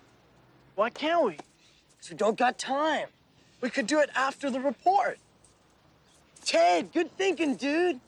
why 0.76 0.90
can't 0.90 1.24
we? 1.24 1.38
Because 1.96 2.10
we 2.10 2.16
don't 2.16 2.38
got 2.38 2.58
time. 2.58 3.08
We 3.60 3.70
could 3.70 3.86
do 3.86 3.98
it 4.00 4.10
after 4.14 4.50
the 4.50 4.60
report. 4.60 5.18
Ted, 6.44 6.92
good 6.92 7.10
thinking, 7.16 7.56
dude. 7.56 7.98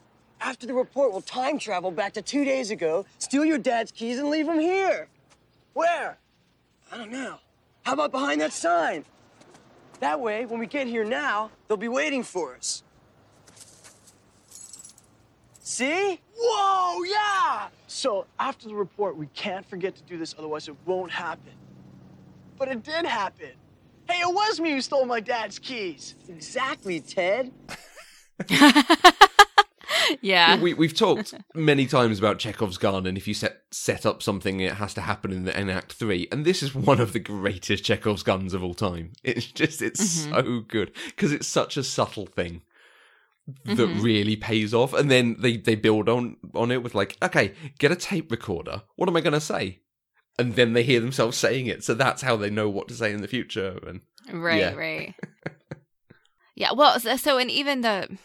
After 0.41 0.67
the 0.67 0.75
report, 0.75 1.11
we'll 1.11 1.23
time 1.23 1.59
travel 1.59 1.91
back 1.91 2.13
to 2.13 2.23
two 2.23 2.45
days 2.45 2.71
ago, 2.71 3.05
steal 3.19 3.45
your 3.45 3.59
dad's 3.59 3.91
keys, 3.91 4.19
and 4.19 4.31
leave 4.31 4.47
them 4.47 4.61
here. 4.61 5.09
Where? 5.73 6.19
I 6.91 6.97
don't 6.97 7.11
know. 7.11 7.39
How 7.83 7.93
about 7.95 8.13
behind 8.13 8.41
that 8.41 8.53
sign? 8.53 9.05
That 10.01 10.21
way, 10.21 10.47
when 10.47 10.61
we 10.61 10.67
get 10.67 10.87
here 10.87 11.05
now, 11.05 11.51
they'll 11.67 11.77
be 11.77 11.89
waiting 11.89 12.23
for 12.23 12.55
us. 12.55 12.83
See? 15.61 16.21
Whoa, 16.37 17.03
yeah! 17.05 17.69
So, 17.87 18.27
after 18.39 18.69
the 18.69 18.75
report, 18.75 19.17
we 19.17 19.27
can't 19.29 19.67
forget 19.67 19.97
to 19.97 20.03
do 20.05 20.17
this, 20.17 20.35
otherwise, 20.39 20.69
it 20.69 20.77
won't 20.87 21.11
happen. 21.11 21.53
But 22.57 22.69
it 22.69 22.83
did 22.83 23.05
happen. 23.05 23.53
Hey, 24.09 24.21
it 24.21 24.33
was 24.33 24.61
me 24.61 24.71
who 24.73 24.81
stole 24.81 25.05
my 25.05 25.21
dad's 25.21 25.59
keys. 25.59 26.15
Exactly, 26.29 27.01
Ted. 27.01 27.53
yeah. 30.21 30.61
we, 30.61 30.75
we've 30.75 30.95
talked 30.95 31.35
many 31.55 31.87
times 31.87 32.19
about 32.19 32.39
Chekhov's 32.39 32.79
gun, 32.79 33.07
and 33.07 33.17
if 33.17 33.29
you 33.29 33.35
set 33.35 33.63
set 33.71 34.07
up 34.07 34.23
something, 34.23 34.61
it 34.61 34.75
has 34.75 34.95
to 34.95 35.01
happen 35.03 35.33
in, 35.33 35.45
the, 35.45 35.59
in 35.59 35.71
Act 35.71 35.93
Three. 35.93 36.29
And 36.33 36.45
this 36.45 36.63
is 36.63 36.75
one 36.75 37.01
of 37.01 37.13
the 37.13 37.19
greatest 37.19 37.85
Chekhov's 37.85 38.23
guns 38.23 38.55
of 38.55 38.63
all 38.63 38.75
time. 38.75 39.13
It's 39.23 39.47
just 39.47 39.83
it's 39.83 40.21
mm-hmm. 40.21 40.35
so 40.35 40.61
good 40.61 40.93
because 41.07 41.33
it's 41.33 41.47
such 41.49 41.77
a 41.77 41.85
subtle 41.85 42.27
thing 42.27 42.63
that 43.65 43.77
mm-hmm. 43.79 44.03
really 44.03 44.37
pays 44.37 44.75
off. 44.75 44.93
And 44.93 45.11
then 45.11 45.37
they 45.39 45.57
they 45.57 45.75
build 45.75 46.09
on 46.09 46.37
on 46.55 46.71
it 46.71 46.83
with 46.83 46.95
like, 46.95 47.17
okay, 47.23 47.55
get 47.79 47.93
a 47.93 47.97
tape 47.97 48.31
recorder. 48.31 48.83
What 48.97 49.09
am 49.09 49.17
I 49.17 49.21
going 49.21 49.33
to 49.33 49.41
say? 49.41 49.81
And 50.39 50.55
then 50.55 50.73
they 50.73 50.85
hear 50.85 51.01
themselves 51.01 51.37
saying 51.37 51.67
it, 51.67 51.83
so 51.83 51.95
that's 51.95 52.23
how 52.23 52.37
they 52.37 52.49
know 52.49 52.69
what 52.69 52.87
to 52.89 52.95
say 52.95 53.13
in 53.13 53.23
the 53.23 53.29
future. 53.29 53.81
And 53.87 54.03
Right, 54.33 54.59
Yeah. 54.59 54.75
right. 54.75 55.15
yeah, 56.55 56.73
well, 56.73 57.01
so, 57.01 57.17
so 57.17 57.39
and 57.39 57.51
even 57.51 57.81
the 57.81 58.19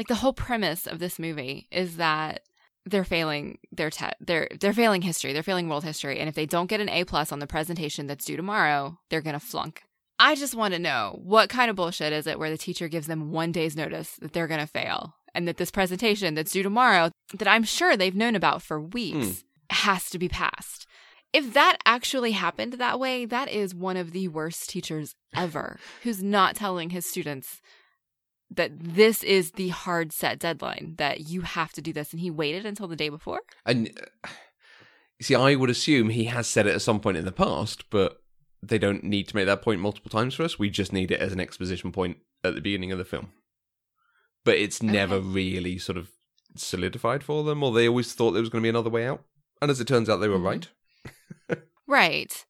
like 0.00 0.08
the 0.08 0.14
whole 0.14 0.32
premise 0.32 0.86
of 0.86 0.98
this 0.98 1.18
movie 1.18 1.68
is 1.70 1.98
that 1.98 2.40
they're 2.86 3.04
failing 3.04 3.58
their 3.70 3.90
te- 3.90 4.06
they're 4.18 4.48
they're 4.58 4.72
failing 4.72 5.02
history, 5.02 5.34
they're 5.34 5.42
failing 5.42 5.68
world 5.68 5.84
history, 5.84 6.18
and 6.18 6.26
if 6.26 6.34
they 6.34 6.46
don't 6.46 6.70
get 6.70 6.80
an 6.80 6.88
A 6.88 7.04
plus 7.04 7.30
on 7.30 7.38
the 7.38 7.46
presentation 7.46 8.06
that's 8.06 8.24
due 8.24 8.34
tomorrow, 8.34 8.98
they're 9.10 9.20
gonna 9.20 9.38
flunk. 9.38 9.82
I 10.18 10.36
just 10.36 10.54
want 10.54 10.72
to 10.72 10.80
know 10.80 11.18
what 11.22 11.50
kind 11.50 11.68
of 11.68 11.76
bullshit 11.76 12.14
is 12.14 12.26
it 12.26 12.38
where 12.38 12.48
the 12.48 12.56
teacher 12.56 12.88
gives 12.88 13.08
them 13.08 13.30
one 13.30 13.52
day's 13.52 13.76
notice 13.76 14.16
that 14.22 14.32
they're 14.32 14.46
gonna 14.46 14.66
fail, 14.66 15.16
and 15.34 15.46
that 15.46 15.58
this 15.58 15.70
presentation 15.70 16.34
that's 16.34 16.52
due 16.52 16.62
tomorrow 16.62 17.10
that 17.34 17.46
I'm 17.46 17.64
sure 17.64 17.94
they've 17.94 18.16
known 18.16 18.34
about 18.34 18.62
for 18.62 18.80
weeks 18.80 19.26
hmm. 19.26 19.32
has 19.68 20.08
to 20.08 20.18
be 20.18 20.30
passed. 20.30 20.86
If 21.34 21.52
that 21.52 21.76
actually 21.84 22.32
happened 22.32 22.72
that 22.72 22.98
way, 22.98 23.26
that 23.26 23.50
is 23.50 23.74
one 23.74 23.98
of 23.98 24.12
the 24.12 24.28
worst 24.28 24.70
teachers 24.70 25.14
ever 25.36 25.78
who's 26.04 26.22
not 26.22 26.56
telling 26.56 26.88
his 26.88 27.04
students 27.04 27.60
that 28.50 28.72
this 28.80 29.22
is 29.22 29.52
the 29.52 29.68
hard 29.68 30.12
set 30.12 30.38
deadline 30.38 30.94
that 30.98 31.20
you 31.28 31.42
have 31.42 31.72
to 31.72 31.80
do 31.80 31.92
this 31.92 32.12
and 32.12 32.20
he 32.20 32.30
waited 32.30 32.66
until 32.66 32.88
the 32.88 32.96
day 32.96 33.08
before 33.08 33.40
And 33.64 33.90
uh, 34.24 34.28
see, 35.22 35.34
I 35.34 35.54
would 35.54 35.70
assume 35.70 36.08
he 36.10 36.24
has 36.24 36.46
said 36.48 36.66
it 36.66 36.74
at 36.74 36.82
some 36.82 37.00
point 37.00 37.16
in 37.16 37.24
the 37.24 37.32
past, 37.32 37.88
but 37.90 38.22
they 38.62 38.78
don't 38.78 39.04
need 39.04 39.28
to 39.28 39.36
make 39.36 39.46
that 39.46 39.62
point 39.62 39.80
multiple 39.80 40.10
times 40.10 40.34
for 40.34 40.42
us. 40.42 40.58
We 40.58 40.68
just 40.70 40.92
need 40.92 41.10
it 41.10 41.20
as 41.20 41.32
an 41.32 41.40
exposition 41.40 41.92
point 41.92 42.18
at 42.44 42.54
the 42.54 42.60
beginning 42.60 42.92
of 42.92 42.98
the 42.98 43.04
film. 43.04 43.32
But 44.44 44.58
it's 44.58 44.82
never 44.82 45.20
really 45.20 45.78
sort 45.78 45.98
of 45.98 46.10
solidified 46.56 47.22
for 47.22 47.44
them, 47.44 47.62
or 47.62 47.72
they 47.72 47.88
always 47.88 48.12
thought 48.12 48.32
there 48.32 48.42
was 48.42 48.48
going 48.50 48.62
to 48.62 48.66
be 48.66 48.70
another 48.70 48.90
way 48.90 49.06
out. 49.06 49.22
And 49.62 49.70
as 49.70 49.80
it 49.80 49.86
turns 49.86 50.08
out, 50.08 50.16
they 50.16 50.28
were 50.28 50.38
Mhm. 50.38 50.44
right. 50.44 50.68
right 51.86 52.46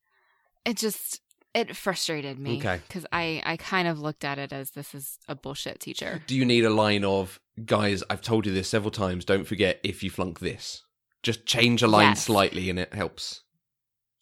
it 0.64 0.76
just 0.76 1.20
it 1.54 1.74
frustrated 1.76 2.38
me 2.38 2.58
Okay. 2.58 2.80
because 2.86 3.04
i 3.12 3.42
i 3.44 3.56
kind 3.56 3.88
of 3.88 3.98
looked 4.00 4.24
at 4.24 4.38
it 4.38 4.52
as 4.52 4.70
this 4.70 4.94
is 4.94 5.18
a 5.28 5.34
bullshit 5.34 5.80
teacher 5.80 6.22
Do 6.26 6.36
you 6.36 6.44
need 6.44 6.64
a 6.64 6.70
line 6.70 7.04
of, 7.04 7.40
guys, 7.64 8.02
I've 8.08 8.22
told 8.22 8.46
you 8.46 8.52
this 8.52 8.68
several 8.68 8.90
times, 8.90 9.24
don't 9.24 9.46
forget 9.46 9.80
if 9.82 10.02
you 10.02 10.10
flunk 10.10 10.38
this? 10.40 10.84
Just 11.22 11.44
change 11.46 11.82
a 11.82 11.88
line 11.88 12.10
Yes. 12.10 12.24
slightly 12.24 12.70
and 12.70 12.78
it 12.78 12.94
helps. 12.94 13.42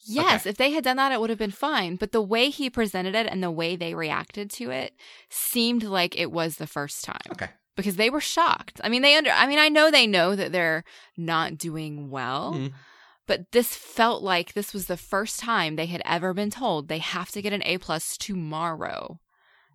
Yes, 0.07 0.43
Okay. 0.43 0.51
if 0.51 0.57
they 0.57 0.71
had 0.71 0.85
done 0.85 0.97
that, 0.97 1.13
it 1.13 1.21
would 1.21 1.29
have 1.31 1.39
been 1.39 1.51
fine. 1.51 1.97
But 1.97 2.13
the 2.13 2.23
way 2.23 2.49
he 2.51 2.71
presented 2.71 3.15
it 3.15 3.27
and 3.27 3.43
the 3.43 3.51
way 3.51 3.77
they 3.77 3.95
reacted 3.95 4.49
to 4.53 4.71
it 4.71 4.95
seemed 5.29 5.83
like 5.83 6.19
it 6.19 6.33
was 6.33 6.57
the 6.57 6.67
first 6.67 7.05
time. 7.05 7.21
Okay. 7.33 7.51
Because 7.77 7.97
they 7.97 8.09
were 8.11 8.21
shocked. 8.21 8.81
I 8.83 8.89
mean, 8.89 9.03
they 9.03 9.15
under. 9.17 9.31
I 9.31 9.47
mean, 9.47 9.59
I 9.59 9.69
know 9.69 9.91
they 9.91 10.07
know 10.07 10.35
that 10.35 10.51
they're 10.51 10.83
not 11.17 11.59
doing 11.59 12.11
well, 12.11 12.55
Mm. 12.55 12.73
But 13.29 13.53
this 13.53 13.77
felt 13.77 14.23
like 14.25 14.55
this 14.55 14.75
was 14.75 14.87
the 14.87 14.97
first 14.97 15.39
time 15.39 15.77
they 15.77 15.87
had 15.87 16.03
ever 16.05 16.35
been 16.35 16.51
told 16.51 16.89
they 16.89 16.99
have 16.99 17.31
to 17.31 17.41
get 17.41 17.53
an 17.53 17.63
A 17.65 17.79
plus 17.79 18.17
tomorrow 18.17 19.21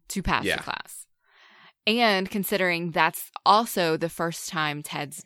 to 0.09 0.21
pass 0.21 0.43
Yeah. 0.43 0.57
the 0.57 0.63
class. 0.63 1.05
And 1.87 2.29
considering 2.29 2.91
that's 2.91 3.31
also 3.45 3.95
the 3.95 4.09
first 4.09 4.49
time 4.49 4.83
Ted's 4.83 5.23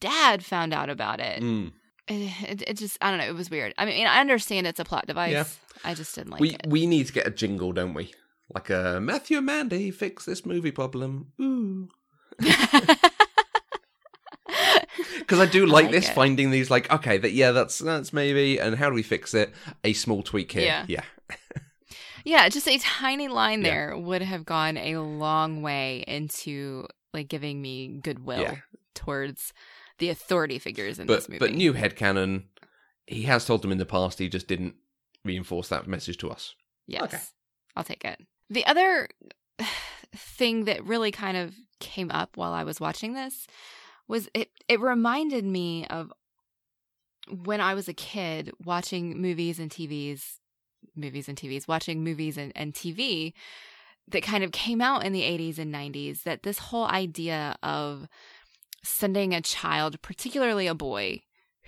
dad 0.00 0.44
found 0.44 0.72
out 0.72 0.88
about 0.90 1.18
it, 1.20 1.42
Mm. 1.42 1.72
it, 2.08 2.62
it 2.68 2.76
just 2.76 2.98
I 3.00 3.10
don't 3.10 3.18
know. 3.18 3.26
It 3.26 3.34
was 3.34 3.50
weird. 3.50 3.72
I 3.78 3.84
mean, 3.84 4.06
I 4.06 4.20
understand 4.20 4.66
it's 4.66 4.80
a 4.80 4.84
plot 4.84 5.06
device. 5.06 5.32
Yeah. 5.32 5.44
I 5.84 5.94
just 5.94 6.14
didn't 6.14 6.30
like 6.30 6.40
we 6.40 6.50
it. 6.50 6.66
we 6.68 6.86
need 6.86 7.06
to 7.08 7.12
get 7.12 7.26
a 7.26 7.30
jingle, 7.30 7.72
don't 7.72 7.94
we? 7.94 8.12
Like 8.54 8.68
a 8.70 9.00
Matthew 9.00 9.38
and 9.38 9.46
Mandy 9.46 9.90
fix 9.90 10.24
this 10.24 10.44
movie 10.46 10.70
problem. 10.72 11.32
Ooh. 11.40 11.88
Because 15.18 15.38
I 15.40 15.46
do 15.46 15.64
like, 15.66 15.84
like 15.84 15.92
this, 15.92 16.08
it. 16.08 16.14
finding 16.14 16.50
these 16.50 16.70
like, 16.70 16.90
okay, 16.92 17.16
that 17.18 17.32
yeah, 17.32 17.52
that's 17.52 17.78
that's 17.78 18.12
maybe, 18.12 18.58
and 18.58 18.76
how 18.76 18.88
do 18.88 18.94
we 18.94 19.02
fix 19.02 19.32
it? 19.34 19.52
A 19.84 19.92
small 19.92 20.22
tweak 20.22 20.52
here. 20.52 20.62
Yeah. 20.64 20.84
Yeah. 20.88 21.04
yeah, 22.24 22.48
just 22.48 22.68
a 22.68 22.78
tiny 22.78 23.28
line 23.28 23.62
Yeah. 23.62 23.70
there 23.70 23.96
would 23.98 24.22
have 24.22 24.44
gone 24.44 24.76
a 24.76 24.98
long 24.98 25.62
way 25.62 26.04
into 26.06 26.86
like 27.14 27.28
giving 27.28 27.60
me 27.62 27.88
goodwill 28.02 28.40
Yeah. 28.42 28.56
towards 28.94 29.52
the 29.98 30.08
authority 30.10 30.58
figures 30.58 30.98
in 30.98 31.06
But 31.06 31.16
this 31.16 31.28
movie. 31.28 31.38
but 31.38 31.52
new 31.54 31.72
headcanon, 31.74 32.44
he 33.06 33.22
has 33.22 33.44
told 33.44 33.62
them 33.62 33.72
in 33.72 33.78
the 33.78 33.86
past, 33.86 34.18
he 34.18 34.28
just 34.28 34.46
didn't 34.48 34.74
reinforce 35.24 35.68
that 35.68 35.86
message 35.86 36.18
to 36.18 36.30
us. 36.30 36.54
yes, 36.86 37.02
okay. 37.04 37.18
I'll 37.76 37.84
take 37.84 38.04
it. 38.04 38.20
The 38.50 38.66
other 38.66 39.08
thing 40.14 40.64
that 40.64 40.84
really 40.84 41.10
kind 41.10 41.36
of 41.36 41.54
came 41.80 42.10
up 42.10 42.36
while 42.36 42.52
I 42.52 42.64
was 42.64 42.80
watching 42.80 43.14
this 43.14 43.46
was 44.08 44.28
it. 44.34 44.50
It 44.68 44.80
reminded 44.80 45.44
me 45.44 45.86
of 45.86 46.12
when 47.28 47.60
I 47.60 47.74
was 47.74 47.88
a 47.88 47.94
kid 47.94 48.50
watching 48.64 49.20
movies 49.20 49.58
and 49.58 49.70
TVs, 49.70 50.38
movies 50.96 51.28
and 51.28 51.38
TVs, 51.38 51.68
watching 51.68 52.02
movies 52.02 52.36
and, 52.36 52.52
and 52.54 52.74
TV 52.74 53.32
that 54.08 54.22
kind 54.22 54.42
of 54.42 54.52
came 54.52 54.80
out 54.80 55.04
in 55.04 55.12
the 55.12 55.22
80s 55.22 55.58
and 55.58 55.72
90s. 55.72 56.24
That 56.24 56.42
this 56.42 56.58
whole 56.58 56.86
idea 56.86 57.56
of 57.62 58.08
sending 58.82 59.32
a 59.32 59.40
child, 59.40 60.02
particularly 60.02 60.66
a 60.66 60.74
boy, 60.74 61.22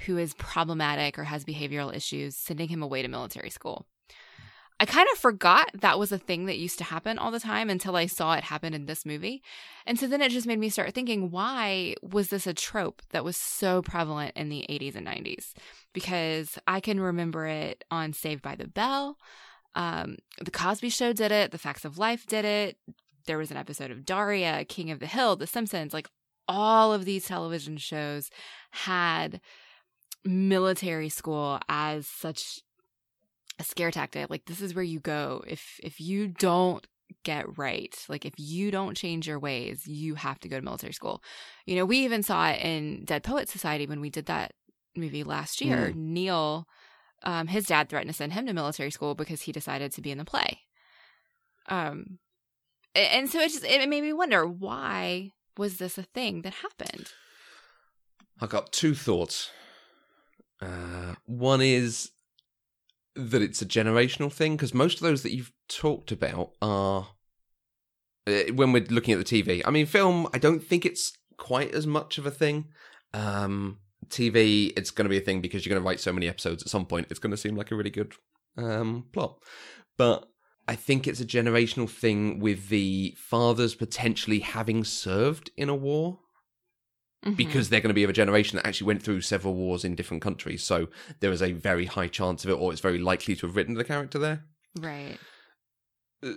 who 0.07 0.18
is 0.18 0.35
problematic 0.35 1.18
or 1.18 1.24
has 1.24 1.45
behavioral 1.45 1.95
issues, 1.95 2.37
sending 2.37 2.68
him 2.68 2.82
away 2.82 3.03
to 3.03 3.09
military 3.09 3.51
school. 3.51 3.87
I 4.81 4.87
kind 4.87 5.09
of 5.12 5.18
forgot 5.18 5.70
that 5.75 6.01
was 6.01 6.11
a 6.11 6.18
thing 6.18 6.47
that 6.47 6.59
used 6.59 6.79
to 6.79 6.85
happen 6.85 7.16
all 7.16 7.31
the 7.31 7.39
time 7.39 7.70
until 7.70 7.95
I 7.95 8.07
saw 8.07 8.35
it 8.35 8.45
happen 8.45 8.75
in 8.75 8.87
this 8.87 9.07
movie. 9.07 9.43
And 9.87 9.99
so 9.99 10.09
then 10.09 10.20
it 10.20 10.33
just 10.33 10.49
made 10.49 10.59
me 10.59 10.68
start 10.68 10.93
thinking, 10.95 11.31
why 11.31 11.95
was 12.03 12.29
this 12.29 12.47
a 12.47 12.55
trope 12.55 13.01
that 13.11 13.25
was 13.25 13.37
so 13.37 13.83
prevalent 13.83 14.33
in 14.37 14.49
the 14.49 14.66
80s 14.68 14.97
and 14.97 15.07
90s? 15.07 15.53
Because 15.93 16.59
I 16.66 16.81
can 16.81 16.99
remember 16.99 17.47
it 17.47 17.85
on 17.91 18.12
Saved 18.12 18.43
by 18.43 18.57
the 18.57 18.66
Bell. 18.66 19.16
Um, 19.77 20.16
the 20.43 20.51
Cosby 20.51 20.89
Show 20.89 21.12
did 21.12 21.31
it. 21.31 21.53
The 21.53 21.59
Facts 21.59 21.85
of 21.85 21.97
Life 21.97 22.27
did 22.27 22.45
it. 22.45 22.77
There 23.27 23.39
was 23.39 23.53
an 23.53 23.57
episode 23.57 23.93
of 23.93 24.05
Daria, 24.05 24.64
King 24.64 24.91
of 24.91 24.99
the 24.99 25.07
Hill, 25.07 25.37
The 25.37 25.47
Simpsons. 25.47 25.95
Like 25.95 26.09
all 26.49 26.93
of 26.93 27.05
these 27.05 27.27
television 27.27 27.77
shows 27.77 28.29
had 28.72 29.41
military 30.25 31.09
school 31.09 31.61
as 31.68 32.07
such 32.09 32.63
a 33.59 33.64
scare 33.64 33.90
tactic. 33.90 34.30
Like 34.30 34.46
this 34.46 34.61
is 34.61 34.74
where 34.74 34.84
you 34.84 35.00
go 35.00 35.42
if 35.46 35.78
if 35.82 36.00
you 36.00 36.28
don't 36.28 36.86
get 37.22 37.59
right. 37.59 37.94
Like 38.09 38.24
if 38.24 38.34
you 38.36 38.70
don't 38.70 38.96
change 38.96 39.26
your 39.26 39.38
ways, 39.38 39.86
you 39.86 40.14
have 40.14 40.40
to 40.40 40.48
go 40.48 40.57
to 40.57 40.64
military 40.64 40.92
school. 40.92 41.22
You 41.66 41.76
know, 41.76 41.84
we 41.84 41.98
even 41.98 42.22
saw 42.22 42.48
it 42.48 42.61
in 42.61 43.05
Dead 43.05 43.22
Poet 43.22 43.48
Society 43.48 43.86
when 43.86 44.00
we 44.00 44.11
did 44.11 44.26
that 44.26 44.52
movie 44.96 45.24
last 45.24 45.61
year. 45.61 45.90
Mm. 45.90 45.96
Neil, 45.96 46.66
um, 47.22 47.46
his 47.46 47.66
dad 47.66 47.88
threatened 47.88 48.11
to 48.11 48.16
send 48.16 48.32
him 48.32 48.46
to 48.46 48.52
military 48.52 48.90
school 48.90 49.14
because 49.14 49.42
he 49.42 49.52
decided 49.52 49.92
to 49.92 50.02
be 50.02 50.11
in 50.11 50.18
the 50.18 50.24
play. 50.24 50.61
Um, 51.68 52.18
and 52.94 53.28
so 53.28 53.40
it 53.40 53.50
just 53.50 53.64
it 53.64 53.88
made 53.88 54.02
me 54.02 54.12
wonder 54.12 54.46
why 54.46 55.30
was 55.57 55.78
this 55.78 55.98
a 55.98 56.02
thing 56.02 56.42
that 56.42 56.55
happened? 56.55 57.12
I 58.40 58.46
got 58.46 58.72
two 58.72 58.94
thoughts. 58.94 59.50
Uh, 60.61 61.14
one 61.26 61.61
is 61.61 62.11
that 63.16 63.42
it's 63.42 63.62
a 63.62 63.66
generational 63.66 64.32
thing 64.32 64.56
because 64.56 64.74
most 64.74 64.96
of 64.96 65.02
those 65.02 65.22
that 65.22 65.32
you've 65.32 65.52
talked 65.68 66.10
about 66.10 66.50
are 66.60 67.08
uh, 68.26 68.52
when 68.54 68.72
we're 68.72 68.84
looking 68.84 69.14
at 69.14 69.24
the 69.24 69.42
TV. 69.42 69.62
I 69.64 69.70
mean, 69.70 69.86
film. 69.86 70.28
I 70.32 70.38
don't 70.38 70.60
think 70.60 70.84
it's 70.84 71.12
quite 71.36 71.74
as 71.74 71.86
much 71.86 72.18
of 72.18 72.26
a 72.26 72.30
thing. 72.30 72.66
Um, 73.12 73.78
TV, 74.08 74.72
it's 74.76 74.90
going 74.90 75.04
to 75.04 75.10
be 75.10 75.18
a 75.18 75.20
thing 75.20 75.40
because 75.40 75.64
you're 75.64 75.74
going 75.74 75.82
to 75.82 75.86
write 75.86 76.00
so 76.00 76.12
many 76.12 76.28
episodes. 76.28 76.62
At 76.62 76.68
some 76.68 76.86
point, 76.86 77.08
it's 77.10 77.20
going 77.20 77.30
to 77.30 77.36
seem 77.36 77.56
like 77.56 77.70
a 77.70 77.76
really 77.76 77.90
good 77.90 78.14
um, 78.56 79.06
plot, 79.12 79.38
but. 79.96 80.28
I 80.66 80.76
think 80.76 81.06
it's 81.06 81.20
a 81.20 81.26
generational 81.26 81.90
thing 81.90 82.38
with 82.38 82.70
the 82.70 83.14
fathers 83.18 83.74
potentially 83.74 84.38
having 84.38 84.82
served 84.82 85.50
in 85.58 85.68
a 85.68 85.74
war 85.74 86.20
Mhm. 87.25 87.37
because 87.37 87.68
they're 87.68 87.81
going 87.81 87.89
to 87.89 87.95
be 87.95 88.05
of 88.05 88.11
a 88.11 88.14
generation 88.14 88.57
that 88.57 88.66
actually 88.66 88.87
went 88.87 89.03
through 89.03 89.20
several 89.22 89.55
wars 89.55 89.85
in 89.85 89.95
different 89.95 90.22
countries. 90.22 90.62
So 90.62 90.89
there 91.20 91.33
is 91.33 91.43
a 91.43 91.53
very 91.53 91.87
high 91.87 92.09
chance 92.09 92.45
of 92.45 92.51
it, 92.51 92.55
or 92.55 92.70
it's 92.72 92.81
very 92.83 92.99
likely 92.99 93.35
to 93.37 93.47
have 93.47 93.57
written 93.57 93.75
the 93.75 93.85
character 93.85 94.18
there. 94.18 94.45
right. 94.79 95.18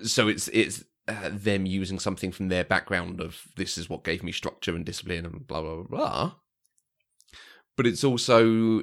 So 0.04 0.28
it's 0.28 0.48
it's 0.50 0.84
uh, 1.08 1.30
them 1.32 1.66
using 1.66 2.00
something 2.00 2.32
from 2.34 2.50
their 2.50 2.66
background 2.66 3.22
of 3.22 3.44
this 3.56 3.78
is 3.78 3.90
what 3.90 4.04
gave 4.04 4.22
me 4.24 4.32
structure 4.34 4.76
and 4.76 4.86
discipline 4.86 5.26
and 5.26 5.48
blah 5.48 5.62
blah 5.62 5.76
blah. 5.76 5.84
blah. 5.98 6.32
But 7.78 7.86
it's 7.88 8.04
also 8.04 8.82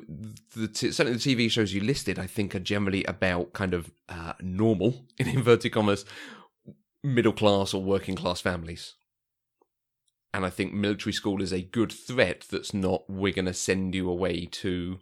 the 0.55 0.69
t- 0.73 0.93
certainly 0.93 1.19
the 1.19 1.35
TV 1.37 1.51
shows 1.51 1.75
you 1.75 1.81
listed. 1.83 2.19
I 2.19 2.27
think 2.27 2.55
are 2.55 2.61
generally 2.61 3.05
about 3.05 3.53
kind 3.53 3.75
of 3.75 3.91
uh, 4.09 4.35
normal 4.41 5.07
in 5.19 5.29
inverted 5.29 5.73
commas 5.73 6.05
middle 7.03 7.33
class 7.35 7.75
or 7.75 7.83
working 7.83 8.15
class 8.17 8.41
families. 8.41 8.95
And 10.35 10.45
I 10.45 10.51
think 10.51 10.72
military 10.74 11.12
school 11.12 11.41
is 11.41 11.53
a 11.53 11.62
good 11.62 11.93
threat 11.93 12.45
that's 12.51 12.74
not, 12.74 13.09
we're 13.09 13.32
going 13.32 13.45
to 13.47 13.55
send 13.55 13.95
you 13.95 14.11
away 14.11 14.47
to 14.47 14.99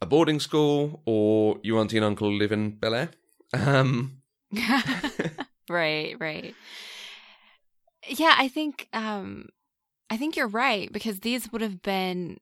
a 0.00 0.06
boarding 0.06 0.38
school 0.38 1.02
or 1.06 1.58
your 1.64 1.80
auntie 1.80 1.96
and 1.96 2.06
uncle 2.06 2.32
live 2.32 2.52
in 2.52 2.70
Bel 2.76 2.94
Air. 2.94 3.10
Um, 3.52 4.22
right, 5.68 6.14
right. 6.20 6.54
Yeah, 8.08 8.34
I 8.38 8.48
think 8.48 8.88
um 8.92 9.48
I 10.08 10.16
think 10.16 10.36
you're 10.36 10.46
right 10.46 10.92
because 10.92 11.20
these 11.20 11.50
would 11.50 11.62
have 11.62 11.82
been 11.82 12.38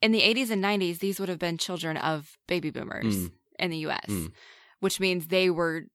in 0.00 0.12
the 0.12 0.20
80s 0.22 0.50
and 0.50 0.62
90s 0.64 0.98
these 1.00 1.20
would 1.20 1.28
have 1.28 1.38
been 1.38 1.58
children 1.58 1.96
of 1.98 2.38
baby 2.48 2.70
boomers 2.70 3.16
Mm. 3.16 3.32
in 3.58 3.70
the 3.70 3.78
US, 3.88 4.06
Mm. 4.08 4.32
which 4.80 5.00
means 5.00 5.26
they 5.26 5.50
were 5.50 5.86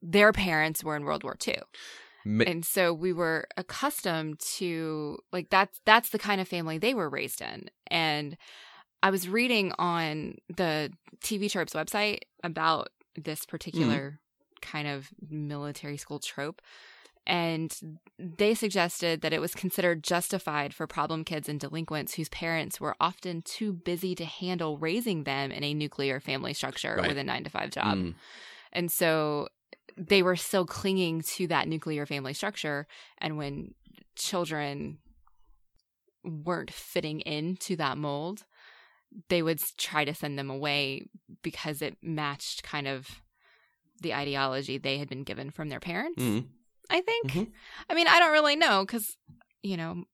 their 0.00 0.32
parents 0.32 0.84
were 0.84 0.94
in 0.96 1.04
World 1.04 1.24
War 1.24 1.36
II. 1.46 1.56
Mi- 2.24 2.46
And 2.46 2.64
so 2.64 2.92
we 2.92 3.12
were 3.12 3.46
accustomed 3.56 4.38
to 4.58 5.18
like 5.32 5.50
that's 5.50 5.80
that's 5.84 6.10
the 6.10 6.18
kind 6.18 6.40
of 6.40 6.48
family 6.48 6.78
they 6.78 6.94
were 6.94 7.08
raised 7.08 7.40
in. 7.40 7.68
And 7.88 8.36
I 9.02 9.10
was 9.10 9.28
reading 9.28 9.72
on 9.78 10.36
the 10.54 10.90
TV 11.24 11.50
Tropes 11.50 11.72
website 11.74 12.20
about 12.44 12.88
this 13.16 13.44
particular 13.44 14.20
kind 14.60 14.86
of 14.88 15.08
military 15.28 15.96
school 15.96 16.18
trope. 16.20 16.62
And 17.24 17.72
they 18.18 18.52
suggested 18.54 19.20
that 19.20 19.32
it 19.32 19.40
was 19.40 19.54
considered 19.54 20.02
justified 20.02 20.74
for 20.74 20.88
problem 20.88 21.22
kids 21.24 21.48
and 21.48 21.60
delinquents 21.60 22.14
whose 22.14 22.28
parents 22.28 22.80
were 22.80 22.96
often 23.00 23.42
too 23.42 23.72
busy 23.72 24.16
to 24.16 24.24
handle 24.24 24.76
raising 24.76 25.22
them 25.22 25.52
in 25.52 25.62
a 25.62 25.72
nuclear 25.72 26.18
family 26.18 26.52
structure 26.52 26.96
Right. 26.98 27.06
with 27.08 27.18
a 27.18 27.22
nine 27.24 27.44
to 27.44 27.50
five 27.50 27.70
job. 27.70 27.96
Mm. 27.98 28.14
And 28.72 28.90
so 28.90 29.48
they 29.96 30.22
were 30.22 30.36
still 30.36 30.66
clinging 30.66 31.22
to 31.22 31.46
that 31.48 31.68
nuclear 31.68 32.06
family 32.06 32.34
structure. 32.34 32.86
And 33.18 33.36
when 33.36 33.74
children 34.16 34.98
weren't 36.24 36.70
fitting 36.72 37.20
into 37.20 37.76
that 37.76 37.98
mold, 37.98 38.44
they 39.28 39.42
would 39.42 39.60
try 39.76 40.04
to 40.04 40.14
send 40.14 40.38
them 40.38 40.50
away 40.50 41.06
because 41.42 41.82
it 41.82 41.96
matched 42.02 42.62
kind 42.62 42.86
of 42.86 43.22
the 44.00 44.14
ideology 44.14 44.78
they 44.78 44.98
had 44.98 45.08
been 45.08 45.24
given 45.24 45.50
from 45.50 45.68
their 45.68 45.80
parents. 45.80 46.22
Mm. 46.22 46.46
I 46.90 47.00
think. 47.00 47.32
Mhm. 47.32 47.52
I 47.88 47.94
mean, 47.94 48.08
I 48.08 48.18
don't 48.18 48.32
really 48.32 48.56
know 48.56 48.84
because, 48.84 49.16
you 49.62 49.76
know, 49.76 50.04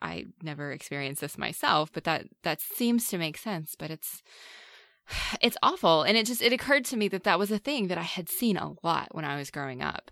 I 0.00 0.26
never 0.42 0.72
experienced 0.72 1.20
this 1.20 1.36
myself, 1.36 1.90
but 1.92 2.04
that 2.04 2.26
that 2.42 2.60
seems 2.60 3.08
to 3.08 3.18
make 3.18 3.36
sense. 3.36 3.74
But 3.76 3.90
it's 3.90 4.22
it's 5.40 5.56
awful, 5.62 6.02
and 6.02 6.16
it 6.16 6.26
just 6.26 6.42
it 6.42 6.52
occurred 6.52 6.84
to 6.86 6.96
me 6.96 7.08
that 7.08 7.24
that 7.24 7.38
was 7.38 7.50
a 7.50 7.58
thing 7.58 7.88
that 7.88 7.98
I 7.98 8.02
had 8.02 8.28
seen 8.28 8.56
a 8.56 8.74
lot 8.82 9.14
when 9.14 9.24
I 9.24 9.36
was 9.36 9.50
growing 9.50 9.82
up, 9.82 10.10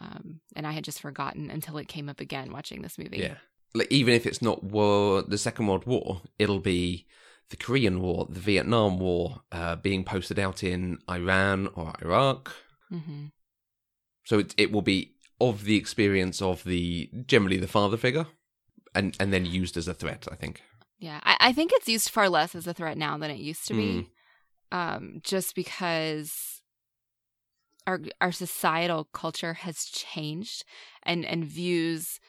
um, 0.00 0.40
and 0.54 0.66
I 0.66 0.72
had 0.72 0.84
just 0.84 1.00
forgotten 1.00 1.50
until 1.50 1.78
it 1.78 1.88
came 1.88 2.08
up 2.08 2.20
again 2.20 2.52
watching 2.52 2.82
this 2.82 2.98
movie. 2.98 3.18
Yeah. 3.18 3.36
Like 3.74 3.90
even 3.90 4.14
if 4.14 4.26
it's 4.26 4.40
not 4.40 4.64
war, 4.64 5.22
the 5.22 5.38
Second 5.38 5.66
World 5.66 5.86
War, 5.86 6.22
it'll 6.38 6.60
be 6.60 7.06
the 7.50 7.56
Korean 7.56 8.00
War, 8.00 8.26
the 8.28 8.40
Vietnam 8.40 8.98
War, 8.98 9.42
uh, 9.52 9.76
being 9.76 10.02
posted 10.04 10.38
out 10.38 10.62
in 10.64 10.98
Iran 11.10 11.68
or 11.74 11.92
Iraq. 12.02 12.54
hmm 12.88 13.26
So 14.24 14.38
it 14.38 14.54
it 14.56 14.72
will 14.72 14.82
be 14.82 15.12
of 15.40 15.64
the 15.64 15.76
experience 15.76 16.40
of 16.40 16.64
the 16.64 17.10
generally 17.26 17.58
the 17.58 17.68
father 17.68 17.96
figure, 17.96 18.26
and 18.94 19.16
and 19.20 19.32
then 19.32 19.44
used 19.44 19.76
as 19.76 19.88
a 19.88 19.94
threat. 19.94 20.26
I 20.30 20.36
think. 20.36 20.62
Yeah, 20.98 21.20
I, 21.24 21.36
I 21.40 21.52
think 21.52 21.72
it's 21.74 21.88
used 21.88 22.08
far 22.08 22.28
less 22.30 22.54
as 22.54 22.66
a 22.66 22.72
threat 22.72 22.96
now 22.96 23.18
than 23.18 23.30
it 23.30 23.38
used 23.38 23.66
to 23.68 23.74
Mm. 23.74 24.06
Um, 24.72 25.20
just 25.22 25.54
because 25.54 26.60
our 27.86 28.00
our 28.20 28.32
societal 28.32 29.04
culture 29.12 29.54
has 29.54 29.84
changed 29.84 30.64
and 31.02 31.24
and 31.24 31.44
views. 31.44 32.20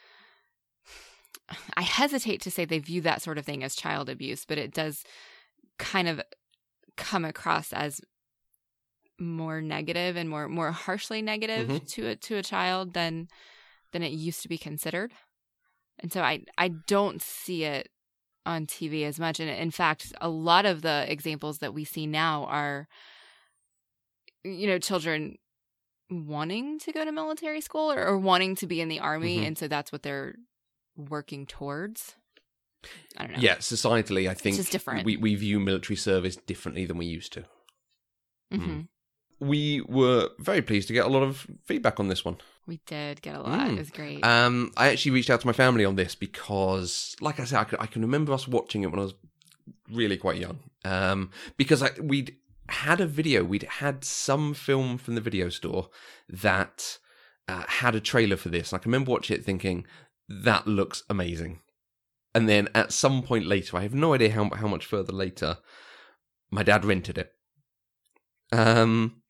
I 1.77 1.81
hesitate 1.81 2.41
to 2.41 2.51
say 2.51 2.65
they 2.65 2.79
view 2.79 3.01
that 3.01 3.21
sort 3.21 3.38
of 3.38 3.45
thing 3.45 3.63
as 3.63 3.75
child 3.75 4.09
abuse, 4.09 4.45
but 4.45 4.57
it 4.57 4.73
does 4.73 5.03
kind 5.79 6.07
of 6.07 6.21
come 6.97 7.23
across 7.25 7.71
as 7.73 8.01
more 9.19 9.61
negative 9.61 10.15
and 10.15 10.29
more 10.29 10.47
more 10.47 10.71
harshly 10.71 11.21
negative 11.21 11.67
Mhm. 11.67 11.88
to 11.89 12.07
a 12.07 12.15
to 12.15 12.38
a 12.38 12.43
child 12.43 12.93
than 12.93 13.27
than 13.91 14.03
it 14.03 14.11
used 14.11 14.41
to 14.43 14.49
be 14.49 14.57
considered. 14.57 15.11
And 15.99 16.11
so 16.11 16.21
I 16.21 16.43
I 16.57 16.67
don't 16.67 17.21
see 17.21 17.63
it 17.63 17.89
on 18.48 18.66
TV 18.66 19.04
as 19.04 19.20
much. 19.20 19.39
And 19.39 19.50
in 19.50 19.72
fact, 19.72 20.14
a 20.22 20.30
lot 20.30 20.66
of 20.66 20.82
the 20.82 21.06
examples 21.12 21.60
that 21.60 21.74
we 21.74 21.84
see 21.84 22.08
now 22.08 22.45
are, 22.45 22.88
you 24.43 24.68
know, 24.68 24.80
children 24.80 25.38
wanting 26.10 26.80
to 26.80 26.91
go 26.93 27.04
to 27.04 27.12
military 27.12 27.62
school 27.62 27.91
or, 27.91 28.04
or 28.08 28.18
wanting 28.18 28.56
to 28.56 28.68
be 28.68 28.80
in 28.82 28.88
the 28.88 29.00
army. 29.00 29.39
Mhm. 29.39 29.48
And 29.48 29.58
so 29.58 29.68
that's 29.68 29.91
what 29.91 30.04
they're 30.04 30.36
working 30.95 31.45
towards. 31.45 32.16
I 33.18 33.24
don't 33.24 33.34
know. 33.34 33.39
Yeah, 33.41 33.58
societally, 33.58 34.30
I 34.30 34.34
think 34.34 34.56
just 34.56 34.72
different. 34.72 35.06
we 35.06 35.18
we 35.18 35.36
view 35.36 35.60
military 35.60 35.98
service 35.98 36.36
differently 36.38 36.86
than 36.86 36.98
we 36.98 37.06
used 37.06 37.34
to. 37.34 37.43
hmm 38.52 38.82
We 39.39 39.82
were 39.82 40.30
very 40.39 40.62
pleased 40.62 40.88
to 40.88 40.93
get 40.93 41.06
a 41.06 41.10
lot 41.10 41.24
of 41.24 41.45
feedback 41.66 42.00
on 42.00 42.08
this 42.08 42.24
one. 42.26 42.38
We 42.68 42.82
did 42.86 43.22
get 43.22 43.36
a 43.36 43.41
lot. 43.41 43.70
Mm. 43.70 43.74
It 43.74 43.80
was 43.80 43.89
great. 43.89 44.26
Um, 44.26 44.74
I 44.76 44.89
actually 44.89 45.11
reached 45.11 45.30
out 45.30 45.39
to 45.41 45.47
my 45.47 45.53
family 45.53 45.86
on 45.86 45.95
this 45.95 46.15
because, 46.15 47.15
like 47.22 47.39
I 47.39 47.45
said, 47.45 47.59
I, 47.59 47.63
could, 47.63 47.80
I 47.80 47.86
can 47.86 48.01
remember 48.01 48.34
us 48.34 48.47
watching 48.47 48.84
it 48.84 48.91
when 48.91 48.99
I 48.99 49.03
was 49.03 49.13
really 49.91 50.18
quite 50.18 50.38
young. 50.38 50.59
Um, 50.84 51.32
because 51.55 51.82
I, 51.82 51.91
we'd 52.01 52.36
had 52.70 52.99
a 52.99 53.07
video, 53.07 53.43
we'd 53.45 53.63
had 53.63 54.03
some 54.03 54.53
film 54.53 54.97
from 54.97 55.15
the 55.15 55.22
video 55.22 55.47
store 55.47 55.89
that 56.28 56.97
uh, 57.47 57.63
had 57.68 57.95
a 57.95 58.01
trailer 58.01 58.36
for 58.36 58.49
this. 58.49 58.72
And 58.72 58.80
I 58.80 58.84
can 58.84 58.91
remember 58.91 59.11
watching 59.11 59.38
it 59.38 59.45
thinking, 59.45 59.86
that 60.28 60.68
looks 60.68 61.03
amazing. 61.09 61.61
And 62.36 62.49
then 62.49 62.68
at 62.76 62.91
some 62.91 63.24
point 63.24 63.45
later, 63.45 63.78
I 63.78 63.84
have 63.84 63.93
no 63.93 64.13
idea 64.13 64.32
how 64.32 64.49
how 64.53 64.68
much 64.68 64.86
further 64.86 65.13
later, 65.13 65.57
my 66.51 66.61
dad 66.63 66.86
rented 66.86 67.18
it. 67.18 67.32
Um, 68.51 69.22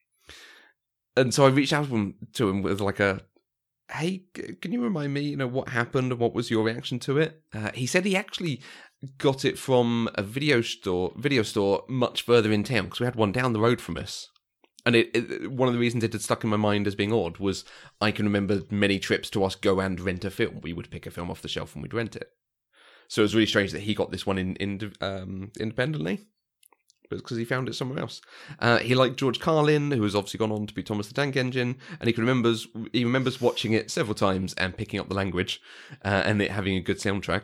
and 1.17 1.33
so 1.33 1.45
I 1.45 1.49
reached 1.49 1.73
out 1.73 1.89
to 1.89 2.49
him, 2.49 2.61
with 2.61 2.79
like 2.81 2.99
a, 2.99 3.21
"Hey, 3.91 4.25
can 4.61 4.71
you 4.71 4.81
remind 4.81 5.13
me, 5.13 5.21
you 5.21 5.37
know, 5.37 5.47
what 5.47 5.69
happened 5.69 6.11
and 6.11 6.19
what 6.19 6.33
was 6.33 6.51
your 6.51 6.63
reaction 6.63 6.99
to 6.99 7.17
it?" 7.17 7.41
Uh, 7.53 7.71
he 7.73 7.85
said 7.85 8.05
he 8.05 8.15
actually 8.15 8.61
got 9.17 9.45
it 9.45 9.57
from 9.59 10.09
a 10.15 10.23
video 10.23 10.61
store, 10.61 11.13
video 11.17 11.43
store 11.43 11.83
much 11.87 12.21
further 12.21 12.51
in 12.51 12.63
town 12.63 12.85
because 12.85 12.99
we 12.99 13.05
had 13.05 13.15
one 13.15 13.31
down 13.31 13.53
the 13.53 13.59
road 13.59 13.81
from 13.81 13.97
us. 13.97 14.29
And 14.85 14.95
it, 14.95 15.09
it, 15.13 15.51
one 15.51 15.67
of 15.67 15.73
the 15.73 15.79
reasons 15.79 16.03
it 16.03 16.13
had 16.13 16.21
stuck 16.21 16.43
in 16.43 16.49
my 16.49 16.57
mind 16.57 16.87
as 16.87 16.95
being 16.95 17.11
odd 17.11 17.39
was 17.39 17.65
I 17.99 18.11
can 18.11 18.25
remember 18.25 18.61
many 18.71 18.99
trips 18.99 19.29
to 19.31 19.43
us 19.43 19.55
go 19.55 19.81
and 19.81 19.99
rent 19.99 20.23
a 20.23 20.29
film. 20.29 20.61
We 20.61 20.71
would 20.71 20.89
pick 20.89 21.05
a 21.05 21.11
film 21.11 21.29
off 21.29 21.41
the 21.41 21.49
shelf 21.49 21.75
and 21.75 21.83
we'd 21.83 21.93
rent 21.93 22.15
it. 22.15 22.29
So 23.09 23.21
it 23.21 23.23
was 23.23 23.35
really 23.35 23.47
strange 23.47 23.71
that 23.73 23.81
he 23.81 23.93
got 23.93 24.11
this 24.11 24.25
one 24.25 24.37
in, 24.37 24.55
in 24.55 24.93
um, 25.01 25.51
independently, 25.59 26.27
but 27.09 27.17
because 27.17 27.37
he 27.37 27.45
found 27.45 27.67
it 27.69 27.75
somewhere 27.75 27.99
else. 27.99 28.21
Uh, 28.59 28.77
he 28.79 28.95
liked 28.95 29.17
George 29.17 29.39
Carlin, 29.39 29.91
who 29.91 30.03
has 30.03 30.15
obviously 30.15 30.37
gone 30.37 30.51
on 30.51 30.67
to 30.67 30.73
be 30.73 30.83
Thomas 30.83 31.07
the 31.07 31.13
Tank 31.13 31.35
Engine, 31.35 31.77
and 31.99 32.09
he 32.09 32.13
remembers 32.15 32.67
he 32.93 33.03
remembers 33.03 33.41
watching 33.41 33.73
it 33.73 33.91
several 33.91 34.15
times 34.15 34.53
and 34.55 34.77
picking 34.77 34.99
up 34.99 35.09
the 35.09 35.15
language, 35.15 35.61
uh, 36.03 36.23
and 36.25 36.41
it 36.41 36.51
having 36.51 36.75
a 36.75 36.81
good 36.81 36.97
soundtrack. 36.97 37.43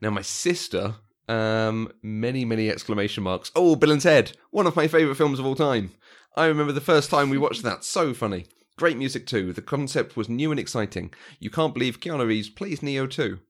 Now 0.00 0.10
my 0.10 0.22
sister, 0.22 0.96
um, 1.28 1.92
many 2.02 2.44
many 2.44 2.70
exclamation 2.70 3.22
marks. 3.22 3.50
Oh, 3.54 3.76
Bill 3.76 3.92
and 3.92 4.00
Ted, 4.00 4.32
one 4.50 4.66
of 4.66 4.76
my 4.76 4.88
favorite 4.88 5.16
films 5.16 5.38
of 5.38 5.46
all 5.46 5.54
time. 5.54 5.92
I 6.36 6.46
remember 6.46 6.72
the 6.72 6.80
first 6.80 7.10
time 7.10 7.30
we 7.30 7.38
watched 7.38 7.62
that. 7.64 7.84
So 7.84 8.14
funny. 8.14 8.46
Great 8.76 8.96
music 8.96 9.26
too. 9.26 9.52
The 9.52 9.60
concept 9.60 10.16
was 10.16 10.28
new 10.28 10.52
and 10.52 10.60
exciting. 10.60 11.12
You 11.40 11.50
can't 11.50 11.74
believe 11.74 11.98
Keanu 11.98 12.26
Reeves 12.28 12.48
plays 12.48 12.80
Neo 12.80 13.08
too. 13.08 13.40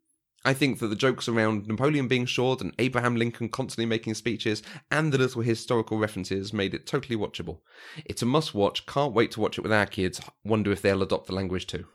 I 0.45 0.55
think 0.55 0.79
that 0.79 0.87
the 0.87 0.97
jokes 0.97 1.29
around 1.29 1.67
Napoleon 1.67 2.09
being 2.09 2.25
short 2.25 2.61
and 2.61 2.73
Abraham 2.79 3.17
Lincoln 3.17 3.49
constantly 3.49 3.87
making 3.87 4.15
speeches 4.15 4.63
and 4.91 5.13
the 5.13 5.19
little 5.19 5.43
historical 5.43 5.99
references 5.99 6.53
made 6.53 6.75
it 6.75 6.87
totally 6.87 7.17
watchable. 7.17 7.59
It's 8.05 8.23
a 8.23 8.27
must 8.27 8.55
watch. 8.55 8.87
Can't 8.87 9.13
wait 9.13 9.33
to 9.33 9.41
watch 9.41 9.59
it 9.59 9.63
with 9.63 9.73
our 9.73 9.87
kids. 9.87 10.21
Wonder 10.45 10.71
if 10.71 10.81
they'll 10.81 11.03
adopt 11.03 11.27
the 11.27 11.35
language 11.35 11.67
too. 11.67 11.87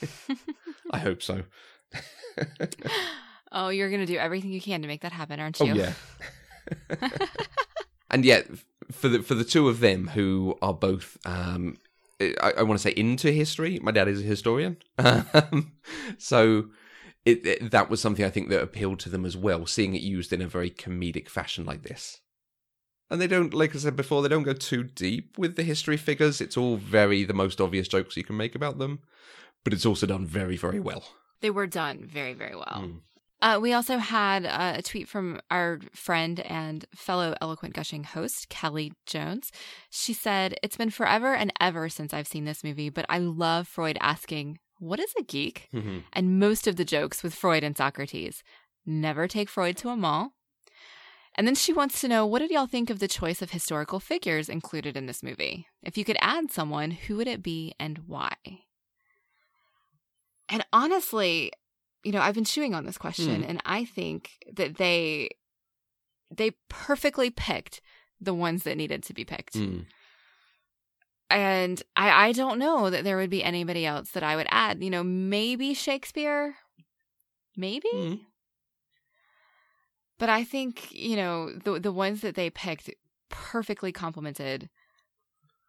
I 0.90 0.98
hope 0.98 1.22
so. 1.22 1.44
Oh, 3.52 3.68
you're 3.68 3.88
going 3.88 4.04
to 4.04 4.12
do 4.12 4.18
everything 4.18 4.50
you 4.52 4.60
can 4.60 4.82
to 4.82 4.88
make 4.88 5.02
that 5.02 5.12
happen, 5.12 5.40
aren't 5.40 5.58
you? 5.60 5.72
Oh 5.72 5.74
yeah. 5.74 5.92
and 8.10 8.24
yet, 8.24 8.46
for 8.92 9.08
the 9.08 9.22
for 9.22 9.34
the 9.34 9.44
two 9.44 9.68
of 9.68 9.80
them 9.80 10.08
who 10.08 10.56
are 10.60 10.74
both, 10.74 11.16
um, 11.24 11.78
I, 12.20 12.52
I 12.58 12.62
want 12.62 12.78
to 12.78 12.82
say 12.82 12.92
into 12.94 13.30
history. 13.32 13.78
My 13.82 13.90
dad 13.90 14.08
is 14.08 14.20
a 14.20 14.24
historian, 14.24 14.76
um, 14.98 15.72
so 16.18 16.66
it, 17.24 17.46
it, 17.46 17.70
that 17.70 17.90
was 17.90 18.00
something 18.00 18.24
I 18.24 18.30
think 18.30 18.48
that 18.48 18.62
appealed 18.62 19.00
to 19.00 19.08
them 19.08 19.24
as 19.24 19.36
well, 19.36 19.66
seeing 19.66 19.94
it 19.94 20.02
used 20.02 20.32
in 20.32 20.42
a 20.42 20.48
very 20.48 20.70
comedic 20.70 21.28
fashion 21.28 21.64
like 21.64 21.82
this. 21.82 22.20
And 23.10 23.20
they 23.20 23.26
don't, 23.26 23.54
like 23.54 23.74
I 23.74 23.78
said 23.78 23.96
before, 23.96 24.22
they 24.22 24.28
don't 24.28 24.42
go 24.42 24.52
too 24.52 24.84
deep 24.84 25.38
with 25.38 25.56
the 25.56 25.62
history 25.62 25.96
figures. 25.96 26.40
It's 26.40 26.56
all 26.56 26.76
very 26.76 27.24
the 27.24 27.34
most 27.34 27.60
obvious 27.60 27.88
jokes 27.88 28.16
you 28.16 28.24
can 28.24 28.36
make 28.36 28.54
about 28.54 28.78
them, 28.78 29.00
but 29.64 29.72
it's 29.72 29.86
also 29.86 30.06
done 30.06 30.26
very, 30.26 30.56
very 30.56 30.80
well. 30.80 31.04
They 31.40 31.50
were 31.50 31.66
done 31.66 32.04
very, 32.04 32.34
very 32.34 32.54
well. 32.54 32.82
Mm. 32.82 33.00
Uh, 33.40 33.58
we 33.62 33.72
also 33.72 33.98
had 33.98 34.44
uh, 34.44 34.74
a 34.76 34.82
tweet 34.82 35.08
from 35.08 35.40
our 35.50 35.78
friend 35.92 36.40
and 36.40 36.84
fellow 36.94 37.36
Eloquent 37.40 37.72
Gushing 37.72 38.02
host, 38.02 38.48
Kelly 38.48 38.92
Jones. 39.06 39.52
She 39.90 40.12
said, 40.12 40.56
It's 40.62 40.76
been 40.76 40.90
forever 40.90 41.34
and 41.34 41.52
ever 41.60 41.88
since 41.88 42.12
I've 42.12 42.26
seen 42.26 42.44
this 42.44 42.64
movie, 42.64 42.90
but 42.90 43.06
I 43.08 43.18
love 43.18 43.68
Freud 43.68 43.96
asking, 44.00 44.58
What 44.78 45.00
is 45.00 45.12
a 45.18 45.22
geek? 45.22 45.68
Mhm. 45.72 46.04
And 46.12 46.38
most 46.38 46.66
of 46.66 46.76
the 46.76 46.84
jokes 46.84 47.22
with 47.22 47.34
Freud 47.34 47.64
and 47.64 47.76
Socrates. 47.76 48.42
Never 48.86 49.26
take 49.28 49.48
Freud 49.48 49.76
to 49.78 49.88
a 49.90 49.96
mall. 49.96 50.34
And 51.34 51.46
then 51.46 51.54
she 51.54 51.72
wants 51.72 52.00
to 52.00 52.08
know, 52.08 52.26
What 52.26 52.40
did 52.40 52.50
y'all 52.50 52.66
think 52.66 52.90
of 52.90 52.98
the 52.98 53.06
choice 53.08 53.42
of 53.42 53.50
historical 53.52 54.00
figures 54.00 54.48
included 54.48 54.96
in 54.96 55.06
this 55.06 55.22
movie? 55.22 55.66
If 55.82 55.96
you 55.98 56.04
could 56.04 56.16
add 56.20 56.50
someone, 56.50 56.90
who 56.92 57.16
would 57.16 57.28
it 57.28 57.42
be 57.42 57.74
and 57.78 57.98
why? 58.06 58.34
And 60.48 60.64
honestly, 60.72 61.52
you 62.04 62.12
know, 62.12 62.20
I've 62.20 62.34
been 62.34 62.44
chewing 62.44 62.74
on 62.74 62.86
this 62.86 62.98
question 62.98 63.42
Mm. 63.42 63.48
and 63.48 63.62
I 63.64 63.84
think 63.84 64.30
that 64.52 64.76
they 64.76 65.30
they 66.30 66.52
perfectly 66.68 67.30
picked 67.30 67.80
the 68.20 68.34
ones 68.34 68.62
that 68.64 68.76
needed 68.76 69.02
to 69.04 69.14
be 69.14 69.24
picked. 69.24 69.54
Mm. 69.54 69.86
And 71.30 71.82
I 71.96 72.28
I 72.28 72.32
don't 72.32 72.58
know 72.58 72.90
that 72.90 73.04
there 73.04 73.16
would 73.16 73.30
be 73.30 73.44
anybody 73.44 73.84
else 73.84 74.10
that 74.12 74.22
I 74.22 74.36
would 74.36 74.48
add. 74.50 74.82
You 74.82 74.90
know, 74.90 75.04
maybe 75.04 75.74
Shakespeare. 75.74 76.56
Maybe? 77.56 77.88
Mm. 77.92 78.20
But 80.18 80.28
I 80.28 80.44
think, 80.44 80.90
you 80.92 81.16
know, 81.16 81.52
the 81.52 81.78
the 81.78 81.92
ones 81.92 82.22
that 82.22 82.34
they 82.34 82.50
picked 82.50 82.90
perfectly 83.28 83.92
complemented 83.92 84.68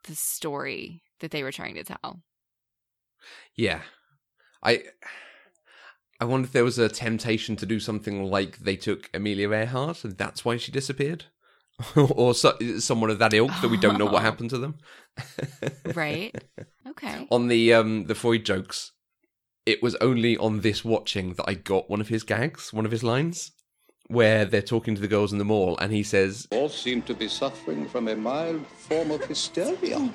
the 0.06 0.16
story 0.16 1.04
that 1.20 1.32
they 1.32 1.44
were 1.44 1.52
trying 1.52 1.76
to 1.76 1.84
tell. 1.84 2.22
Yeah. 3.56 3.82
I 4.64 4.84
I 6.20 6.26
wonder 6.26 6.46
if 6.46 6.52
there 6.52 6.64
was 6.64 6.80
a 6.80 6.90
temptation 6.90 7.56
to 7.58 7.66
do 7.66 7.80
something 7.80 8.24
like 8.24 8.60
they 8.60 8.76
took 8.76 9.10
Amelia 9.14 9.52
Earhart 9.52 10.04
and 10.04 10.18
that's 10.18 10.44
why 10.44 10.58
she 10.58 10.72
disappeared. 10.72 11.26
or 11.96 12.34
so, 12.34 12.58
someone 12.80 13.10
of 13.10 13.20
that 13.20 13.34
ilk 13.34 13.52
that 13.62 13.70
we 13.70 13.78
don't 13.78 13.98
know 13.98 14.06
what 14.06 14.16
Oh. 14.16 14.18
happened 14.20 14.50
to 14.52 14.58
them. 14.58 14.76
Right? 15.96 16.34
Okay. 16.88 17.28
on 17.32 17.48
the 17.48 17.74
um 17.74 18.06
the 18.06 18.16
Freud 18.16 18.46
jokes, 18.46 18.92
it 19.66 19.82
was 19.84 19.96
only 19.96 20.38
on 20.38 20.62
this 20.62 20.84
watching 20.86 21.34
that 21.34 21.46
I 21.48 21.54
got 21.56 21.90
one 21.90 22.02
of 22.02 22.08
his 22.10 22.24
gags, 22.24 22.72
one 22.74 22.86
of 22.86 22.92
his 22.92 23.04
lines, 23.04 23.52
where 24.08 24.46
they're 24.46 24.62
talking 24.62 24.96
to 24.96 25.02
the 25.02 25.08
girls 25.08 25.32
in 25.32 25.38
the 25.38 25.46
mall 25.46 25.78
and 25.80 25.92
he 25.92 26.04
says, 26.04 26.48
All 26.52 26.70
seem 26.70 27.02
to 27.04 27.14
be 27.14 27.28
suffering 27.28 27.88
from 27.88 28.08
a 28.08 28.16
mild 28.16 28.66
form 28.68 29.12
of 29.12 29.24
hysteria. 29.26 30.10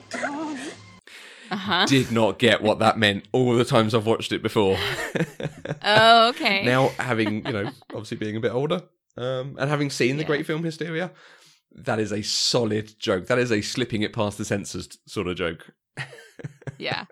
Uh-huh. 1.51 1.85
did 1.87 2.11
not 2.11 2.39
get 2.39 2.63
what 2.63 2.79
that 2.79 2.99
meant 2.99 3.29
all 3.33 3.55
the 3.55 3.65
times 3.67 3.95
I've 3.95 4.07
watched 4.07 4.33
it 4.33 4.43
before. 4.43 4.79
Oh, 5.83 6.29
okay. 6.31 6.65
now 6.73 6.89
having 6.99 7.47
you 7.47 7.53
know 7.53 7.71
obviously 7.91 8.17
being 8.17 8.37
a 8.37 8.41
bit 8.41 8.53
older 8.53 8.83
um 9.17 9.55
and 9.59 9.69
having 9.71 9.91
seen 9.91 10.17
the 10.17 10.23
Yeah. 10.23 10.27
great 10.27 10.47
film 10.47 10.65
hysteria 10.65 11.13
that 11.75 11.99
is 11.99 12.13
a 12.13 12.23
solid 12.23 12.99
joke 12.99 13.27
that 13.27 13.39
is 13.39 13.51
a 13.51 13.61
slipping 13.61 14.03
it 14.03 14.13
past 14.13 14.39
the 14.39 14.45
censors 14.45 14.89
sort 15.07 15.27
of 15.27 15.37
joke 15.37 15.71
yeah. 16.79 17.05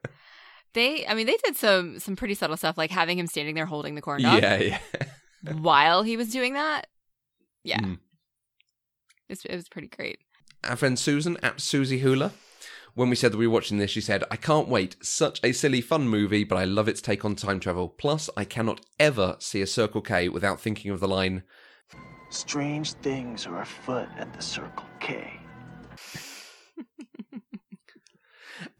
They 0.75 1.07
I 1.07 1.15
mean 1.15 1.27
they 1.27 1.37
did 1.45 1.57
some 1.57 1.99
some 1.99 2.17
pretty 2.17 2.35
subtle 2.35 2.57
stuff 2.57 2.79
like 2.79 2.91
having 2.91 3.19
him 3.19 3.27
standing 3.27 3.55
there 3.55 3.67
holding 3.67 3.95
the 3.95 4.01
corn 4.03 4.23
dog 4.23 4.43
yeah 4.43 4.57
yeah 4.57 4.79
while 5.61 6.03
he 6.03 6.17
was 6.17 6.31
doing 6.31 6.55
that. 6.55 6.87
Yeah. 7.63 7.79
Mm. 7.79 7.99
It's, 9.29 9.45
it 9.45 9.55
was 9.55 9.69
pretty 9.69 9.89
great. 9.89 10.19
our 10.65 10.77
friend 10.77 10.99
susan 10.99 11.37
at 11.43 11.61
susie 11.61 11.99
hula 12.01 12.33
when 12.95 13.09
we 13.09 13.17
said 13.17 13.33
that 13.33 13.39
we 13.39 13.47
were 13.47 13.55
watching 13.55 13.79
this 13.79 13.91
she 13.91 14.01
said 14.01 14.25
i 14.31 14.37
can't 14.37 14.69
wait 14.69 14.97
such 15.03 15.41
a 15.43 15.53
silly 15.53 15.81
fun 15.81 16.09
movie 16.09 16.45
but 16.45 16.57
i 16.57 16.65
love 16.65 16.89
its 16.89 17.01
take 17.01 17.25
on 17.25 17.35
time 17.35 17.61
travel 17.61 17.89
plus 17.89 18.29
i 18.37 18.45
cannot 18.45 18.81
ever 18.99 19.37
see 19.39 19.63
a 19.63 19.67
circle 19.67 20.01
k 20.01 20.29
without 20.29 20.61
thinking 20.61 20.91
of 20.91 21.01
the 21.01 21.09
line 21.09 21.43
Strange 22.33 22.95
things 22.95 23.47
are 23.47 23.61
afoot 23.61 24.09
at 24.17 24.33
the 24.33 24.43
Circle 24.43 24.87
K. 25.01 25.33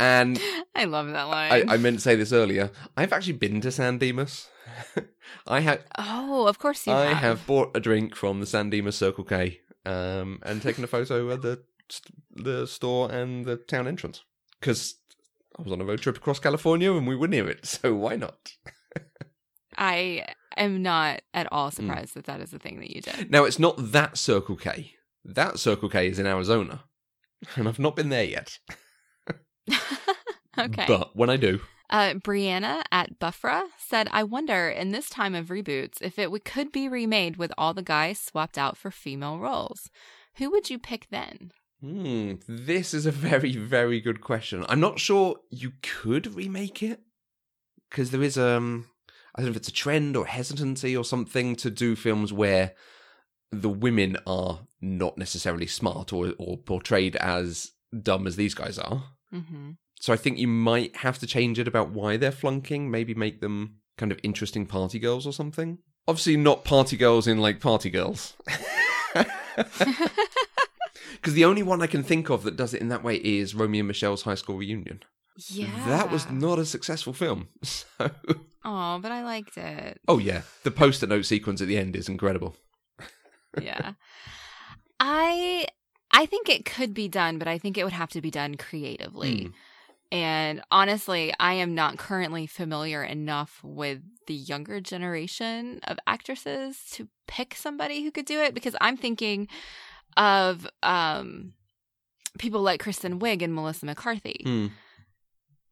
and 0.01 0.41
I 0.75 0.85
love 0.85 1.09
that 1.09 1.25
line. 1.25 1.69
I, 1.69 1.75
I 1.75 1.77
meant 1.77 1.97
to 1.97 2.03
say 2.03 2.17
this 2.17 2.33
earlier 2.33 2.71
i've 2.97 3.13
actually 3.13 3.35
been 3.35 3.61
to 3.61 3.71
san 3.71 3.99
dimas 3.99 4.49
i 5.47 5.61
have 5.61 5.85
oh, 5.99 6.47
of 6.47 6.59
course 6.59 6.87
you 6.87 6.93
I 6.95 7.07
have. 7.07 7.19
have 7.19 7.47
bought 7.47 7.77
a 7.77 7.81
drink 7.81 8.15
from 8.17 8.41
the 8.41 8.47
San 8.47 8.71
Dimas 8.71 8.97
Circle 8.97 9.25
K 9.25 9.61
um, 9.85 10.41
and 10.45 10.63
taken 10.63 10.83
a 10.85 10.87
photo 10.87 11.31
at 11.31 11.43
the 11.43 11.63
the 12.31 12.67
store 12.67 13.11
and 13.11 13.45
the 13.45 13.57
town 13.57 13.87
entrance 13.87 14.23
because 14.61 14.95
I 15.59 15.63
was 15.63 15.73
on 15.73 15.81
a 15.81 15.85
road 15.85 16.01
trip 16.01 16.17
across 16.17 16.39
California 16.39 16.93
and 16.93 17.07
we 17.07 17.17
were 17.17 17.29
near 17.29 17.49
it, 17.49 17.67
so 17.67 17.95
why 17.95 18.17
not? 18.17 18.53
I 19.79 20.27
am 20.57 20.83
not 20.83 21.23
at 21.35 21.51
all 21.53 21.71
Hmm. 21.71 21.77
surprised 21.77 22.15
that 22.15 22.25
that 22.25 22.41
is 22.41 22.51
the 22.51 22.59
thing 22.59 22.79
that 22.81 22.91
you 22.95 23.01
did. 23.01 23.31
Now 23.31 23.45
it's 23.45 23.59
not 23.59 23.75
that 23.93 24.19
Circle 24.19 24.57
K. 24.57 24.95
That 25.25 25.59
Circle 25.59 25.89
K 25.89 26.09
is 26.09 26.19
in 26.19 26.27
Arizona, 26.27 26.85
and 27.57 27.69
I've 27.69 27.79
not 27.79 27.97
been 27.97 28.09
there 28.09 28.25
yet. 28.25 28.59
okay. 30.59 30.85
But 30.87 31.17
when 31.17 31.31
I 31.31 31.37
do, 31.37 31.61
Uh, 31.91 32.15
Brianna 32.15 32.83
at 32.91 33.19
Buffra 33.19 33.65
said, 33.79 34.09
I 34.13 34.23
wonder 34.23 34.69
in 34.71 34.93
this 34.93 35.09
time 35.11 35.35
of 35.35 35.47
reboots 35.49 36.01
if 36.01 36.19
it 36.19 36.31
would, 36.31 36.45
could 36.45 36.73
be 36.73 36.89
remade 36.89 37.37
with 37.37 37.53
all 37.59 37.75
the 37.75 37.83
guys 37.83 38.19
swapped 38.19 38.57
out 38.57 38.77
for 38.79 38.91
female 38.91 39.39
roles. 39.39 39.91
Who 40.37 40.51
would 40.51 40.71
you 40.71 40.79
pick 40.79 41.09
then? 41.11 41.53
hmm, 41.81 42.35
this 42.49 42.95
is 42.95 43.07
a 43.07 43.11
very 43.11 43.57
very 43.57 44.01
good 44.01 44.21
question. 44.21 44.65
I'm 44.69 44.81
not 44.81 44.99
sure 45.01 45.37
you 45.51 45.73
could 45.83 46.35
remake 46.35 46.83
it 46.83 47.01
because 47.91 48.11
there 48.11 48.23
is 48.23 48.39
um 48.39 48.87
I 49.35 49.41
don't 49.41 49.47
know 49.47 49.51
if 49.53 49.57
it's 49.57 49.69
a 49.69 49.73
trend 49.73 50.17
or 50.17 50.27
hesitancy 50.27 50.97
or 50.97 51.05
something 51.05 51.57
to 51.57 51.71
do 51.71 51.97
films 51.97 52.33
where 52.33 52.75
the 53.51 53.69
women 53.69 54.17
are 54.27 54.61
not 54.81 55.17
necessarily 55.19 55.67
smart 55.67 56.13
or 56.13 56.35
or 56.39 56.59
portrayed 56.59 57.17
as 57.17 57.73
dumb 58.03 58.27
as 58.27 58.37
these 58.37 58.55
guys 58.55 58.79
are. 58.79 59.05
Mm-hmm. 59.33 59.73
So 60.01 60.13
I 60.13 60.17
think 60.17 60.39
you 60.39 60.49
might 60.49 60.97
have 60.97 61.19
to 61.19 61.27
change 61.27 61.59
it 61.59 61.69
about 61.69 61.91
why 61.91 62.17
they're 62.17 62.33
flunking, 62.33 62.91
maybe 62.91 63.15
make 63.15 63.41
them 63.41 63.77
kind 63.97 64.11
of 64.11 64.19
interesting 64.23 64.67
party 64.67 64.99
girls 64.99 65.27
or 65.27 65.33
something. 65.33 65.79
Obviously 66.09 66.37
not 66.37 66.65
party 66.65 66.97
girls 66.97 67.27
in 67.29 67.39
like 67.39 67.61
party 67.61 67.91
girls. 67.91 68.35
Because 71.23 71.35
the 71.35 71.45
only 71.45 71.63
one 71.63 71.81
I 71.81 71.87
can 71.87 72.03
think 72.03 72.31
of 72.31 72.43
that 72.43 72.57
does 72.57 72.75
it 72.75 72.81
in 72.81 72.89
that 72.89 73.05
way 73.05 73.15
is 73.15 73.55
Romy 73.55 73.79
and 73.79 73.87
Michele's 73.87 74.23
High 74.23 74.35
School 74.35 74.57
Reunion. 74.57 75.05
Yeah. 75.49 75.71
That 75.87 76.11
was 76.11 76.29
not 76.29 76.59
a 76.59 76.67
successful 76.67 77.13
film. 77.13 77.49
So, 77.63 78.11
Oh, 78.65 78.99
but 79.01 79.11
I 79.13 79.25
liked 79.25 79.57
it. 79.57 80.01
oh 80.09 80.19
yeah, 80.19 80.43
the 80.63 80.71
post-it 80.71 81.09
note 81.09 81.25
sequence 81.25 81.61
at 81.61 81.69
the 81.69 81.77
end 81.77 81.97
is 81.97 82.09
incredible. 82.09 82.57
yeah. 83.61 83.95
I 85.01 85.67
I 86.13 86.27
think 86.27 86.49
it 86.49 86.65
could 86.65 86.95
be 86.95 87.09
done, 87.09 87.39
but 87.39 87.49
I 87.49 87.59
think 87.59 87.77
it 87.77 87.85
would 87.85 87.93
have 87.93 88.11
to 88.11 88.21
be 88.21 88.31
done 88.31 88.57
creatively. 88.57 89.45
Hmm. 89.45 89.51
And 90.13 90.63
honestly, 90.71 91.33
I 91.41 91.55
am 91.55 91.75
not 91.75 91.97
currently 91.97 92.47
familiar 92.47 93.03
enough 93.03 93.61
with 93.65 94.03
the 94.27 94.35
younger 94.35 94.79
generation 94.79 95.81
of 95.85 95.99
actresses 96.07 96.85
to 96.93 97.09
pick 97.27 97.55
somebody 97.55 98.03
who 98.05 98.11
could 98.11 98.27
do 98.27 98.39
it 98.41 98.53
because 98.53 98.77
I'm 98.81 98.99
thinking 98.99 99.49
of 100.19 100.69
um 100.83 101.55
people 102.39 102.61
like 102.61 102.81
Kristen 102.83 103.19
Wiig 103.21 103.43
and 103.43 103.55
Melissa 103.55 103.87
McCarthy. 103.87 104.43
Hmm. 104.45 104.67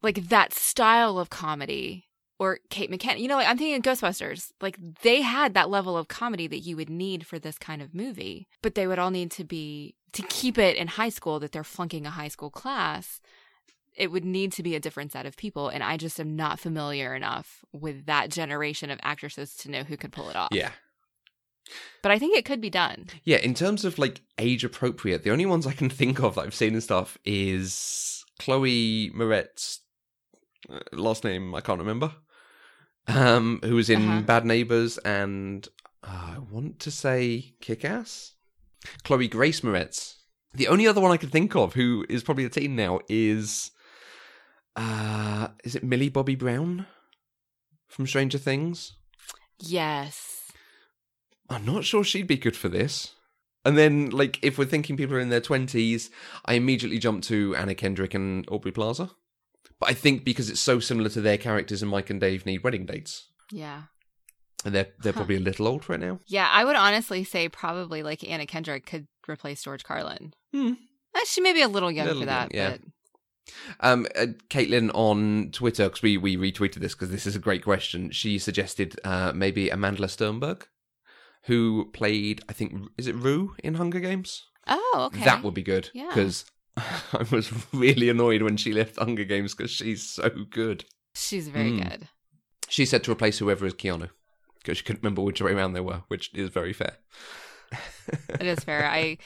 Like 0.01 0.29
that 0.29 0.53
style 0.53 1.19
of 1.19 1.29
comedy 1.29 2.05
or 2.41 2.57
Kate 2.71 2.89
McKinnon. 2.89 3.19
You 3.19 3.27
know, 3.27 3.35
like 3.35 3.47
I'm 3.47 3.55
thinking 3.55 3.75
of 3.75 3.83
Ghostbusters. 3.83 4.51
Like 4.61 4.75
they 5.03 5.21
had 5.21 5.53
that 5.53 5.69
level 5.69 5.95
of 5.95 6.07
comedy 6.07 6.47
that 6.47 6.61
you 6.61 6.75
would 6.75 6.89
need 6.89 7.27
for 7.27 7.37
this 7.37 7.59
kind 7.59 7.83
of 7.83 7.93
movie, 7.93 8.47
but 8.63 8.73
they 8.73 8.87
would 8.87 8.97
all 8.97 9.11
need 9.11 9.29
to 9.33 9.43
be 9.43 9.93
to 10.13 10.23
keep 10.23 10.57
it 10.57 10.75
in 10.75 10.87
high 10.87 11.09
school 11.09 11.39
that 11.39 11.51
they're 11.51 11.63
flunking 11.63 12.07
a 12.07 12.09
high 12.09 12.29
school 12.29 12.49
class. 12.49 13.21
It 13.95 14.11
would 14.11 14.25
need 14.25 14.51
to 14.53 14.63
be 14.63 14.73
a 14.73 14.79
different 14.79 15.11
set 15.11 15.27
of 15.27 15.37
people, 15.37 15.69
and 15.69 15.83
I 15.83 15.97
just 15.97 16.19
am 16.19 16.35
not 16.35 16.59
familiar 16.59 17.13
enough 17.13 17.63
with 17.71 18.07
that 18.07 18.31
generation 18.31 18.89
of 18.89 18.99
actresses 19.03 19.53
to 19.57 19.69
know 19.69 19.83
who 19.83 19.95
could 19.95 20.11
pull 20.11 20.31
it 20.31 20.35
off. 20.35 20.49
Yeah. 20.51 20.71
but 22.01 22.11
I 22.11 22.17
think 22.17 22.35
it 22.35 22.43
could 22.43 22.59
be 22.59 22.71
done. 22.71 23.05
Yeah, 23.23 23.37
in 23.37 23.53
terms 23.53 23.85
of 23.85 23.99
like 23.99 24.21
age 24.39 24.63
appropriate, 24.63 25.23
the 25.23 25.29
only 25.29 25.45
ones 25.45 25.67
I 25.67 25.73
can 25.73 25.89
think 25.91 26.19
of 26.23 26.33
that 26.35 26.41
I've 26.41 26.55
seen 26.55 26.73
and 26.73 26.81
stuff 26.81 27.19
is 27.23 28.25
Chloe 28.39 29.11
Moretz 29.11 29.81
uh, 30.69 30.79
last 30.93 31.23
name 31.23 31.53
I 31.55 31.61
can't 31.61 31.79
remember. 31.79 32.13
Um, 33.07 33.59
who 33.63 33.75
was 33.75 33.89
in 33.89 34.01
Uh-huh. 34.07 34.21
Bad 34.21 34.45
Neighbors 34.45 34.97
and 34.99 35.67
uh, 36.03 36.35
I 36.35 36.39
want 36.39 36.79
to 36.79 36.91
say 36.91 37.55
Kick 37.61 37.83
Ass. 37.83 38.33
Chloe 39.03 39.27
Grace 39.27 39.61
Moretz. 39.61 40.15
The 40.53 40.67
only 40.67 40.87
other 40.87 41.01
one 41.01 41.11
I 41.11 41.17
can 41.17 41.29
think 41.29 41.55
of 41.55 41.73
who 41.73 42.05
is 42.09 42.23
probably 42.23 42.45
a 42.45 42.49
teen 42.49 42.75
now 42.75 42.99
is 43.09 43.71
uh 44.75 45.49
is 45.63 45.75
it 45.75 45.83
Millie 45.83 46.09
Bobby 46.09 46.35
Brown 46.35 46.85
from 47.87 48.07
Stranger 48.07 48.37
Things? 48.37 48.93
Yes. 49.59 50.51
I'm 51.49 51.65
not 51.65 51.83
sure 51.83 52.03
she'd 52.03 52.27
be 52.27 52.37
good 52.37 52.55
for 52.55 52.69
this. 52.69 53.13
And 53.63 53.77
then, 53.77 54.09
like, 54.09 54.39
if 54.41 54.57
we're 54.57 54.65
thinking 54.65 54.97
people 54.97 55.15
are 55.15 55.19
in 55.19 55.29
their 55.29 55.41
20s, 55.41 56.09
I 56.45 56.53
immediately 56.55 56.97
jump 56.97 57.21
to 57.25 57.55
Anna 57.55 57.75
Kendrick 57.75 58.13
and 58.15 58.47
Aubrey 58.49 58.71
Plaza. 58.71 59.11
But 59.81 59.89
I 59.89 59.93
think 59.93 60.23
because 60.23 60.49
it's 60.49 60.61
so 60.61 60.79
similar 60.79 61.09
to 61.09 61.19
their 61.21 61.37
characters 61.37 61.81
and 61.81 61.91
Mike 61.91 62.09
and 62.09 62.21
Dave 62.21 62.45
need 62.45 62.63
wedding 62.63 62.85
dates. 62.85 63.27
Yeah. 63.51 63.81
And 64.63 64.73
they're 64.73 64.87
they're 65.01 65.11
Huh. 65.11 65.17
probably 65.19 65.35
a 65.37 65.39
little 65.41 65.67
old 65.67 65.89
right 65.89 65.99
now. 65.99 66.19
Yeah, 66.27 66.47
I 66.49 66.63
would 66.63 66.75
honestly 66.77 67.23
say 67.25 67.49
probably 67.49 68.03
like 68.03 68.23
Anna 68.23 68.45
Kendrick 68.45 68.85
could 68.85 69.07
replace 69.27 69.63
George 69.63 69.83
Carlin. 69.83 70.33
Hmm. 70.53 70.73
Uh, 71.13 71.19
She 71.25 71.41
may 71.41 71.51
be 71.51 71.61
a 71.63 71.67
little 71.67 71.91
young 71.91 72.05
Little 72.07 72.21
for 72.21 72.25
that, 72.27 72.53
young, 72.53 72.63
yeah. 72.71 72.77
but 72.77 72.81
Um, 73.89 74.05
uh, 74.15 74.27
Caitlin 74.49 74.91
on 74.93 75.49
Twitter, 75.51 75.85
because 75.85 76.03
we, 76.03 76.15
we 76.15 76.37
retweeted 76.37 76.75
this 76.75 76.93
because 76.93 77.09
this 77.09 77.25
is 77.25 77.35
a 77.35 77.39
great 77.39 77.63
question. 77.63 78.11
She 78.11 78.37
suggested 78.37 78.99
uh, 79.03 79.31
maybe 79.33 79.69
Amanda 79.69 80.07
Sternberg, 80.07 80.67
who 81.45 81.89
played, 81.91 82.41
I 82.47 82.53
think, 82.53 82.73
is 82.99 83.07
it 83.07 83.15
Rue 83.15 83.55
in 83.63 83.73
Hunger 83.73 83.99
Games? 83.99 84.45
oh, 84.67 85.09
okay. 85.11 85.25
That 85.25 85.43
would 85.43 85.55
be 85.55 85.63
good. 85.63 85.89
Yeah. 85.93 86.07
Because 86.09 86.45
I 86.77 87.25
was 87.31 87.51
really 87.73 88.09
annoyed 88.09 88.41
when 88.41 88.57
she 88.57 88.71
left 88.73 88.97
Hunger 88.97 89.23
Games 89.25 89.53
because 89.53 89.71
she's 89.71 90.07
so 90.09 90.29
good. 90.49 90.85
She's 91.15 91.47
very 91.49 91.71
Mm. 91.71 91.89
good. 91.89 92.07
She 92.69 92.85
said 92.85 93.03
to 93.03 93.11
replace 93.11 93.39
whoever 93.39 93.65
is 93.65 93.73
Keanu 93.73 94.09
because 94.59 94.77
she 94.77 94.83
couldn't 94.83 95.03
remember 95.03 95.21
which 95.21 95.41
way 95.41 95.51
around 95.51 95.73
they 95.73 95.81
were, 95.81 96.03
which 96.07 96.33
is 96.33 96.49
very 96.49 96.73
fair. 96.73 96.97
It 98.39 98.45
is 98.47 98.63
fair. 98.63 98.85
I 98.85 99.17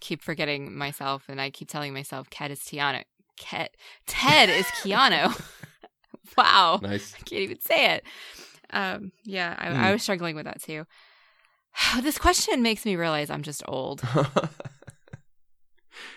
keep 0.00 0.22
forgetting 0.22 0.76
myself, 0.76 1.24
and 1.28 1.40
I 1.40 1.50
keep 1.50 1.68
telling 1.68 1.92
myself, 1.94 2.28
"Ket 2.30 2.50
is 2.50 2.60
Tiana. 2.60 3.04
Ket 3.36 3.74
Ted 4.06 4.48
is 4.50 4.66
Keanu." 4.66 5.32
wow, 6.38 6.80
nice. 6.82 7.14
I 7.14 7.18
can't 7.24 7.42
even 7.42 7.60
say 7.60 7.94
it. 7.94 8.04
Um, 8.70 9.12
yeah, 9.24 9.54
I, 9.58 9.66
Mm. 9.68 9.76
I 9.76 9.92
was 9.92 10.02
struggling 10.02 10.34
with 10.36 10.44
that 10.46 10.60
too. 10.62 10.84
this 12.02 12.18
question 12.18 12.62
makes 12.62 12.84
me 12.84 12.96
realize 12.96 13.30
I'm 13.30 13.42
just 13.42 13.62
old 13.68 14.02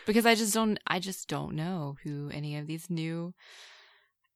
because 0.08 0.26
I 0.26 0.34
just 0.34 0.54
don't. 0.54 0.80
I 0.88 0.98
just 1.00 1.28
don't 1.30 1.54
know 1.54 1.98
who 2.04 2.32
any 2.34 2.58
of 2.58 2.66
these 2.66 2.90
new 2.90 3.34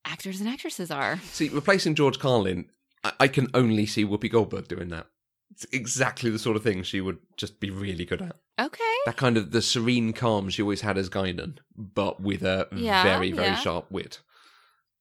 actors 0.05 0.39
and 0.39 0.49
actresses 0.49 0.91
are. 0.91 1.19
see, 1.23 1.49
replacing 1.49 1.95
George 1.95 2.19
Carlin, 2.19 2.65
I-, 3.03 3.13
I 3.21 3.27
can 3.27 3.47
only 3.55 3.85
see 3.85 4.05
Whoopi 4.05 4.31
Goldberg 4.31 4.67
doing 4.67 4.89
that. 4.89 5.07
It's 5.51 5.65
exactly 5.73 6.29
the 6.29 6.39
sort 6.39 6.55
of 6.55 6.63
thing 6.63 6.83
she 6.83 7.01
would 7.01 7.17
just 7.35 7.59
be 7.59 7.69
really 7.69 8.05
good 8.05 8.21
at. 8.21 8.35
Okay. 8.59 8.83
That 9.05 9.17
kind 9.17 9.35
of 9.37 9.51
the 9.51 9.61
serene 9.61 10.13
calm 10.13 10.49
she 10.49 10.61
always 10.61 10.81
had 10.81 10.97
as 10.97 11.09
Guinan, 11.09 11.57
but 11.75 12.21
with 12.21 12.43
a 12.43 12.67
Yeah, 12.73 13.03
very, 13.03 13.31
very 13.31 13.47
yeah. 13.47 13.55
sharp 13.55 13.91
wit. 13.91 14.21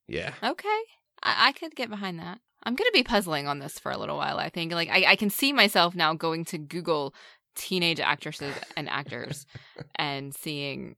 Yeah. 0.08 0.32
Okay. 0.42 0.80
I, 1.22 1.48
I 1.48 1.52
could 1.52 1.76
get 1.76 1.88
behind 1.88 2.18
that. 2.18 2.40
I'm 2.64 2.74
going 2.74 2.88
to 2.88 2.92
be 2.92 3.04
puzzling 3.04 3.46
on 3.46 3.58
this 3.60 3.78
for 3.78 3.92
a 3.92 3.96
little 3.96 4.16
while, 4.16 4.38
I 4.38 4.48
think. 4.50 4.72
Like, 4.72 4.88
I, 4.90 5.12
I 5.12 5.16
can 5.16 5.30
see 5.30 5.52
myself 5.52 5.94
now 5.94 6.14
going 6.14 6.44
to 6.46 6.58
Google 6.58 7.14
teenage 7.54 8.00
actresses 8.00 8.54
and 8.76 8.88
actors 8.88 9.46
and 9.96 10.34
seeing 10.34 10.96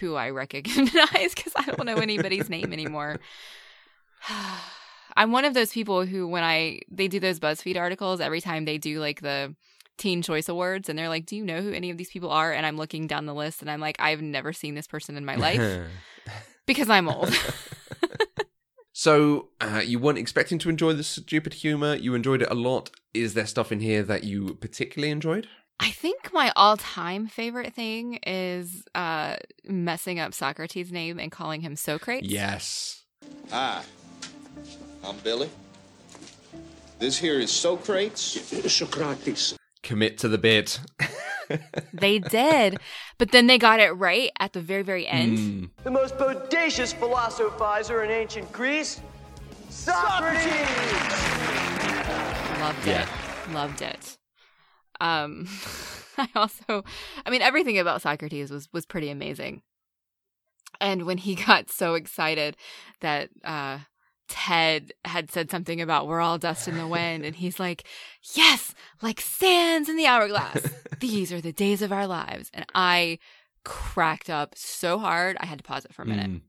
who 0.00 0.14
I 0.14 0.30
recognize 0.30 1.34
because 1.34 1.52
I 1.56 1.64
don't 1.64 1.86
know 1.86 1.96
anybody's 1.96 2.48
name 2.48 2.72
anymore. 2.72 3.20
I'm 5.16 5.30
one 5.30 5.44
of 5.44 5.52
those 5.54 5.72
people 5.72 6.06
who, 6.06 6.26
when 6.26 6.42
I 6.42 6.80
they 6.90 7.06
do 7.08 7.20
those 7.20 7.38
BuzzFeed 7.38 7.76
articles, 7.76 8.20
every 8.20 8.40
time 8.40 8.64
they 8.64 8.78
do 8.78 8.98
like 8.98 9.20
the 9.20 9.54
Teen 9.98 10.22
Choice 10.22 10.48
Awards, 10.48 10.88
and 10.88 10.98
they're 10.98 11.10
like, 11.10 11.26
"Do 11.26 11.36
you 11.36 11.44
know 11.44 11.60
who 11.60 11.72
any 11.72 11.90
of 11.90 11.98
these 11.98 12.10
people 12.10 12.30
are?" 12.30 12.50
And 12.50 12.64
I'm 12.64 12.78
looking 12.78 13.06
down 13.06 13.26
the 13.26 13.34
list, 13.34 13.60
and 13.60 13.70
I'm 13.70 13.80
like, 13.80 13.96
"I've 13.98 14.22
never 14.22 14.52
seen 14.54 14.74
this 14.74 14.86
person 14.86 15.16
in 15.16 15.24
my 15.24 15.36
life 15.36 15.86
because 16.66 16.88
I'm 16.88 17.08
old." 17.08 17.34
So, 19.02 19.48
uh, 19.60 19.82
you 19.84 19.98
weren't 19.98 20.18
expecting 20.18 20.60
to 20.60 20.68
enjoy 20.68 20.92
the 20.92 21.02
stupid 21.02 21.54
humor. 21.54 21.96
You 21.96 22.14
enjoyed 22.14 22.40
it 22.40 22.48
a 22.52 22.54
lot. 22.54 22.90
Is 23.12 23.34
there 23.34 23.46
stuff 23.46 23.72
in 23.72 23.80
here 23.80 24.04
that 24.04 24.22
you 24.22 24.54
particularly 24.54 25.10
enjoyed? 25.10 25.48
I 25.80 25.90
think 25.90 26.32
my 26.32 26.52
all-time 26.54 27.26
favorite 27.26 27.74
thing 27.74 28.20
is 28.24 28.84
uh 28.94 29.38
messing 29.64 30.20
up 30.20 30.34
Socrates' 30.34 30.92
name 30.92 31.18
and 31.18 31.32
calling 31.32 31.62
him 31.62 31.74
Socrates. 31.74 32.30
Yes. 32.30 33.02
Hi, 33.50 33.82
I'm 35.02 35.16
Billy. 35.24 35.50
This 37.00 37.18
here 37.18 37.40
is 37.40 37.50
Socrates. 37.50 38.22
Socrates. 38.72 39.56
Commit 39.82 40.18
to 40.18 40.28
the 40.28 40.38
bit. 40.38 40.80
They 41.92 42.18
did, 42.18 42.78
but 43.18 43.30
then 43.32 43.46
they 43.46 43.58
got 43.58 43.78
it 43.78 43.90
right 43.90 44.30
at 44.40 44.54
the 44.54 44.60
very, 44.62 44.80
very 44.82 45.06
end. 45.06 45.36
Mm. 45.38 45.70
The 45.84 45.90
most 45.90 46.16
bodacious 46.16 46.94
philosophizer 46.94 48.02
in 48.02 48.10
ancient 48.10 48.50
Greece, 48.52 49.00
Socrates! 49.68 50.46
Loved 52.58 52.86
Yeah. 52.86 53.02
it. 53.02 53.52
Loved 53.52 53.82
it. 53.82 54.18
Um 55.00 55.46
I 56.16 56.28
also 56.34 56.84
I 57.26 57.30
mean 57.30 57.42
everything 57.42 57.78
about 57.78 58.00
Socrates 58.00 58.50
was 58.50 58.68
was 58.72 58.86
pretty 58.86 59.10
amazing. 59.10 59.60
And 60.80 61.02
when 61.04 61.18
he 61.18 61.34
got 61.46 61.70
so 61.70 61.94
excited 61.94 62.56
that 63.00 63.28
uh 63.44 63.80
Ted 64.28 64.92
had 65.04 65.30
said 65.30 65.50
something 65.50 65.80
about 65.80 66.06
we're 66.06 66.20
all 66.20 66.38
dust 66.38 66.68
in 66.68 66.78
the 66.78 66.86
wind 66.86 67.24
and 67.24 67.36
he's 67.36 67.60
like, 67.60 67.84
"Yes, 68.34 68.74
like 69.02 69.20
sands 69.20 69.88
in 69.88 69.96
the 69.96 70.06
hourglass. 70.06 70.62
These 71.00 71.32
are 71.32 71.40
the 71.40 71.52
days 71.52 71.82
of 71.82 71.92
our 71.92 72.06
lives." 72.06 72.50
And 72.54 72.64
I 72.74 73.18
cracked 73.64 74.30
up 74.30 74.54
so 74.56 74.98
hard, 74.98 75.36
I 75.40 75.46
had 75.46 75.58
to 75.58 75.64
pause 75.64 75.84
it 75.84 75.94
for 75.94 76.02
a 76.02 76.06
minute. 76.06 76.30
Mm. 76.30 76.40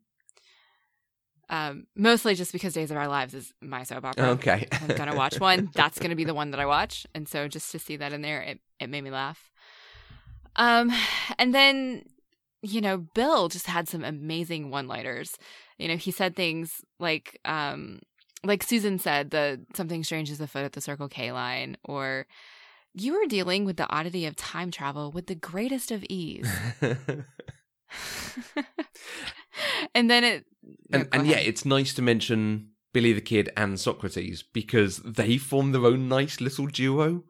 Um 1.50 1.88
mostly 1.96 2.36
just 2.36 2.52
because 2.52 2.74
Days 2.74 2.90
of 2.90 2.98
Our 2.98 3.08
Lives 3.08 3.34
is 3.34 3.54
my 3.62 3.84
soap 3.84 4.06
opera. 4.06 4.30
Okay. 4.30 4.68
I'm 4.72 4.96
gonna 4.96 5.16
watch 5.16 5.40
one, 5.40 5.70
that's 5.76 6.00
gonna 6.00 6.16
be 6.16 6.24
the 6.24 6.34
one 6.34 6.52
that 6.52 6.60
I 6.60 6.66
watch. 6.66 7.06
And 7.14 7.28
so 7.28 7.48
just 7.48 7.72
to 7.72 7.80
see 7.80 7.98
that 7.98 8.14
in 8.14 8.22
there, 8.22 8.42
it, 8.42 8.60
it 8.80 8.90
made 8.90 9.04
me 9.04 9.12
laugh. 9.12 9.52
Um 10.56 10.92
and 11.38 11.54
then, 11.54 12.06
you 12.62 12.82
know, 12.82 12.98
Bill 12.98 13.50
just 13.50 13.68
had 13.68 13.88
some 13.88 14.04
amazing 14.04 14.70
one 14.70 14.88
liners. 14.88 15.38
You 15.78 15.88
know, 15.88 15.98
he 15.98 16.12
said 16.12 16.36
things 16.36 16.82
like 17.00 17.40
um 17.46 18.00
like 18.46 18.64
Susan 18.64 19.00
said, 19.00 19.32
the 19.32 19.62
something 19.74 20.04
strange 20.04 20.30
is 20.30 20.42
afoot 20.42 20.66
at 20.66 20.74
the 20.74 20.82
Circle 20.82 21.08
K 21.08 21.32
line, 21.32 21.78
or 21.84 22.28
you 22.94 23.16
are 23.16 23.28
dealing 23.28 23.66
with 23.66 23.78
the 23.78 23.90
oddity 23.90 24.26
of 24.26 24.36
time 24.36 24.70
travel 24.70 25.12
with 25.12 25.28
the 25.28 25.36
greatest 25.36 25.92
of 25.92 26.04
ease. 26.10 26.52
and 29.96 30.10
then 30.10 30.24
it 30.24 30.46
no, 30.90 31.06
and 31.12 31.28
yeah, 31.28 31.38
it's 31.38 31.66
nice 31.66 31.94
to 31.94 32.02
mention 32.02 32.70
Billy 32.94 33.14
the 33.14 33.22
Kid 33.22 33.50
and 33.58 33.80
Socrates 33.80 34.44
because 34.44 34.98
they 34.98 35.38
form 35.38 35.72
their 35.72 35.86
own 35.86 36.08
nice 36.08 36.40
little 36.40 36.68
duo. 36.68 37.24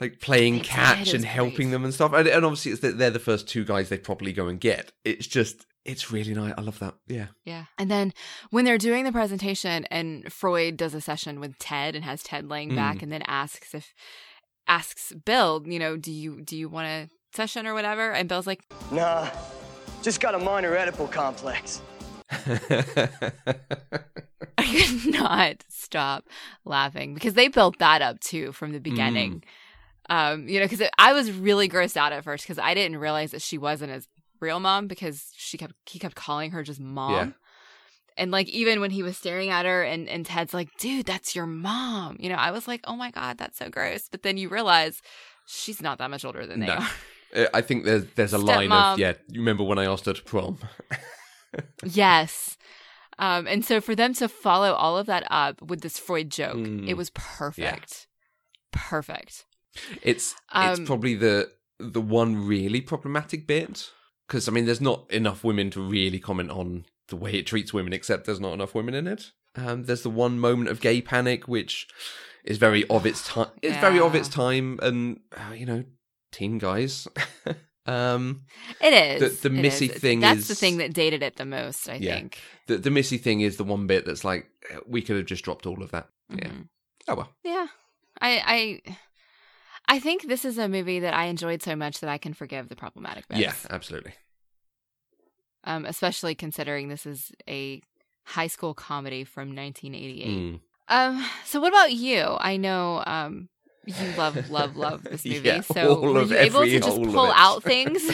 like 0.00 0.20
playing 0.20 0.60
catch 0.60 1.12
and 1.12 1.24
helping 1.24 1.68
great. 1.68 1.72
them 1.72 1.84
and 1.84 1.94
stuff. 1.94 2.12
And, 2.12 2.28
and 2.28 2.44
obviously, 2.44 2.72
it's 2.72 2.80
that 2.82 2.98
they're 2.98 3.10
the 3.10 3.18
first 3.18 3.48
two 3.48 3.64
guys 3.64 3.88
they 3.88 3.98
probably 3.98 4.32
go 4.32 4.46
and 4.46 4.60
get. 4.60 4.92
It's 5.04 5.26
just, 5.26 5.66
it's 5.86 6.10
really 6.12 6.34
nice. 6.34 6.52
I 6.58 6.60
love 6.62 6.78
that. 6.80 6.94
Yeah. 7.06 7.26
Yeah. 7.44 7.64
And 7.78 7.90
then 7.90 8.12
when 8.50 8.64
they're 8.64 8.78
doing 8.78 9.04
the 9.04 9.12
presentation 9.12 9.84
and 9.90 10.32
Freud 10.32 10.76
does 10.76 10.94
a 10.94 11.00
session 11.00 11.40
with 11.40 11.58
Ted 11.58 11.94
and 11.94 12.04
has 12.04 12.22
Ted 12.22 12.48
laying 12.48 12.70
Mm. 12.72 12.76
back 12.76 13.02
and 13.02 13.10
then 13.12 13.22
asks 13.26 13.74
if 13.74 13.94
asks 14.68 15.12
Bill, 15.24 15.62
you 15.66 15.78
know, 15.78 15.96
do 15.96 16.12
you 16.12 16.40
do 16.42 16.56
you 16.56 16.68
want 16.68 16.86
a 16.88 17.08
session 17.34 17.66
or 17.66 17.74
whatever? 17.74 18.12
And 18.12 18.28
Bill's 18.28 18.46
like, 18.46 18.62
Nah, 18.90 19.28
just 20.02 20.20
got 20.20 20.34
a 20.34 20.38
minor 20.38 20.74
Oedipal 20.76 21.10
complex. 21.10 21.80
I 24.58 24.64
could 24.64 25.06
not 25.12 25.64
stop 25.68 26.24
laughing 26.64 27.14
because 27.14 27.34
they 27.34 27.48
built 27.48 27.78
that 27.78 28.02
up 28.02 28.20
too 28.20 28.52
from 28.52 28.72
the 28.72 28.80
beginning. 28.80 29.44
Um, 30.08 30.48
you 30.48 30.60
know, 30.60 30.66
because 30.66 30.88
I 30.98 31.12
was 31.12 31.30
really 31.32 31.68
grossed 31.68 31.96
out 31.96 32.12
at 32.12 32.22
first 32.24 32.44
because 32.44 32.58
I 32.58 32.74
didn't 32.74 32.98
realize 32.98 33.32
that 33.32 33.42
she 33.42 33.58
wasn't 33.58 33.92
his 33.92 34.06
real 34.40 34.60
mom 34.60 34.86
because 34.86 35.30
she 35.36 35.56
kept 35.58 35.74
he 35.86 35.98
kept 35.98 36.14
calling 36.16 36.50
her 36.52 36.62
just 36.62 36.80
mom. 36.80 37.12
Yeah. 37.12 37.28
And 38.18 38.30
like 38.30 38.48
even 38.48 38.80
when 38.80 38.90
he 38.90 39.02
was 39.02 39.16
staring 39.18 39.50
at 39.50 39.66
her 39.66 39.82
and, 39.82 40.08
and 40.08 40.24
Ted's 40.24 40.54
like, 40.54 40.70
dude, 40.78 41.04
that's 41.06 41.36
your 41.36 41.44
mom. 41.46 42.16
You 42.18 42.30
know, 42.30 42.36
I 42.36 42.50
was 42.50 42.66
like, 42.66 42.80
oh 42.84 42.96
my 42.96 43.10
God, 43.10 43.36
that's 43.36 43.58
so 43.58 43.68
gross. 43.68 44.08
But 44.10 44.22
then 44.22 44.38
you 44.38 44.48
realize 44.48 45.02
she's 45.46 45.82
not 45.82 45.98
that 45.98 46.10
much 46.10 46.24
older 46.24 46.46
than 46.46 46.60
they 46.60 46.66
No. 46.66 46.74
are. 46.74 46.88
Uh, 47.34 47.46
I 47.52 47.60
think 47.60 47.84
there's 47.84 48.04
there's 48.14 48.32
a 48.32 48.38
line 48.38 48.70
Stepmom. 48.70 48.92
of 48.94 48.98
yeah. 48.98 49.12
You 49.28 49.40
remember 49.40 49.64
when 49.64 49.78
I 49.78 49.84
asked 49.84 50.06
her 50.06 50.12
to 50.14 50.22
prom? 50.22 50.58
yes. 51.84 52.56
Um, 53.18 53.46
and 53.46 53.64
so 53.64 53.80
for 53.80 53.94
them 53.94 54.14
to 54.14 54.28
follow 54.28 54.72
all 54.72 54.96
of 54.98 55.06
that 55.06 55.26
up 55.30 55.62
with 55.62 55.80
this 55.80 55.98
Freud 55.98 56.30
joke, 56.30 56.56
Mm. 56.56 56.88
it 56.88 56.94
was 56.96 57.10
perfect. 57.10 58.06
Perfect. 58.72 59.44
It's 60.02 60.34
it's 60.54 60.78
Um, 60.80 60.86
probably 60.86 61.14
the 61.14 61.50
the 61.78 62.00
one 62.00 62.46
really 62.46 62.80
problematic 62.80 63.46
bit 63.46 63.90
because 64.26 64.48
I 64.48 64.52
mean, 64.52 64.66
there's 64.66 64.80
not 64.80 65.10
enough 65.10 65.44
women 65.44 65.70
to 65.70 65.80
really 65.80 66.18
comment 66.18 66.50
on 66.50 66.86
the 67.08 67.16
way 67.16 67.32
it 67.34 67.46
treats 67.46 67.72
women, 67.72 67.92
except 67.92 68.26
there's 68.26 68.40
not 68.40 68.52
enough 68.54 68.74
women 68.74 68.94
in 68.94 69.06
it. 69.06 69.30
Um, 69.54 69.84
there's 69.84 70.02
the 70.02 70.10
one 70.10 70.38
moment 70.38 70.68
of 70.68 70.80
gay 70.80 71.00
panic, 71.00 71.48
which 71.48 71.88
is 72.44 72.58
very 72.58 72.86
of 72.88 73.06
its 73.06 73.26
time. 73.26 73.48
It's 73.62 73.76
very 73.78 73.98
of 74.00 74.14
its 74.14 74.28
time, 74.28 74.78
and 74.82 75.20
uh, 75.36 75.52
you 75.54 75.64
know, 75.66 75.84
teen 76.32 76.58
guys. 76.58 77.08
um, 77.86 78.42
It 78.80 79.22
is. 79.22 79.40
the 79.40 79.48
It 79.48 79.52
Missy 79.52 79.86
is. 79.86 79.98
thing 80.00 80.20
That's 80.20 80.48
the 80.48 80.54
thing 80.54 80.78
that 80.78 80.92
dated 80.92 81.22
it 81.22 81.36
the 81.36 81.44
most, 81.46 81.88
I 81.88 81.94
Yeah. 81.96 82.16
think. 82.16 82.38
the 82.66 82.78
the 82.78 82.90
Missy 82.90 83.18
thing 83.18 83.40
is 83.40 83.56
the 83.56 83.64
one 83.64 83.86
bit 83.86 84.04
that's 84.04 84.24
like 84.24 84.46
uh, 84.74 84.80
we 84.86 85.00
could 85.02 85.16
have 85.16 85.26
just 85.26 85.44
dropped 85.44 85.66
all 85.66 85.82
of 85.82 85.90
that. 85.92 86.08
Yeah. 86.30 86.48
Mhm. 86.48 86.68
Oh 87.08 87.14
well. 87.14 87.32
Yeah. 87.44 87.66
I 88.20 88.42
I 88.86 88.96
I 89.88 90.00
think 90.00 90.26
this 90.26 90.44
is 90.44 90.58
a 90.58 90.68
movie 90.68 91.00
that 91.00 91.14
I 91.14 91.26
enjoyed 91.26 91.62
so 91.62 91.76
much 91.76 92.00
that 92.00 92.10
I 92.10 92.18
can 92.18 92.34
forgive 92.34 92.68
the 92.68 92.76
problematic 92.76 93.28
bits. 93.28 93.40
Yeah, 93.40 93.54
absolutely. 93.70 94.14
Um, 95.64 95.84
especially 95.84 96.34
considering 96.34 96.88
this 96.88 97.06
is 97.06 97.32
a 97.48 97.82
high 98.24 98.46
school 98.48 98.74
comedy 98.74 99.24
from 99.24 99.54
1988. 99.54 100.26
Mm. 100.26 100.60
Um, 100.88 101.24
so 101.44 101.60
what 101.60 101.68
about 101.68 101.92
you? 101.92 102.36
I 102.38 102.56
know 102.56 103.02
um 103.06 103.48
you 103.86 103.94
love 104.16 104.50
love 104.50 104.76
love 104.76 105.04
this 105.04 105.24
movie. 105.24 105.48
Yeah, 105.48 105.60
so 105.60 106.00
were 106.00 106.24
you 106.24 106.36
able 106.36 106.62
to 106.62 106.80
just 106.80 107.02
pull 107.02 107.32
out 107.32 107.62
things? 107.62 108.08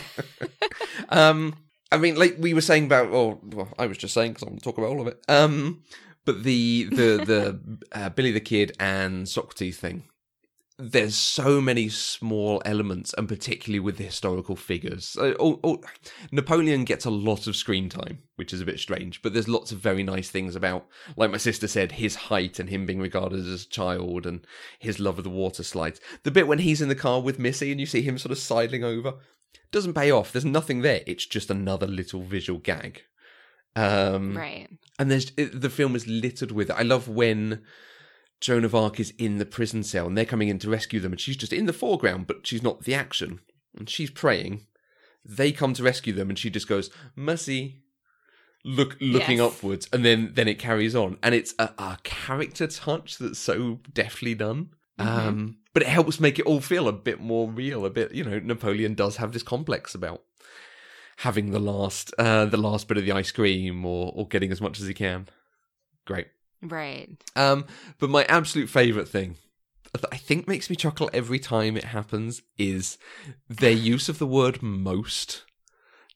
um, 1.08 1.54
I 1.90 1.98
mean, 1.98 2.16
like 2.16 2.36
we 2.38 2.54
were 2.54 2.60
saying 2.60 2.86
about, 2.86 3.08
or 3.08 3.38
well, 3.42 3.68
I 3.78 3.86
was 3.86 3.98
just 3.98 4.14
saying 4.14 4.32
because 4.32 4.44
I 4.44 4.50
want 4.50 4.60
to 4.60 4.64
talk 4.64 4.78
about 4.78 4.90
all 4.90 5.00
of 5.00 5.06
it. 5.06 5.22
Um, 5.28 5.82
but 6.24 6.44
the 6.44 6.84
the 6.90 7.24
the 7.24 7.78
uh, 7.92 8.08
Billy 8.10 8.32
the 8.32 8.40
Kid 8.40 8.72
and 8.78 9.28
Socrates 9.28 9.78
thing. 9.78 10.04
There's 10.84 11.14
so 11.14 11.60
many 11.60 11.88
small 11.88 12.60
elements, 12.64 13.14
and 13.16 13.28
particularly 13.28 13.78
with 13.78 13.98
the 13.98 14.04
historical 14.04 14.56
figures. 14.56 15.16
Uh, 15.16 15.32
all, 15.34 15.60
all, 15.62 15.84
Napoleon 16.32 16.84
gets 16.84 17.04
a 17.04 17.10
lot 17.10 17.46
of 17.46 17.54
screen 17.54 17.88
time, 17.88 18.18
which 18.34 18.52
is 18.52 18.60
a 18.60 18.64
bit 18.64 18.80
strange. 18.80 19.22
But 19.22 19.32
there's 19.32 19.48
lots 19.48 19.70
of 19.70 19.78
very 19.78 20.02
nice 20.02 20.28
things 20.28 20.56
about, 20.56 20.88
like 21.16 21.30
my 21.30 21.36
sister 21.36 21.68
said, 21.68 21.92
his 21.92 22.16
height 22.16 22.58
and 22.58 22.68
him 22.68 22.84
being 22.84 23.00
regarded 23.00 23.46
as 23.46 23.62
a 23.62 23.68
child, 23.68 24.26
and 24.26 24.44
his 24.80 24.98
love 24.98 25.18
of 25.18 25.24
the 25.24 25.30
water 25.30 25.62
slides. 25.62 26.00
The 26.24 26.32
bit 26.32 26.48
when 26.48 26.58
he's 26.58 26.82
in 26.82 26.88
the 26.88 26.96
car 26.96 27.22
with 27.22 27.38
Missy 27.38 27.70
and 27.70 27.78
you 27.78 27.86
see 27.86 28.02
him 28.02 28.18
sort 28.18 28.32
of 28.32 28.38
sidling 28.38 28.82
over, 28.82 29.14
doesn't 29.70 29.94
pay 29.94 30.10
off. 30.10 30.32
There's 30.32 30.44
nothing 30.44 30.82
there. 30.82 31.02
It's 31.06 31.26
just 31.26 31.48
another 31.48 31.86
little 31.86 32.22
visual 32.22 32.58
gag. 32.58 33.02
Um, 33.76 34.36
right. 34.36 34.68
And 34.98 35.10
there's 35.10 35.30
the 35.30 35.70
film 35.70 35.96
is 35.96 36.06
littered 36.06 36.52
with 36.52 36.70
it. 36.70 36.76
I 36.76 36.82
love 36.82 37.08
when 37.08 37.62
Joan 38.42 38.64
of 38.64 38.74
Arc 38.74 38.98
is 39.00 39.14
in 39.18 39.38
the 39.38 39.46
prison 39.46 39.82
cell 39.84 40.06
and 40.08 40.18
they're 40.18 40.24
coming 40.26 40.48
in 40.48 40.58
to 40.58 40.68
rescue 40.68 40.98
them, 41.00 41.12
and 41.12 41.20
she's 41.20 41.36
just 41.36 41.52
in 41.52 41.66
the 41.66 41.72
foreground, 41.72 42.26
but 42.26 42.44
she's 42.46 42.62
not 42.62 42.82
the 42.82 42.94
action, 42.94 43.40
and 43.78 43.88
she's 43.88 44.10
praying. 44.10 44.66
They 45.24 45.52
come 45.52 45.72
to 45.74 45.82
rescue 45.84 46.12
them, 46.12 46.28
and 46.28 46.36
she 46.38 46.50
just 46.50 46.66
goes 46.68 46.90
mercy, 47.14 47.84
look 48.64 48.96
looking 49.00 49.38
Yes. 49.38 49.52
upwards, 49.52 49.88
and 49.92 50.04
then 50.04 50.32
then 50.34 50.48
it 50.48 50.58
carries 50.58 50.96
on, 50.96 51.18
and 51.22 51.34
it's 51.34 51.54
a, 51.58 51.70
a 51.78 51.98
character 52.02 52.66
touch 52.66 53.16
that's 53.18 53.38
so 53.38 53.78
deftly 53.94 54.34
done. 54.34 54.70
Um, 54.98 55.56
but 55.72 55.82
it 55.82 55.88
helps 55.88 56.20
make 56.20 56.38
it 56.38 56.46
all 56.46 56.60
feel 56.60 56.86
a 56.86 56.92
bit 56.92 57.20
more 57.20 57.48
real. 57.50 57.86
A 57.86 57.90
bit, 57.90 58.12
you 58.12 58.22
know, 58.24 58.38
Napoleon 58.40 58.94
does 58.94 59.16
have 59.16 59.32
this 59.32 59.42
complex 59.42 59.94
about 59.94 60.22
having 61.18 61.50
the 61.52 61.58
last 61.60 62.12
uh, 62.18 62.44
the 62.46 62.56
last 62.56 62.88
bit 62.88 62.98
of 62.98 63.04
the 63.04 63.12
ice 63.12 63.30
cream 63.30 63.84
or 63.86 64.12
or 64.14 64.26
getting 64.28 64.50
as 64.52 64.60
much 64.60 64.80
as 64.80 64.86
he 64.88 64.94
can. 64.94 65.28
Great. 66.04 66.26
Right. 66.62 67.08
Um, 67.34 67.66
but 67.98 68.10
my 68.10 68.24
absolute 68.24 68.68
favorite 68.68 69.08
thing 69.08 69.36
that 69.92 70.04
I 70.12 70.16
think 70.16 70.48
makes 70.48 70.70
me 70.70 70.76
chuckle 70.76 71.10
every 71.12 71.38
time 71.38 71.76
it 71.76 71.84
happens 71.84 72.42
is 72.56 72.98
their 73.48 73.72
use 73.72 74.08
of 74.08 74.18
the 74.18 74.26
word 74.26 74.62
most. 74.62 75.44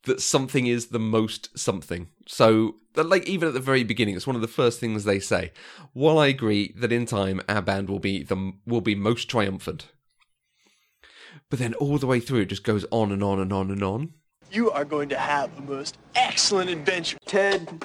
That 0.05 0.21
something 0.21 0.69
is 0.69 0.87
the 0.89 1.01
most 1.01 1.59
something. 1.59 2.09
So, 2.29 2.77
that, 2.95 3.09
like, 3.09 3.27
even 3.27 3.49
at 3.49 3.55
the 3.55 3.61
very 3.61 3.83
beginning, 3.83 4.15
it's 4.15 4.27
one 4.27 4.37
of 4.37 4.43
the 4.43 4.47
first 4.47 4.79
things 4.79 5.03
they 5.03 5.19
say. 5.19 5.51
While 5.95 6.19
I 6.19 6.29
agree 6.29 6.73
that 6.77 6.93
in 6.93 7.07
time 7.07 7.41
our 7.49 7.61
band 7.61 7.91
will 7.91 7.99
be 7.99 8.23
the 8.23 8.53
will 8.65 8.81
be 8.81 8.95
most 8.95 9.29
triumphant, 9.29 9.89
but 11.51 11.59
then 11.59 11.75
all 11.75 11.99
the 11.99 12.07
way 12.07 12.21
through 12.21 12.43
it 12.43 12.47
just 12.51 12.63
goes 12.63 12.87
on 12.93 13.11
and 13.11 13.23
on 13.23 13.41
and 13.41 13.53
on 13.53 13.71
and 13.73 13.83
on. 13.83 14.13
You 14.53 14.71
are 14.71 14.85
going 14.85 15.09
to 15.09 15.19
have 15.19 15.57
a 15.59 15.63
most 15.63 15.99
excellent 16.15 16.71
adventure. 16.71 17.19
Ted, 17.27 17.85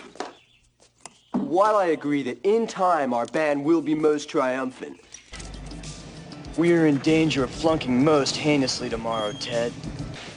while 1.42 1.76
I 1.76 1.88
agree 1.88 2.24
that 2.24 2.40
in 2.44 2.68
time 2.68 3.14
our 3.14 3.26
band 3.26 3.64
will 3.66 3.82
be 3.82 3.96
most 3.96 4.30
triumphant, 4.30 5.00
we 6.58 6.74
are 6.74 6.86
in 6.86 6.98
danger 7.00 7.44
of 7.44 7.50
flunking 7.50 8.04
most 8.04 8.36
heinously 8.36 8.90
tomorrow, 8.90 9.32
Ted. 9.34 9.74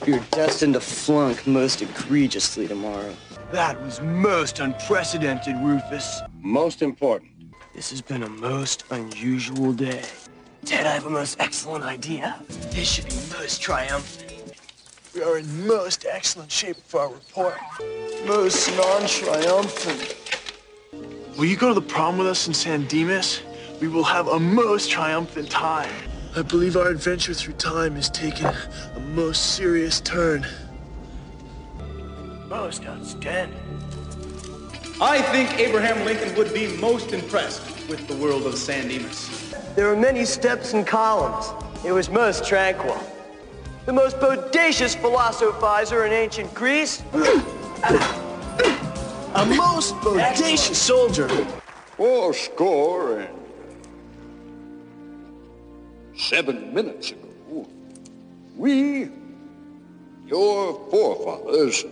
You're 0.05 0.23
destined 0.31 0.75
to 0.75 0.79
flunk 0.79 1.45
most 1.45 1.81
egregiously 1.81 2.67
tomorrow. 2.67 3.15
That 3.51 3.81
was 3.81 4.01
most 4.01 4.59
unprecedented, 4.59 5.55
Rufus. 5.57 6.21
Most 6.41 6.81
important. 6.81 7.31
This 7.73 7.89
has 7.89 8.01
been 8.01 8.23
a 8.23 8.29
most 8.29 8.85
unusual 8.91 9.73
day. 9.73 10.03
Ted, 10.63 10.85
I 10.85 10.91
have 10.93 11.05
a 11.05 11.09
most 11.09 11.39
excellent 11.39 11.83
idea. 11.83 12.41
This 12.71 12.89
should 12.89 13.05
be 13.05 13.15
most 13.37 13.61
triumphant. 13.61 14.31
We 15.13 15.21
are 15.21 15.37
in 15.37 15.67
most 15.67 16.05
excellent 16.09 16.51
shape 16.51 16.77
for 16.77 17.01
our 17.01 17.13
report. 17.13 17.57
Most 18.25 18.69
non-triumphant. 18.75 20.24
Will 21.37 21.45
you 21.45 21.57
go 21.57 21.67
to 21.67 21.73
the 21.73 21.85
prom 21.85 22.17
with 22.17 22.27
us 22.27 22.47
in 22.47 22.53
San 22.53 22.87
Dimas? 22.87 23.41
We 23.81 23.89
will 23.89 24.05
have 24.05 24.29
a 24.29 24.39
most 24.39 24.89
triumphant 24.89 25.51
time. 25.51 25.91
I 26.33 26.41
believe 26.41 26.77
our 26.77 26.87
adventure 26.87 27.33
through 27.33 27.55
time 27.55 27.95
has 27.95 28.09
taken 28.09 28.45
a 28.45 28.99
most 28.99 29.55
serious 29.57 29.99
turn. 29.99 30.47
Most 32.47 32.85
outstanding. 32.85 33.59
I 35.01 35.21
think 35.21 35.59
Abraham 35.59 36.05
Lincoln 36.05 36.33
would 36.35 36.53
be 36.53 36.67
most 36.77 37.11
impressed 37.11 37.89
with 37.89 38.07
the 38.07 38.15
world 38.15 38.45
of 38.45 38.57
San 38.57 38.87
Dimas. 38.87 39.53
There 39.75 39.89
were 39.89 39.97
many 39.97 40.23
steps 40.23 40.71
and 40.71 40.87
columns. 40.87 41.51
It 41.85 41.91
was 41.91 42.09
most 42.09 42.45
tranquil. 42.45 42.97
The 43.85 43.93
most 43.93 44.21
bodacious 44.21 44.95
philosophizer 44.95 46.07
in 46.07 46.13
ancient 46.13 46.53
Greece. 46.53 47.03
A 49.35 49.45
most 49.45 49.95
bodacious 49.95 50.75
soldier. 50.75 51.27
Four 51.97 52.33
score 52.33 53.19
and 53.19 53.37
seven 56.17 56.73
minutes 56.73 57.11
ago, 57.11 57.67
we, 58.55 59.09
your 60.25 60.73
forefathers, 60.89 61.83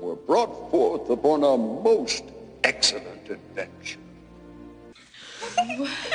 were 0.00 0.16
brought 0.16 0.70
forth 0.70 1.10
upon 1.10 1.44
a 1.44 1.56
most 1.58 2.24
excellent 2.64 3.28
adventure. 3.28 4.00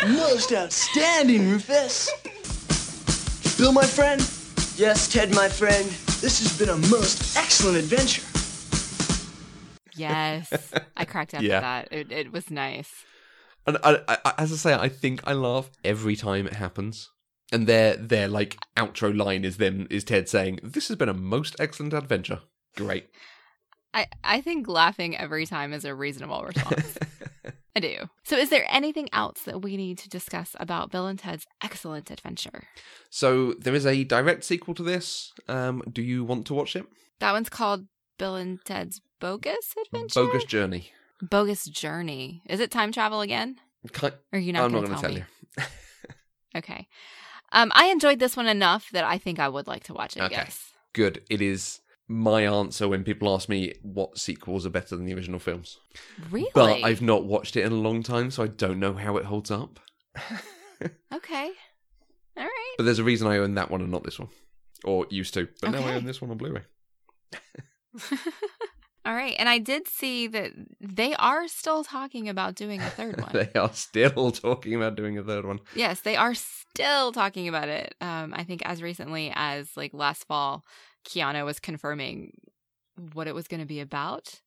Most 0.07 0.53
outstanding, 0.53 1.51
Rufus. 1.51 2.09
Bill, 3.57 3.71
my 3.71 3.85
friend, 3.85 4.21
Yes, 4.75 5.07
Ted, 5.07 5.35
my 5.35 5.47
friend. 5.47 5.85
this 6.19 6.39
has 6.39 6.57
been 6.57 6.69
a 6.69 6.77
most 6.89 7.37
excellent 7.37 7.77
adventure. 7.77 8.23
Yes. 10.09 10.73
I 10.97 11.05
cracked 11.05 11.33
up 11.35 11.41
Yeah. 11.41 11.57
at 11.57 11.61
that. 11.61 11.87
It, 11.91 12.11
it 12.11 12.31
was 12.31 12.49
nice. 12.51 12.91
And 13.65 13.77
I, 13.83 13.99
I, 14.07 14.33
as 14.37 14.51
I 14.51 14.55
say, 14.55 14.73
I 14.73 14.89
think 14.89 15.21
I 15.25 15.33
laugh 15.33 15.69
every 15.83 16.15
time 16.15 16.47
it 16.47 16.53
happens. 16.55 17.09
And 17.51 17.67
their 17.67 17.95
their 17.95 18.27
like 18.27 18.57
outro 18.75 19.15
line 19.15 19.45
is 19.45 19.57
them 19.57 19.87
is 19.91 20.03
Ted 20.03 20.27
saying, 20.27 20.59
"This 20.63 20.87
has 20.87 20.97
been 20.97 21.09
a 21.09 21.13
most 21.13 21.55
excellent 21.59 21.93
adventure." 21.93 22.39
Great. 22.75 23.07
I, 23.93 24.07
I 24.23 24.41
think 24.41 24.67
laughing 24.67 25.15
every 25.15 25.45
time 25.45 25.71
is 25.71 25.85
a 25.85 25.93
reasonable 25.93 26.43
response. 26.47 26.97
I 27.75 27.79
do. 27.79 27.95
So, 28.23 28.37
is 28.37 28.49
there 28.49 28.65
anything 28.69 29.07
else 29.13 29.41
that 29.43 29.61
we 29.61 29.77
need 29.77 29.99
to 29.99 30.09
discuss 30.09 30.55
about 30.59 30.91
Bill 30.91 31.05
and 31.05 31.19
Ted's 31.19 31.45
Excellent 31.63 32.09
Adventure? 32.09 32.63
So 33.11 33.53
there 33.53 33.75
is 33.75 33.85
a 33.85 34.03
direct 34.03 34.43
sequel 34.43 34.73
to 34.75 34.83
this. 34.83 35.31
Um, 35.47 35.83
do 35.91 36.01
you 36.01 36.23
want 36.23 36.47
to 36.47 36.53
watch 36.55 36.75
it? 36.75 36.85
That 37.19 37.33
one's 37.33 37.49
called 37.49 37.85
Bill 38.17 38.35
and 38.35 38.59
Ted's 38.65 38.99
Bogus 39.23 39.73
Adventure? 39.85 40.25
Bogus 40.25 40.43
Journey. 40.43 40.91
Bogus 41.21 41.63
Journey. 41.63 42.41
Is 42.49 42.59
it 42.59 42.71
time 42.71 42.91
travel 42.91 43.21
again? 43.21 43.55
Or 44.03 44.11
are 44.33 44.37
you 44.37 44.51
not 44.51 44.65
I'm 44.65 44.73
not 44.73 44.83
going 44.83 44.95
to 44.95 45.01
tell 45.01 45.13
me? 45.13 45.23
you. 45.57 45.63
Okay. 46.55 46.87
Um, 47.51 47.71
I 47.73 47.85
enjoyed 47.85 48.19
this 48.19 48.37
one 48.37 48.45
enough 48.45 48.89
that 48.91 49.03
I 49.05 49.17
think 49.17 49.39
I 49.39 49.49
would 49.49 49.65
like 49.65 49.85
to 49.85 49.93
watch 49.93 50.17
it. 50.17 50.21
Okay. 50.23 50.35
Yes. 50.35 50.71
Good. 50.93 51.23
It 51.29 51.41
is 51.41 51.79
my 52.07 52.43
answer 52.43 52.87
when 52.87 53.03
people 53.03 53.33
ask 53.33 53.49
me 53.49 53.73
what 53.81 54.19
sequels 54.19 54.63
are 54.65 54.69
better 54.69 54.95
than 54.95 55.05
the 55.05 55.15
original 55.15 55.39
films. 55.39 55.79
Really? 56.29 56.51
But 56.53 56.83
I've 56.83 57.01
not 57.01 57.23
watched 57.23 57.55
it 57.55 57.65
in 57.65 57.71
a 57.71 57.75
long 57.75 58.03
time, 58.03 58.29
so 58.29 58.43
I 58.43 58.47
don't 58.47 58.79
know 58.79 58.93
how 58.93 59.17
it 59.17 59.25
holds 59.25 59.49
up. 59.49 59.79
Okay. 61.13 61.49
All 62.35 62.43
right. 62.43 62.73
But 62.77 62.83
there's 62.83 62.99
a 62.99 63.05
reason 63.05 63.27
I 63.27 63.37
own 63.37 63.55
that 63.55 63.71
one 63.71 63.79
and 63.79 63.89
not 63.89 64.03
this 64.03 64.19
one. 64.19 64.27
Or 64.83 65.07
used 65.09 65.33
to. 65.35 65.47
But 65.61 65.71
now 65.71 65.87
I 65.87 65.93
own 65.93 66.03
this 66.03 66.21
one 66.21 66.29
on 66.29 66.37
Blu 66.37 66.51
ray. 66.51 68.11
All 69.05 69.13
right. 69.13 69.35
And 69.37 69.49
I 69.49 69.57
did 69.57 69.87
see 69.87 70.27
that 70.27 70.51
they 70.79 71.13
are 71.15 71.47
still 71.47 71.83
talking 71.83 72.29
about 72.29 72.55
doing 72.55 72.81
a 72.81 72.89
third 72.89 73.19
one. 73.21 73.31
they 73.33 73.51
are 73.59 73.73
still 73.73 74.31
talking 74.31 74.75
about 74.75 74.95
doing 74.95 75.17
a 75.17 75.23
third 75.23 75.45
one. 75.45 75.59
Yes, 75.75 76.01
they 76.01 76.15
are 76.15 76.33
still 76.33 77.11
talking 77.11 77.47
about 77.47 77.67
it. 77.69 77.95
Um, 77.99 78.33
I 78.35 78.43
think 78.43 78.61
as 78.65 78.81
recently 78.81 79.31
as 79.35 79.75
like 79.75 79.93
last 79.93 80.25
fall, 80.25 80.63
Keanu 81.05 81.43
was 81.45 81.59
confirming 81.59 82.31
what 83.13 83.27
it 83.27 83.35
was 83.35 83.47
going 83.47 83.59
to 83.59 83.65
be 83.65 83.79
about. 83.81 84.39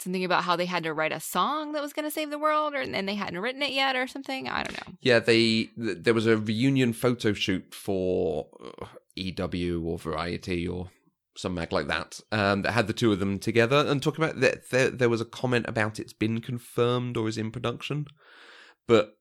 Something 0.00 0.24
about 0.24 0.44
how 0.44 0.54
they 0.54 0.66
had 0.66 0.84
to 0.84 0.92
write 0.92 1.10
a 1.10 1.18
song 1.18 1.72
that 1.72 1.82
was 1.82 1.92
going 1.92 2.04
to 2.04 2.10
save 2.12 2.30
the 2.30 2.38
world, 2.38 2.72
or 2.74 2.80
and 2.80 3.08
they 3.08 3.16
hadn't 3.16 3.40
written 3.40 3.62
it 3.62 3.72
yet, 3.72 3.96
or 3.96 4.06
something. 4.06 4.48
I 4.48 4.62
don't 4.62 4.86
know. 4.86 4.94
Yeah, 5.00 5.18
they 5.18 5.64
th- 5.64 5.98
there 6.02 6.14
was 6.14 6.26
a 6.28 6.36
reunion 6.36 6.92
photo 6.92 7.32
shoot 7.32 7.74
for 7.74 8.46
uh, 8.80 8.86
EW 9.16 9.82
or 9.84 9.98
Variety 9.98 10.68
or 10.68 10.90
some 11.38 11.54
mag 11.54 11.72
like 11.72 11.86
that 11.86 12.20
um, 12.32 12.62
that 12.62 12.72
had 12.72 12.88
the 12.88 12.92
two 12.92 13.12
of 13.12 13.20
them 13.20 13.38
together 13.38 13.84
and 13.86 14.02
talking 14.02 14.24
about 14.24 14.40
that. 14.40 14.68
There, 14.70 14.90
there 14.90 15.08
was 15.08 15.20
a 15.20 15.24
comment 15.24 15.66
about 15.68 16.00
it's 16.00 16.12
been 16.12 16.40
confirmed 16.40 17.16
or 17.16 17.28
is 17.28 17.38
in 17.38 17.52
production, 17.52 18.06
but 18.88 19.16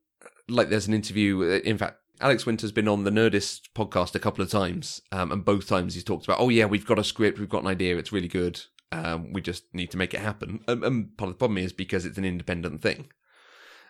like 0.49 0.69
there's 0.69 0.87
an 0.87 0.95
interview. 0.95 1.43
uh, 1.43 1.59
In 1.63 1.77
fact, 1.77 1.97
Alex 2.19 2.43
Winter's 2.43 2.71
been 2.71 2.87
on 2.87 3.03
the 3.03 3.11
Nerdist 3.11 3.69
podcast 3.75 4.15
a 4.15 4.19
couple 4.19 4.43
of 4.43 4.49
times, 4.49 4.99
um, 5.11 5.31
and 5.31 5.45
both 5.45 5.67
times 5.67 5.93
he's 5.93 6.03
talked 6.03 6.25
about, 6.25 6.39
oh 6.39 6.49
yeah, 6.49 6.65
we've 6.65 6.87
got 6.87 6.97
a 6.97 7.03
script, 7.03 7.37
we've 7.37 7.49
got 7.49 7.61
an 7.61 7.69
idea, 7.69 7.97
it's 7.97 8.11
really 8.11 8.27
good. 8.27 8.61
Um, 8.91 9.31
we 9.31 9.41
just 9.41 9.65
need 9.73 9.91
to 9.91 9.97
make 9.97 10.15
it 10.15 10.21
happen. 10.21 10.61
And, 10.67 10.83
and 10.83 11.17
part 11.17 11.29
of 11.29 11.35
the 11.35 11.39
problem 11.39 11.59
is 11.59 11.71
because 11.71 12.03
it's 12.03 12.17
an 12.17 12.25
independent 12.25 12.81
thing. 12.81 13.09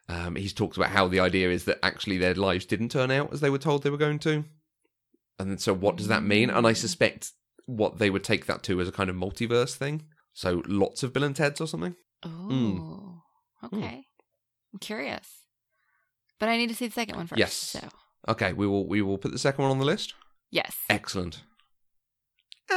Um, 0.09 0.35
he's 0.35 0.53
talked 0.53 0.75
about 0.75 0.89
how 0.89 1.07
the 1.07 1.21
idea 1.21 1.49
is 1.49 1.63
that 1.65 1.79
actually 1.81 2.17
their 2.17 2.33
lives 2.33 2.65
didn't 2.65 2.89
turn 2.89 3.11
out 3.11 3.31
as 3.31 3.39
they 3.39 3.49
were 3.49 3.57
told 3.57 3.83
they 3.83 3.89
were 3.89 3.97
going 3.97 4.19
to. 4.19 4.43
And 5.39 5.61
so, 5.61 5.73
what 5.73 5.95
does 5.95 6.07
that 6.07 6.23
mean? 6.23 6.49
And 6.49 6.67
I 6.67 6.73
suspect 6.73 7.31
what 7.67 7.99
they 7.99 8.09
would 8.09 8.23
take 8.23 8.47
that 8.47 8.63
to 8.63 8.81
as 8.81 8.87
a 8.87 8.91
kind 8.91 9.09
of 9.11 9.15
multiverse 9.15 9.75
thing. 9.75 10.07
So, 10.33 10.63
lots 10.67 11.03
of 11.03 11.13
Bill 11.13 11.23
and 11.23 11.35
Ted's 11.35 11.61
or 11.61 11.67
something. 11.67 11.95
Oh, 12.23 13.21
okay. 13.63 14.03
I'm 14.73 14.79
curious, 14.79 15.27
but 16.39 16.49
I 16.49 16.57
need 16.57 16.69
to 16.69 16.75
see 16.75 16.87
the 16.87 16.93
second 16.93 17.15
one 17.17 17.27
first. 17.27 17.39
Yes. 17.39 17.53
So 17.53 17.79
Okay, 18.27 18.51
we 18.53 18.65
will 18.67 18.87
we 18.87 19.01
will 19.01 19.17
put 19.19 19.31
the 19.31 19.39
second 19.39 19.61
one 19.63 19.71
on 19.71 19.77
the 19.79 19.85
list. 19.85 20.13
yes. 20.51 20.75
Excellent. 20.89 21.43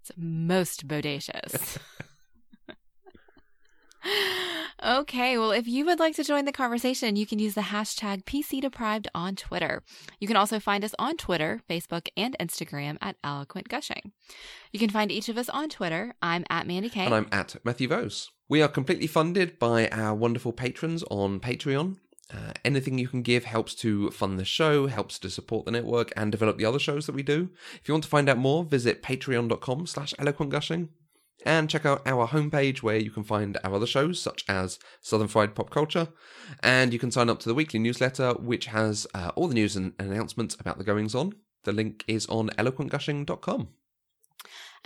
It's 0.00 0.12
most 0.16 0.86
bodacious. 0.88 1.78
okay, 4.84 5.38
well, 5.38 5.50
if 5.50 5.66
you 5.66 5.84
would 5.86 5.98
like 5.98 6.14
to 6.16 6.24
join 6.24 6.44
the 6.44 6.52
conversation, 6.52 7.16
you 7.16 7.26
can 7.26 7.38
use 7.38 7.54
the 7.54 7.62
hashtag 7.62 8.24
PCDeprived 8.24 9.06
on 9.14 9.36
Twitter. 9.36 9.82
You 10.20 10.28
can 10.28 10.36
also 10.36 10.60
find 10.60 10.84
us 10.84 10.94
on 10.98 11.16
Twitter, 11.16 11.60
Facebook, 11.68 12.08
and 12.16 12.36
Instagram 12.38 12.98
at 13.00 13.16
Eloquent 13.24 13.68
Gushing. 13.68 14.12
You 14.72 14.80
can 14.80 14.90
find 14.90 15.10
each 15.10 15.28
of 15.28 15.38
us 15.38 15.48
on 15.48 15.68
Twitter. 15.68 16.14
I'm 16.22 16.44
at 16.50 16.66
Mandy 16.66 16.88
K. 16.88 17.04
And 17.04 17.14
I'm 17.14 17.28
at 17.32 17.56
Matthew 17.64 17.88
Vose. 17.88 18.30
We 18.48 18.62
are 18.62 18.68
completely 18.68 19.06
funded 19.06 19.58
by 19.58 19.88
our 19.88 20.14
wonderful 20.14 20.52
patrons 20.52 21.02
on 21.10 21.40
Patreon. 21.40 21.96
Uh, 22.32 22.52
anything 22.64 22.98
you 22.98 23.08
can 23.08 23.22
give 23.22 23.44
helps 23.44 23.74
to 23.76 24.10
fund 24.10 24.38
the 24.38 24.44
show, 24.44 24.86
helps 24.86 25.18
to 25.18 25.30
support 25.30 25.66
the 25.66 25.70
network, 25.70 26.12
and 26.16 26.32
develop 26.32 26.58
the 26.58 26.64
other 26.64 26.78
shows 26.78 27.06
that 27.06 27.14
we 27.14 27.22
do. 27.22 27.50
If 27.80 27.88
you 27.88 27.94
want 27.94 28.04
to 28.04 28.10
find 28.10 28.28
out 28.28 28.38
more, 28.38 28.64
visit 28.64 29.02
patreon.com 29.02 29.86
slash 29.86 30.14
eloquentgushing. 30.14 30.88
And 31.44 31.68
check 31.68 31.84
out 31.84 32.02
our 32.06 32.26
homepage 32.26 32.82
where 32.82 32.96
you 32.96 33.10
can 33.10 33.22
find 33.22 33.58
our 33.62 33.74
other 33.74 33.86
shows, 33.86 34.20
such 34.20 34.44
as 34.48 34.78
Southern 35.00 35.28
Fried 35.28 35.54
Pop 35.54 35.70
Culture. 35.70 36.08
And 36.62 36.92
you 36.92 36.98
can 36.98 37.10
sign 37.10 37.28
up 37.28 37.38
to 37.40 37.48
the 37.48 37.54
weekly 37.54 37.78
newsletter, 37.78 38.32
which 38.32 38.66
has 38.66 39.06
uh, 39.14 39.30
all 39.36 39.48
the 39.48 39.54
news 39.54 39.76
and 39.76 39.92
announcements 39.98 40.56
about 40.58 40.78
the 40.78 40.84
goings 40.84 41.14
on. 41.14 41.34
The 41.64 41.72
link 41.72 42.04
is 42.08 42.26
on 42.26 42.48
eloquentgushing.com. 42.50 43.68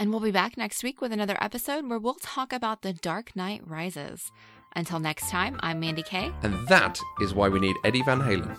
And 0.01 0.11
we'll 0.11 0.21
be 0.21 0.31
back 0.31 0.57
next 0.57 0.83
week 0.85 1.01
with 1.01 1.13
another 1.13 1.37
episode 1.41 1.89
where 1.89 1.99
we'll 1.99 2.15
talk 2.15 2.53
about 2.53 2.83
The 2.83 2.93
Dark 2.93 3.35
Knight 3.35 3.63
Rises. 3.67 4.31
Until 4.77 5.01
next 5.01 5.31
time, 5.31 5.59
I'm 5.61 5.81
Mandy 5.81 6.03
Kay. 6.03 6.31
And 6.43 6.69
that 6.69 7.01
is 7.21 7.35
why 7.35 7.49
we 7.49 7.59
need 7.59 7.77
Eddie 7.85 8.03
Van 8.03 8.21
Halen. 8.21 8.57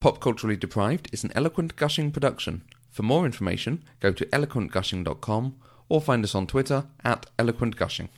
Pop 0.00 0.18
Culturally 0.18 0.56
Deprived 0.56 1.10
is 1.12 1.24
an 1.24 1.32
Eloquent 1.34 1.76
Gushing 1.76 2.10
production. 2.10 2.62
For 2.90 3.02
more 3.02 3.26
information, 3.26 3.84
go 4.00 4.12
to 4.12 4.24
eloquentgushing.com 4.24 5.56
or 5.90 6.00
find 6.00 6.24
us 6.24 6.34
on 6.34 6.46
Twitter 6.46 6.86
at 7.04 7.26
eloquentgushing. 7.38 8.08